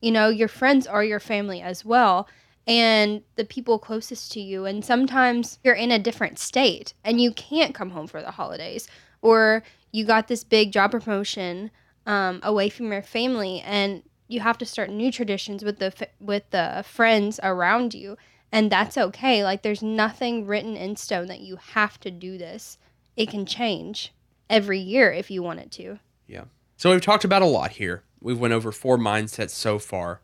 You 0.00 0.10
know, 0.10 0.30
your 0.30 0.48
friends 0.48 0.88
are 0.88 1.04
your 1.04 1.20
family 1.20 1.60
as 1.60 1.84
well 1.84 2.26
and 2.66 3.22
the 3.36 3.44
people 3.44 3.78
closest 3.78 4.32
to 4.32 4.40
you. 4.40 4.64
And 4.64 4.84
sometimes 4.84 5.58
you're 5.62 5.74
in 5.74 5.90
a 5.90 5.98
different 5.98 6.38
state 6.38 6.94
and 7.04 7.20
you 7.20 7.32
can't 7.32 7.74
come 7.74 7.90
home 7.90 8.06
for 8.06 8.20
the 8.20 8.32
holidays, 8.32 8.88
or 9.22 9.62
you 9.92 10.04
got 10.04 10.28
this 10.28 10.44
big 10.44 10.72
job 10.72 10.92
promotion 10.92 11.70
um, 12.06 12.40
away 12.42 12.68
from 12.68 12.92
your 12.92 13.02
family, 13.02 13.60
and 13.60 14.02
you 14.28 14.40
have 14.40 14.58
to 14.58 14.66
start 14.66 14.90
new 14.90 15.10
traditions 15.10 15.64
with 15.64 15.78
the 15.78 16.08
with 16.20 16.48
the 16.50 16.84
friends 16.86 17.40
around 17.42 17.94
you 17.94 18.16
and 18.52 18.70
that's 18.70 18.98
okay. 18.98 19.44
Like 19.44 19.62
there's 19.62 19.82
nothing 19.82 20.46
written 20.46 20.76
in 20.76 20.96
stone 20.96 21.26
that 21.26 21.40
you 21.40 21.56
have 21.56 21.98
to 22.00 22.10
do 22.10 22.38
this. 22.38 22.78
It 23.16 23.30
can 23.30 23.46
change 23.46 24.12
every 24.48 24.78
year 24.78 25.12
if 25.12 25.30
you 25.30 25.42
want 25.42 25.60
it 25.60 25.70
to. 25.72 25.98
Yeah. 26.26 26.44
So 26.76 26.90
we've 26.90 27.00
talked 27.00 27.24
about 27.24 27.42
a 27.42 27.46
lot 27.46 27.72
here. 27.72 28.02
We've 28.20 28.38
went 28.38 28.54
over 28.54 28.72
four 28.72 28.98
mindsets 28.98 29.50
so 29.50 29.78
far. 29.78 30.20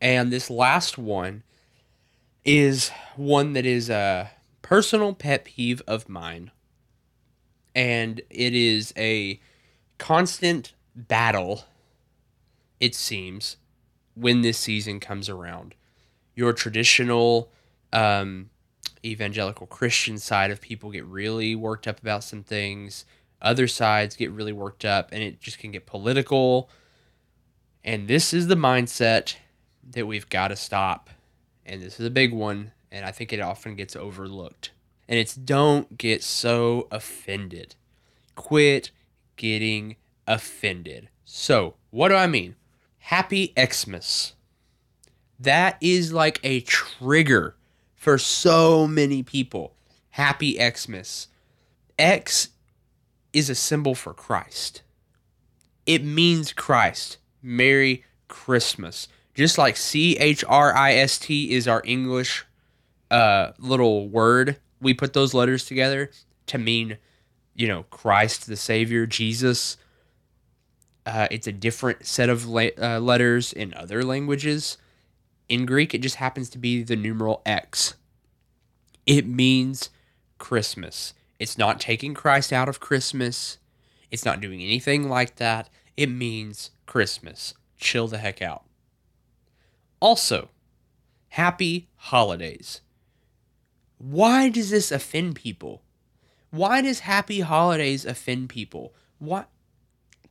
And 0.00 0.32
this 0.32 0.50
last 0.50 0.98
one 0.98 1.42
is 2.44 2.90
one 3.16 3.52
that 3.52 3.66
is 3.66 3.88
a 3.88 4.30
personal 4.62 5.12
pet 5.12 5.44
peeve 5.44 5.82
of 5.86 6.08
mine. 6.08 6.50
And 7.74 8.20
it 8.30 8.54
is 8.54 8.92
a 8.96 9.40
constant 9.98 10.74
battle, 10.94 11.64
it 12.80 12.94
seems, 12.94 13.56
when 14.14 14.42
this 14.42 14.58
season 14.58 15.00
comes 15.00 15.28
around 15.28 15.74
your 16.34 16.52
traditional 16.52 17.50
um, 17.92 18.50
evangelical 19.04 19.66
Christian 19.66 20.18
side 20.18 20.50
of 20.50 20.60
people 20.60 20.90
get 20.90 21.04
really 21.04 21.54
worked 21.54 21.86
up 21.86 22.00
about 22.00 22.24
some 22.24 22.42
things. 22.42 23.04
Other 23.40 23.66
sides 23.66 24.16
get 24.16 24.30
really 24.30 24.52
worked 24.52 24.84
up, 24.84 25.10
and 25.12 25.22
it 25.22 25.40
just 25.40 25.58
can 25.58 25.72
get 25.72 25.86
political. 25.86 26.70
And 27.84 28.06
this 28.06 28.32
is 28.32 28.46
the 28.46 28.54
mindset 28.54 29.36
that 29.90 30.06
we've 30.06 30.28
got 30.28 30.48
to 30.48 30.56
stop. 30.56 31.10
And 31.66 31.82
this 31.82 31.98
is 31.98 32.06
a 32.06 32.10
big 32.10 32.32
one, 32.32 32.72
and 32.90 33.04
I 33.04 33.10
think 33.10 33.32
it 33.32 33.40
often 33.40 33.74
gets 33.74 33.96
overlooked. 33.96 34.70
And 35.12 35.20
it's 35.20 35.34
don't 35.34 35.98
get 35.98 36.22
so 36.22 36.88
offended. 36.90 37.74
Quit 38.34 38.90
getting 39.36 39.96
offended. 40.26 41.10
So, 41.26 41.74
what 41.90 42.08
do 42.08 42.14
I 42.14 42.26
mean? 42.26 42.56
Happy 42.96 43.52
Xmas 43.60 44.32
that 45.42 45.76
is 45.80 46.12
like 46.12 46.38
a 46.44 46.60
trigger 46.60 47.56
for 47.94 48.16
so 48.16 48.86
many 48.86 49.22
people. 49.22 49.74
Happy 50.10 50.56
Xmas. 50.56 51.28
X 51.98 52.50
is 53.32 53.50
a 53.50 53.54
symbol 53.54 53.94
for 53.94 54.14
Christ. 54.14 54.82
It 55.84 56.04
means 56.04 56.52
Christ. 56.52 57.18
Merry 57.42 58.04
Christmas. 58.28 59.08
Just 59.34 59.58
like 59.58 59.76
C 59.76 60.16
H 60.18 60.44
R 60.48 60.74
I 60.76 60.94
S 60.94 61.18
T 61.18 61.52
is 61.52 61.66
our 61.66 61.82
English 61.84 62.46
uh, 63.10 63.52
little 63.58 64.08
word, 64.08 64.58
we 64.82 64.92
put 64.92 65.12
those 65.12 65.32
letters 65.32 65.64
together 65.64 66.10
to 66.46 66.58
mean, 66.58 66.98
you 67.54 67.68
know, 67.68 67.84
Christ 67.84 68.46
the 68.46 68.56
Savior, 68.56 69.06
Jesus. 69.06 69.76
Uh, 71.06 71.28
it's 71.30 71.46
a 71.46 71.52
different 71.52 72.04
set 72.04 72.28
of 72.28 72.46
la- 72.46 72.76
uh, 72.80 72.98
letters 73.00 73.52
in 73.52 73.72
other 73.74 74.02
languages. 74.02 74.76
In 75.48 75.66
Greek, 75.66 75.94
it 75.94 76.02
just 76.02 76.16
happens 76.16 76.48
to 76.50 76.58
be 76.58 76.82
the 76.82 76.96
numeral 76.96 77.42
X. 77.46 77.94
It 79.06 79.26
means 79.26 79.90
Christmas. 80.38 81.14
It's 81.38 81.58
not 81.58 81.80
taking 81.80 82.14
Christ 82.14 82.52
out 82.52 82.68
of 82.68 82.80
Christmas. 82.80 83.58
It's 84.10 84.24
not 84.24 84.40
doing 84.40 84.60
anything 84.60 85.08
like 85.08 85.36
that. 85.36 85.68
It 85.96 86.08
means 86.08 86.70
Christmas. 86.86 87.54
Chill 87.76 88.08
the 88.08 88.18
heck 88.18 88.40
out. 88.42 88.64
Also, 90.00 90.50
happy 91.30 91.88
holidays. 91.96 92.80
Why 94.02 94.48
does 94.48 94.70
this 94.70 94.90
offend 94.90 95.36
people? 95.36 95.82
Why 96.50 96.82
does 96.82 97.00
happy 97.00 97.40
holidays 97.40 98.04
offend 98.04 98.48
people? 98.48 98.92
What? 99.18 99.48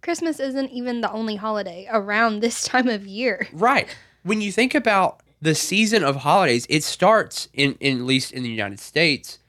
Christmas 0.01 0.39
isn't 0.39 0.71
even 0.71 1.01
the 1.01 1.11
only 1.11 1.37
holiday 1.37 1.87
around 1.91 2.39
this 2.41 2.63
time 2.67 2.87
of 2.87 3.07
year. 3.07 3.47
Right 3.53 3.87
when 4.23 4.41
you 4.41 4.51
think 4.51 4.75
about 4.75 5.21
the 5.41 5.55
season 5.55 6.03
of 6.03 6.17
holidays, 6.17 6.65
it 6.69 6.83
starts 6.83 7.47
in, 7.53 7.75
in 7.79 7.99
at 7.99 8.05
least 8.05 8.31
in 8.31 8.43
the 8.43 8.49
United 8.49 8.79
States, 8.79 9.39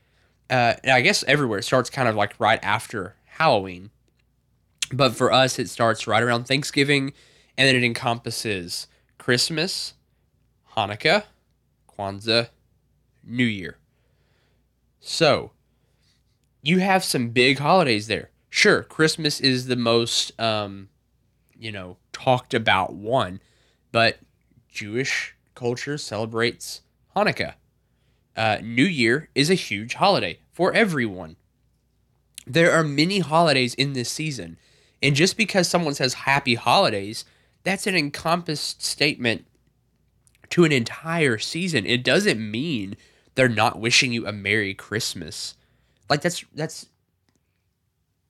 uh, 0.50 0.74
and 0.82 0.92
I 0.92 1.00
guess 1.00 1.22
everywhere 1.24 1.58
it 1.58 1.64
starts 1.64 1.90
kind 1.90 2.08
of 2.08 2.14
like 2.14 2.34
right 2.38 2.60
after 2.62 3.14
Halloween. 3.24 3.90
But 4.92 5.14
for 5.14 5.32
us, 5.32 5.58
it 5.58 5.68
starts 5.70 6.06
right 6.06 6.22
around 6.22 6.44
Thanksgiving, 6.44 7.12
and 7.56 7.68
then 7.68 7.76
it 7.76 7.84
encompasses 7.84 8.86
Christmas, 9.18 9.94
Hanukkah, 10.76 11.24
Kwanzaa, 11.88 12.48
New 13.24 13.44
Year. 13.44 13.78
So, 15.04 15.50
you 16.62 16.78
have 16.78 17.02
some 17.02 17.30
big 17.30 17.58
holidays 17.58 18.06
there. 18.06 18.30
Sure, 18.48 18.84
Christmas 18.84 19.40
is 19.40 19.66
the 19.66 19.74
most, 19.74 20.40
um, 20.40 20.90
you 21.58 21.72
know, 21.72 21.96
talked 22.12 22.54
about 22.54 22.94
one, 22.94 23.40
but 23.90 24.20
Jewish 24.68 25.34
culture 25.56 25.98
celebrates 25.98 26.82
Hanukkah. 27.16 27.54
Uh, 28.36 28.58
New 28.62 28.84
Year 28.84 29.28
is 29.34 29.50
a 29.50 29.54
huge 29.54 29.94
holiday 29.94 30.38
for 30.52 30.72
everyone. 30.72 31.34
There 32.46 32.70
are 32.70 32.84
many 32.84 33.18
holidays 33.18 33.74
in 33.74 33.94
this 33.94 34.08
season. 34.08 34.56
And 35.02 35.16
just 35.16 35.36
because 35.36 35.68
someone 35.68 35.94
says 35.94 36.14
happy 36.14 36.54
holidays, 36.54 37.24
that's 37.64 37.88
an 37.88 37.96
encompassed 37.96 38.82
statement 38.82 39.46
to 40.50 40.62
an 40.62 40.70
entire 40.70 41.38
season. 41.38 41.86
It 41.86 42.04
doesn't 42.04 42.38
mean 42.38 42.96
they're 43.34 43.48
not 43.48 43.80
wishing 43.80 44.12
you 44.12 44.26
a 44.26 44.32
Merry 44.32 44.74
Christmas. 44.74 45.54
Like 46.08 46.20
that's 46.20 46.44
that's 46.54 46.86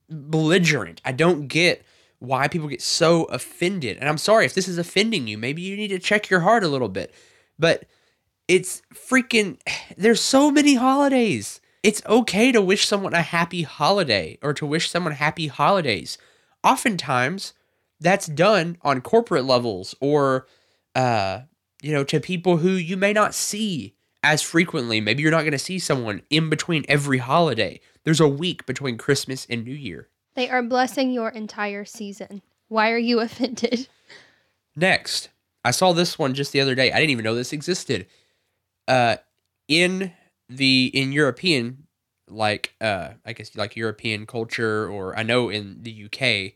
belligerent. 0.09 1.01
I 1.03 1.11
don't 1.11 1.47
get 1.47 1.83
why 2.19 2.47
people 2.47 2.69
get 2.69 2.81
so 2.81 3.25
offended. 3.25 3.97
And 3.97 4.07
I'm 4.07 4.17
sorry 4.17 4.45
if 4.45 4.53
this 4.53 4.69
is 4.69 4.77
offending 4.77 5.27
you. 5.27 5.37
Maybe 5.37 5.61
you 5.61 5.75
need 5.75 5.89
to 5.89 5.99
check 5.99 6.29
your 6.29 6.39
heart 6.39 6.63
a 6.63 6.69
little 6.69 6.87
bit. 6.87 7.13
But 7.59 7.85
it's 8.47 8.81
freaking, 8.93 9.59
there's 9.97 10.21
so 10.21 10.49
many 10.49 10.75
holidays. 10.75 11.59
It's 11.83 12.01
okay 12.05 12.53
to 12.53 12.61
wish 12.61 12.87
someone 12.87 13.13
a 13.13 13.21
happy 13.21 13.63
holiday 13.63 14.37
or 14.41 14.53
to 14.53 14.65
wish 14.65 14.89
someone 14.89 15.13
happy 15.13 15.47
holidays. 15.47 16.17
Oftentimes, 16.63 17.53
that's 17.99 18.27
done 18.27 18.77
on 18.81 19.01
corporate 19.01 19.43
levels 19.45 19.93
or, 19.99 20.47
uh, 20.95 21.41
you 21.81 21.91
know, 21.91 22.05
to 22.05 22.21
people 22.21 22.57
who 22.57 22.71
you 22.71 22.95
may 22.95 23.11
not 23.11 23.33
see 23.33 23.95
as 24.23 24.41
frequently. 24.41 25.01
Maybe 25.01 25.21
you're 25.21 25.31
not 25.31 25.41
going 25.41 25.51
to 25.51 25.59
see 25.59 25.79
someone 25.79 26.21
in 26.29 26.49
between 26.49 26.85
every 26.87 27.19
holiday. 27.19 27.79
There's 28.03 28.19
a 28.19 28.27
week 28.27 28.65
between 28.65 28.97
Christmas 28.97 29.45
and 29.49 29.63
New 29.63 29.73
Year. 29.73 30.07
They 30.35 30.49
are 30.49 30.63
blessing 30.63 31.11
your 31.11 31.29
entire 31.29 31.85
season. 31.85 32.41
Why 32.69 32.91
are 32.91 32.97
you 32.97 33.19
offended? 33.21 33.87
Next, 34.75 35.29
I 35.63 35.71
saw 35.71 35.93
this 35.93 36.17
one 36.17 36.33
just 36.33 36.51
the 36.51 36.61
other 36.61 36.75
day. 36.75 36.91
I 36.91 36.95
didn't 36.95 37.11
even 37.11 37.25
know 37.25 37.35
this 37.35 37.53
existed. 37.53 38.07
Uh, 38.87 39.17
in 39.67 40.11
the 40.49 40.91
in 40.93 41.11
European 41.11 41.87
like 42.29 42.73
uh 42.81 43.09
I 43.25 43.33
guess 43.33 43.55
like 43.55 43.75
European 43.75 44.25
culture 44.25 44.89
or 44.89 45.17
I 45.17 45.23
know 45.23 45.49
in 45.49 45.83
the 45.83 46.05
UK, 46.05 46.53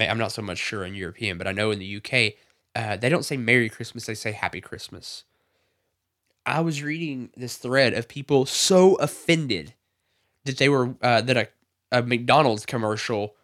I'm 0.00 0.18
not 0.18 0.32
so 0.32 0.42
much 0.42 0.58
sure 0.58 0.84
in 0.84 0.94
European, 0.94 1.38
but 1.38 1.46
I 1.46 1.52
know 1.52 1.70
in 1.70 1.78
the 1.78 1.96
UK, 1.96 2.34
uh, 2.74 2.96
they 2.96 3.08
don't 3.08 3.24
say 3.24 3.36
Merry 3.36 3.68
Christmas, 3.68 4.06
they 4.06 4.14
say 4.14 4.32
Happy 4.32 4.60
Christmas. 4.60 5.24
I 6.46 6.60
was 6.60 6.82
reading 6.82 7.30
this 7.36 7.56
thread 7.56 7.92
of 7.94 8.08
people 8.08 8.46
so 8.46 8.94
offended 8.96 9.74
that 10.44 10.58
they 10.58 10.68
were 10.68 10.94
uh, 11.02 11.20
that 11.22 11.36
a, 11.36 11.48
a 11.92 12.02
McDonald's 12.02 12.64
commercial 12.64 13.34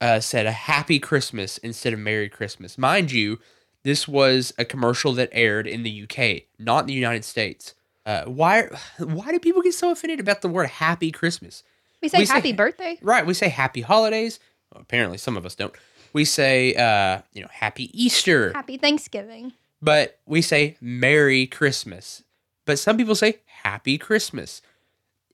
uh, 0.00 0.18
said 0.20 0.46
a 0.46 0.52
Happy 0.52 0.98
Christmas 0.98 1.58
instead 1.58 1.92
of 1.92 2.00
Merry 2.00 2.28
Christmas. 2.28 2.76
Mind 2.76 3.12
you, 3.12 3.38
this 3.84 4.08
was 4.08 4.52
a 4.58 4.64
commercial 4.64 5.12
that 5.14 5.28
aired 5.32 5.66
in 5.66 5.84
the 5.84 6.02
UK, 6.02 6.42
not 6.58 6.80
in 6.80 6.86
the 6.86 6.92
United 6.94 7.24
States. 7.24 7.74
Uh, 8.04 8.24
why? 8.24 8.68
Why 8.98 9.30
do 9.30 9.38
people 9.38 9.62
get 9.62 9.74
so 9.74 9.90
offended 9.92 10.18
about 10.18 10.42
the 10.42 10.48
word 10.48 10.66
Happy 10.68 11.12
Christmas? 11.12 11.62
We 12.02 12.08
say 12.08 12.18
We 12.18 12.26
say- 12.26 12.34
happy 12.34 12.52
birthday. 12.52 12.98
Right. 13.00 13.24
We 13.24 13.34
say 13.34 13.48
Happy 13.48 13.80
Holidays. 13.82 14.40
Well, 14.74 14.82
apparently, 14.82 15.18
some 15.18 15.36
of 15.36 15.46
us 15.46 15.54
don't. 15.54 15.72
We 16.12 16.24
say, 16.24 16.74
uh, 16.74 17.22
you 17.32 17.40
know, 17.42 17.48
Happy 17.52 17.90
Easter, 17.94 18.52
Happy 18.52 18.76
Thanksgiving. 18.76 19.52
but 19.80 20.18
we 20.26 20.42
say 20.42 20.76
Merry 20.80 21.46
Christmas. 21.46 22.24
But 22.64 22.78
some 22.78 22.96
people 22.96 23.14
say 23.14 23.40
Happy 23.62 23.98
Christmas. 23.98 24.62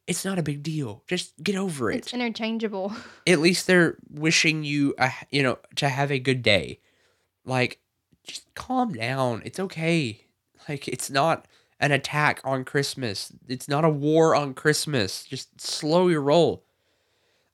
It's 0.06 0.24
not 0.24 0.38
a 0.38 0.42
big 0.42 0.62
deal. 0.62 1.02
Just 1.06 1.34
get 1.42 1.54
over 1.56 1.90
it. 1.90 1.96
It's 1.96 2.14
interchangeable. 2.14 2.92
At 3.26 3.40
least 3.40 3.66
they're 3.66 3.96
wishing 4.10 4.64
you, 4.64 4.94
a, 4.98 5.12
you 5.30 5.42
know, 5.42 5.58
to 5.76 5.88
have 5.90 6.10
a 6.10 6.18
good 6.18 6.42
day. 6.42 6.80
Like, 7.44 7.78
just 8.26 8.52
calm 8.54 8.94
down. 8.94 9.42
It's 9.44 9.60
okay. 9.60 10.24
Like, 10.66 10.88
it's 10.88 11.10
not 11.10 11.46
an 11.78 11.92
attack 11.92 12.40
on 12.42 12.64
Christmas. 12.64 13.32
It's 13.48 13.68
not 13.68 13.84
a 13.84 13.90
war 13.90 14.34
on 14.34 14.54
Christmas. 14.54 15.24
Just 15.24 15.60
slow 15.60 16.08
your 16.08 16.22
roll. 16.22 16.64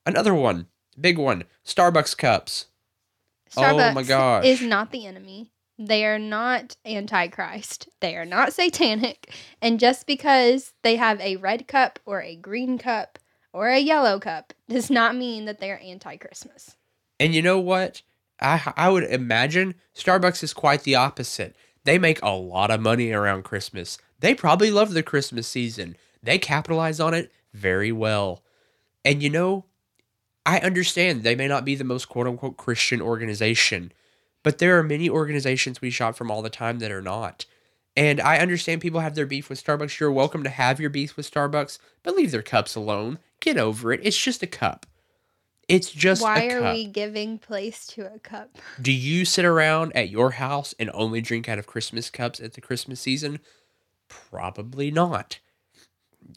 Another 0.05 0.33
one, 0.33 0.67
big 0.99 1.17
one 1.17 1.43
Starbucks 1.65 2.17
cups. 2.17 2.67
Oh 3.57 3.61
Starbucks 3.61 3.91
Oh 3.91 3.93
my 3.93 4.03
gosh. 4.03 4.45
is 4.45 4.61
not 4.61 4.91
the 4.91 5.05
enemy. 5.05 5.51
They 5.77 6.05
are 6.05 6.19
not 6.19 6.77
antichrist. 6.85 7.89
They 7.99 8.15
are 8.15 8.25
not 8.25 8.53
satanic. 8.53 9.33
And 9.61 9.79
just 9.79 10.07
because 10.07 10.73
they 10.83 10.95
have 10.95 11.19
a 11.19 11.35
red 11.35 11.67
cup 11.67 11.99
or 12.05 12.21
a 12.21 12.35
green 12.35 12.77
cup 12.77 13.19
or 13.51 13.69
a 13.69 13.79
yellow 13.79 14.19
cup 14.19 14.53
does 14.69 14.89
not 14.89 15.15
mean 15.15 15.45
that 15.45 15.59
they 15.59 15.71
are 15.71 15.79
anti-Christmas. 15.79 16.75
And 17.19 17.33
you 17.33 17.41
know 17.41 17.59
what? 17.59 18.01
I 18.39 18.73
I 18.75 18.89
would 18.89 19.03
imagine 19.03 19.75
Starbucks 19.95 20.43
is 20.43 20.53
quite 20.53 20.83
the 20.83 20.95
opposite. 20.95 21.55
They 21.83 21.97
make 21.97 22.21
a 22.21 22.29
lot 22.29 22.71
of 22.71 22.81
money 22.81 23.11
around 23.11 23.43
Christmas. 23.43 23.97
They 24.19 24.33
probably 24.33 24.71
love 24.71 24.93
the 24.93 25.03
Christmas 25.03 25.47
season. 25.47 25.95
They 26.23 26.37
capitalize 26.37 26.99
on 26.99 27.13
it 27.13 27.31
very 27.53 27.91
well. 27.91 28.43
And 29.03 29.21
you 29.21 29.29
know, 29.29 29.65
I 30.45 30.59
understand 30.59 31.23
they 31.23 31.35
may 31.35 31.47
not 31.47 31.63
be 31.65 31.75
the 31.75 31.83
most 31.83 32.09
quote 32.09 32.27
unquote 32.27 32.57
Christian 32.57 33.01
organization, 33.01 33.91
but 34.45 34.59
there 34.59 34.77
are 34.77 34.83
many 34.83 35.09
organizations 35.09 35.81
we 35.81 35.89
shop 35.89 36.15
from 36.15 36.29
all 36.29 36.43
the 36.43 36.51
time 36.51 36.77
that 36.77 36.91
are 36.91 37.01
not. 37.01 37.47
And 37.97 38.21
I 38.21 38.37
understand 38.37 38.79
people 38.79 38.99
have 38.99 39.15
their 39.15 39.25
beef 39.25 39.49
with 39.49 39.61
Starbucks. 39.61 39.99
You're 39.99 40.11
welcome 40.11 40.43
to 40.43 40.51
have 40.51 40.79
your 40.79 40.91
beef 40.91 41.17
with 41.17 41.29
Starbucks, 41.29 41.79
but 42.03 42.15
leave 42.15 42.29
their 42.29 42.43
cups 42.43 42.75
alone. 42.75 43.17
Get 43.39 43.57
over 43.57 43.91
it. 43.91 44.01
It's 44.03 44.21
just 44.21 44.43
a 44.43 44.47
cup. 44.47 44.85
It's 45.67 45.89
just 45.89 46.21
Why 46.21 46.47
are 46.51 46.73
we 46.73 46.85
giving 46.85 47.39
place 47.39 47.87
to 47.87 48.05
a 48.13 48.19
cup? 48.19 48.59
Do 48.79 48.91
you 48.91 49.25
sit 49.25 49.45
around 49.45 49.93
at 49.95 50.09
your 50.09 50.29
house 50.29 50.75
and 50.77 50.91
only 50.93 51.21
drink 51.21 51.49
out 51.49 51.57
of 51.57 51.65
Christmas 51.65 52.11
cups 52.11 52.39
at 52.39 52.53
the 52.53 52.61
Christmas 52.61 53.01
season? 53.01 53.39
Probably 54.09 54.91
not. 54.91 55.39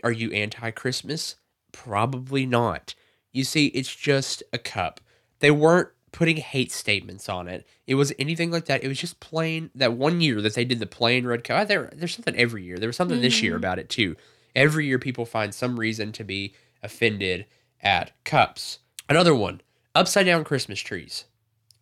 Are 0.03 0.13
you 0.13 0.33
anti 0.33 0.71
Christmas? 0.71 1.37
Probably 1.73 2.47
not. 2.47 2.95
You 3.33 3.45
see, 3.45 3.67
it's 3.67 3.95
just 3.95 4.43
a 4.51 4.59
cup. 4.59 5.03
They 5.41 5.51
weren't 5.51 5.91
putting 6.13 6.37
hate 6.39 6.73
statements 6.73 7.29
on 7.29 7.49
it. 7.49 7.67
It 7.87 7.95
was 7.97 8.13
anything 8.19 8.51
like 8.51 8.65
that. 8.67 8.83
It 8.85 8.89
was 8.89 8.99
just 8.99 9.21
plain 9.21 9.71
that 9.75 9.93
one 9.93 10.21
year 10.21 10.41
that 10.43 10.55
they 10.55 10.65
did 10.65 10.79
the 10.79 10.87
plain 10.87 11.27
red 11.27 11.45
cup. 11.45 11.61
ah, 11.61 11.65
There, 11.65 11.91
there's 11.95 12.15
something 12.15 12.37
every 12.37 12.63
year. 12.65 12.79
There 12.79 12.89
was 12.89 12.97
something 12.97 13.21
this 13.21 13.43
year 13.43 13.55
Mhm. 13.55 13.59
about 13.59 13.79
it 13.79 13.89
too. 13.89 14.17
Every 14.57 14.87
year, 14.87 14.99
people 14.99 15.25
find 15.27 15.55
some 15.55 15.79
reason 15.79 16.11
to 16.13 16.25
be 16.25 16.55
offended 16.83 17.47
at 17.83 18.13
cups. 18.25 18.79
Another 19.09 19.35
one 19.35 19.61
upside 19.95 20.27
down 20.27 20.45
Christmas 20.45 20.81
trees. 20.81 21.25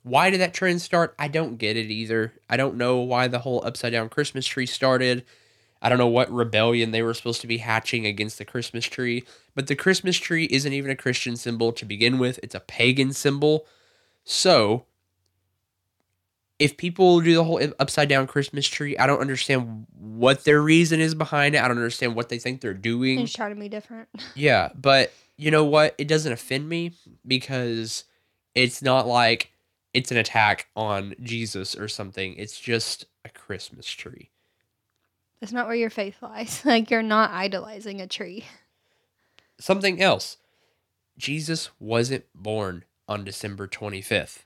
Why 0.03 0.31
did 0.31 0.41
that 0.41 0.55
trend 0.55 0.83
start? 0.83 1.15
I 1.19 1.29
don't 1.29 1.57
get 1.59 1.77
it 1.77 1.91
either. 1.91 2.35
I 2.49 2.57
don't 2.57 2.77
know 2.77 2.99
why 2.99 3.27
the 3.29 3.41
whole 3.41 3.63
upside 3.65 3.93
down 3.93 4.09
Christmas 4.09 4.47
tree 4.47 4.67
started. 4.67 5.25
I 5.83 5.89
don't 5.89 5.99
know 5.99 6.07
what 6.07 6.33
rebellion 6.33 6.91
they 6.91 7.03
were 7.03 7.13
supposed 7.15 7.41
to 7.43 7.47
be 7.47 7.59
hatching 7.59 8.07
against 8.07 8.39
the 8.39 8.45
Christmas 8.45 8.85
tree, 8.87 9.25
but 9.55 9.67
the 9.67 9.75
Christmas 9.77 10.17
tree 10.17 10.45
isn't 10.51 10.73
even 10.73 10.91
a 10.91 10.97
Christian 10.97 11.37
symbol 11.37 11.73
to 11.73 11.85
begin 11.85 12.19
with. 12.19 12.39
It's 12.43 12.55
a 12.55 12.61
pagan 12.61 13.13
symbol. 13.13 13.67
So, 14.29 14.85
if 16.59 16.77
people 16.77 17.21
do 17.21 17.35
the 17.35 17.45
whole 17.45 17.63
upside 17.79 18.09
down 18.09 18.27
Christmas 18.27 18.67
tree, 18.67 18.99
I 18.99 19.07
don't 19.07 19.21
understand 19.21 19.87
what 19.97 20.43
their 20.43 20.61
reason 20.61 21.01
is 21.01 21.15
behind 21.15 21.55
it. 21.55 21.63
I 21.63 21.69
don't 21.69 21.77
understand 21.77 22.17
what 22.17 22.29
they 22.29 22.39
think 22.39 22.61
they're 22.61 22.75
doing. 22.75 23.21
Just 23.21 23.37
try 23.37 23.49
to 23.49 23.55
be 23.55 23.69
different. 23.69 24.09
Yeah, 24.35 24.71
but 24.75 25.13
you 25.37 25.53
know 25.53 25.65
what? 25.65 25.95
It 25.97 26.09
doesn't 26.09 26.33
offend 26.33 26.69
me 26.69 26.93
because 27.25 28.05
it's 28.55 28.83
not 28.83 29.07
like 29.07 29.53
it's 29.95 30.11
an 30.11 30.17
attack 30.17 30.67
on 30.75 31.15
Jesus 31.23 31.77
or 31.77 31.87
something. 31.87 32.35
It's 32.37 32.59
just 32.59 33.07
a 33.25 33.29
Christmas 33.29 33.87
tree. 33.87 34.31
That's 35.41 35.53
not 35.53 35.69
where 35.69 35.77
your 35.77 35.91
faith 35.91 36.17
lies. 36.21 36.63
Like 36.65 36.91
you're 36.91 37.01
not 37.01 37.31
idolizing 37.31 38.01
a 38.01 38.09
tree. 38.09 38.45
Something 39.61 40.03
else. 40.03 40.39
Jesus 41.17 41.71
wasn't 41.79 42.25
born 42.35 42.85
on 43.09 43.25
December 43.25 43.67
25th. 43.67 44.45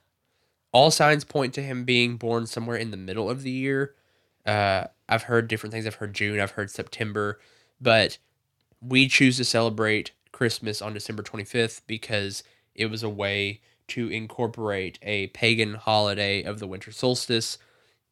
All 0.71 0.91
signs 0.91 1.25
point 1.25 1.53
to 1.55 1.63
him 1.63 1.83
being 1.83 2.17
born 2.17 2.45
somewhere 2.45 2.77
in 2.77 2.91
the 2.91 2.97
middle 2.97 3.29
of 3.29 3.43
the 3.43 3.51
year. 3.51 3.95
Uh, 4.45 4.85
I've 5.09 5.23
heard 5.23 5.47
different 5.47 5.73
things. 5.73 5.85
I've 5.85 5.95
heard 5.95 6.13
June, 6.13 6.39
I've 6.39 6.51
heard 6.51 6.71
September, 6.71 7.39
but 7.79 8.17
we 8.81 9.07
choose 9.07 9.37
to 9.37 9.43
celebrate 9.43 10.11
Christmas 10.31 10.81
on 10.81 10.93
December 10.93 11.23
25th 11.23 11.81
because 11.87 12.43
it 12.73 12.87
was 12.87 13.03
a 13.03 13.09
way 13.09 13.61
to 13.89 14.07
incorporate 14.09 14.97
a 15.01 15.27
pagan 15.27 15.73
holiday 15.73 16.41
of 16.41 16.59
the 16.59 16.67
winter 16.67 16.91
solstice 16.91 17.57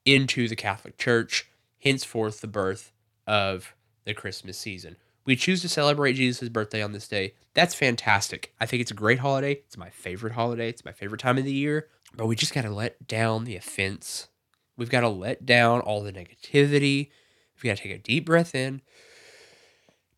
into 0.05 0.47
the 0.47 0.55
Catholic 0.55 0.97
Church, 0.97 1.49
henceforth, 1.81 2.41
the 2.41 2.47
birth 2.47 2.91
of 3.25 3.73
the 4.03 4.13
Christmas 4.13 4.57
season. 4.57 4.97
We 5.29 5.35
choose 5.35 5.61
to 5.61 5.69
celebrate 5.69 6.13
Jesus' 6.13 6.49
birthday 6.49 6.81
on 6.81 6.91
this 6.91 7.07
day. 7.07 7.35
That's 7.53 7.75
fantastic. 7.75 8.51
I 8.59 8.65
think 8.65 8.81
it's 8.81 8.89
a 8.89 8.95
great 8.95 9.19
holiday. 9.19 9.61
It's 9.67 9.77
my 9.77 9.91
favorite 9.91 10.33
holiday. 10.33 10.69
It's 10.69 10.83
my 10.83 10.91
favorite 10.91 11.21
time 11.21 11.37
of 11.37 11.43
the 11.43 11.53
year. 11.53 11.87
But 12.15 12.25
we 12.25 12.35
just 12.35 12.51
got 12.51 12.63
to 12.63 12.71
let 12.71 13.05
down 13.05 13.43
the 13.43 13.55
offense. 13.55 14.29
We've 14.75 14.89
got 14.89 15.01
to 15.01 15.07
let 15.07 15.45
down 15.45 15.81
all 15.81 16.01
the 16.01 16.11
negativity. 16.11 17.11
We've 17.55 17.69
got 17.69 17.77
to 17.77 17.83
take 17.83 17.91
a 17.91 17.99
deep 17.99 18.25
breath 18.25 18.55
in, 18.55 18.81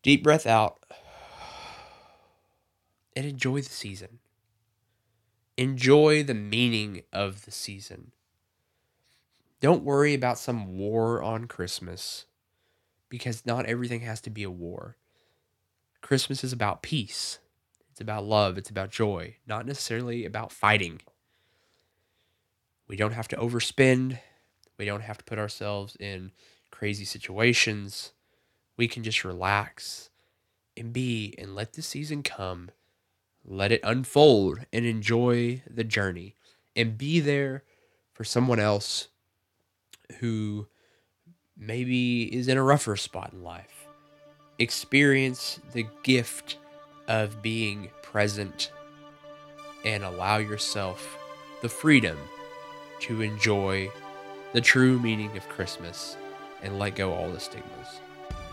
deep 0.02 0.22
breath 0.22 0.46
out, 0.46 0.82
and 3.14 3.26
enjoy 3.26 3.60
the 3.60 3.68
season. 3.68 4.18
Enjoy 5.58 6.22
the 6.22 6.32
meaning 6.32 7.02
of 7.12 7.44
the 7.44 7.50
season. 7.50 8.12
Don't 9.60 9.84
worry 9.84 10.14
about 10.14 10.38
some 10.38 10.78
war 10.78 11.22
on 11.22 11.48
Christmas 11.48 12.24
because 13.10 13.44
not 13.44 13.66
everything 13.66 14.00
has 14.00 14.22
to 14.22 14.30
be 14.30 14.42
a 14.42 14.50
war. 14.50 14.96
Christmas 16.02 16.44
is 16.44 16.52
about 16.52 16.82
peace. 16.82 17.38
It's 17.90 18.00
about 18.00 18.24
love. 18.24 18.58
It's 18.58 18.70
about 18.70 18.90
joy, 18.90 19.36
not 19.46 19.66
necessarily 19.66 20.24
about 20.24 20.52
fighting. 20.52 21.00
We 22.88 22.96
don't 22.96 23.12
have 23.12 23.28
to 23.28 23.36
overspend. 23.36 24.18
We 24.78 24.84
don't 24.84 25.02
have 25.02 25.18
to 25.18 25.24
put 25.24 25.38
ourselves 25.38 25.96
in 25.98 26.32
crazy 26.70 27.04
situations. 27.04 28.12
We 28.76 28.88
can 28.88 29.02
just 29.02 29.24
relax 29.24 30.10
and 30.76 30.92
be 30.92 31.34
and 31.38 31.54
let 31.54 31.74
the 31.74 31.82
season 31.82 32.22
come. 32.22 32.70
Let 33.44 33.72
it 33.72 33.80
unfold 33.84 34.66
and 34.72 34.84
enjoy 34.84 35.62
the 35.68 35.84
journey 35.84 36.36
and 36.74 36.98
be 36.98 37.20
there 37.20 37.64
for 38.12 38.24
someone 38.24 38.60
else 38.60 39.08
who 40.18 40.66
maybe 41.56 42.24
is 42.34 42.48
in 42.48 42.56
a 42.56 42.62
rougher 42.62 42.96
spot 42.96 43.32
in 43.32 43.42
life. 43.42 43.81
Experience 44.58 45.60
the 45.72 45.86
gift 46.02 46.58
of 47.08 47.42
being 47.42 47.90
present 48.02 48.70
and 49.84 50.04
allow 50.04 50.38
yourself 50.38 51.18
the 51.62 51.68
freedom 51.68 52.16
to 53.00 53.22
enjoy 53.22 53.90
the 54.52 54.60
true 54.60 55.00
meaning 55.00 55.36
of 55.36 55.48
Christmas 55.48 56.16
and 56.62 56.78
let 56.78 56.94
go 56.94 57.12
all 57.12 57.28
the 57.30 57.40
stigmas. 57.40 58.00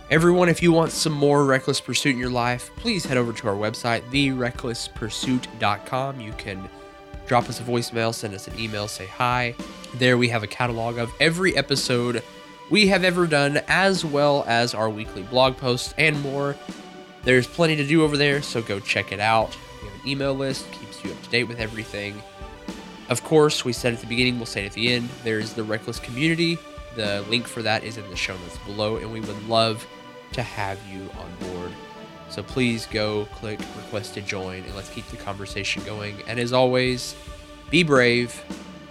Everyone, 0.09 0.49
if 0.49 0.63
you 0.63 0.71
want 0.71 0.91
some 0.91 1.13
more 1.13 1.45
Reckless 1.45 1.79
Pursuit 1.79 2.13
in 2.13 2.17
your 2.17 2.31
life, 2.31 2.71
please 2.77 3.05
head 3.05 3.17
over 3.17 3.31
to 3.31 3.47
our 3.47 3.53
website, 3.53 4.01
therecklesspursuit.com. 4.09 6.19
You 6.19 6.33
can 6.33 6.67
drop 7.27 7.47
us 7.47 7.59
a 7.59 7.63
voicemail, 7.63 8.11
send 8.11 8.33
us 8.33 8.47
an 8.47 8.59
email, 8.59 8.87
say 8.87 9.05
hi. 9.05 9.53
There 9.95 10.17
we 10.17 10.29
have 10.29 10.41
a 10.41 10.47
catalog 10.47 10.97
of 10.97 11.11
every 11.19 11.55
episode 11.55 12.23
we 12.69 12.87
have 12.87 13.03
ever 13.03 13.27
done, 13.27 13.61
as 13.67 14.03
well 14.05 14.43
as 14.47 14.73
our 14.73 14.89
weekly 14.89 15.23
blog 15.23 15.57
posts 15.57 15.93
and 15.97 16.19
more. 16.21 16.55
There's 17.23 17.47
plenty 17.47 17.75
to 17.77 17.85
do 17.85 18.03
over 18.03 18.15
there, 18.17 18.41
so 18.41 18.61
go 18.61 18.79
check 18.79 19.11
it 19.11 19.19
out. 19.19 19.55
We 19.81 19.89
have 19.89 20.01
an 20.03 20.07
email 20.09 20.33
list, 20.33 20.71
keeps 20.71 21.03
you 21.03 21.11
up 21.11 21.21
to 21.23 21.29
date 21.29 21.45
with 21.45 21.59
everything. 21.59 22.21
Of 23.09 23.23
course, 23.23 23.65
we 23.65 23.73
said 23.73 23.93
at 23.93 23.99
the 24.01 24.07
beginning, 24.07 24.37
we'll 24.37 24.45
say 24.45 24.63
it 24.63 24.67
at 24.67 24.73
the 24.73 24.93
end. 24.93 25.09
There's 25.23 25.53
the 25.53 25.63
Reckless 25.63 25.99
community. 25.99 26.57
The 26.95 27.23
link 27.29 27.47
for 27.47 27.61
that 27.63 27.83
is 27.83 27.97
in 27.97 28.07
the 28.09 28.15
show 28.15 28.35
notes 28.37 28.57
below, 28.65 28.97
and 28.97 29.11
we 29.11 29.19
would 29.21 29.47
love 29.47 29.85
to 30.33 30.43
have 30.43 30.79
you 30.91 31.09
on 31.19 31.49
board. 31.53 31.71
So 32.29 32.43
please 32.43 32.85
go 32.91 33.25
click 33.35 33.59
request 33.75 34.13
to 34.13 34.21
join 34.21 34.63
and 34.63 34.75
let's 34.75 34.89
keep 34.89 35.07
the 35.07 35.17
conversation 35.17 35.83
going. 35.83 36.21
And 36.27 36.39
as 36.39 36.53
always, 36.53 37.15
be 37.71 37.81
brave 37.81 38.39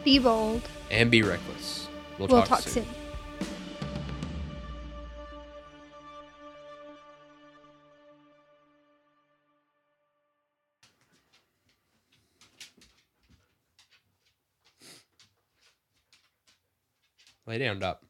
Be 0.03 0.19
bold. 0.19 0.63
and 0.91 1.09
be 1.11 1.23
reckless. 1.23 1.87
We'll, 2.19 2.27
We'll 2.27 2.41
talk, 2.41 2.49
talk 2.49 2.61
soon. 2.63 2.85
soon. 2.85 2.95
Lay 17.49 17.57
down, 17.57 17.79
Dop. 17.79 18.08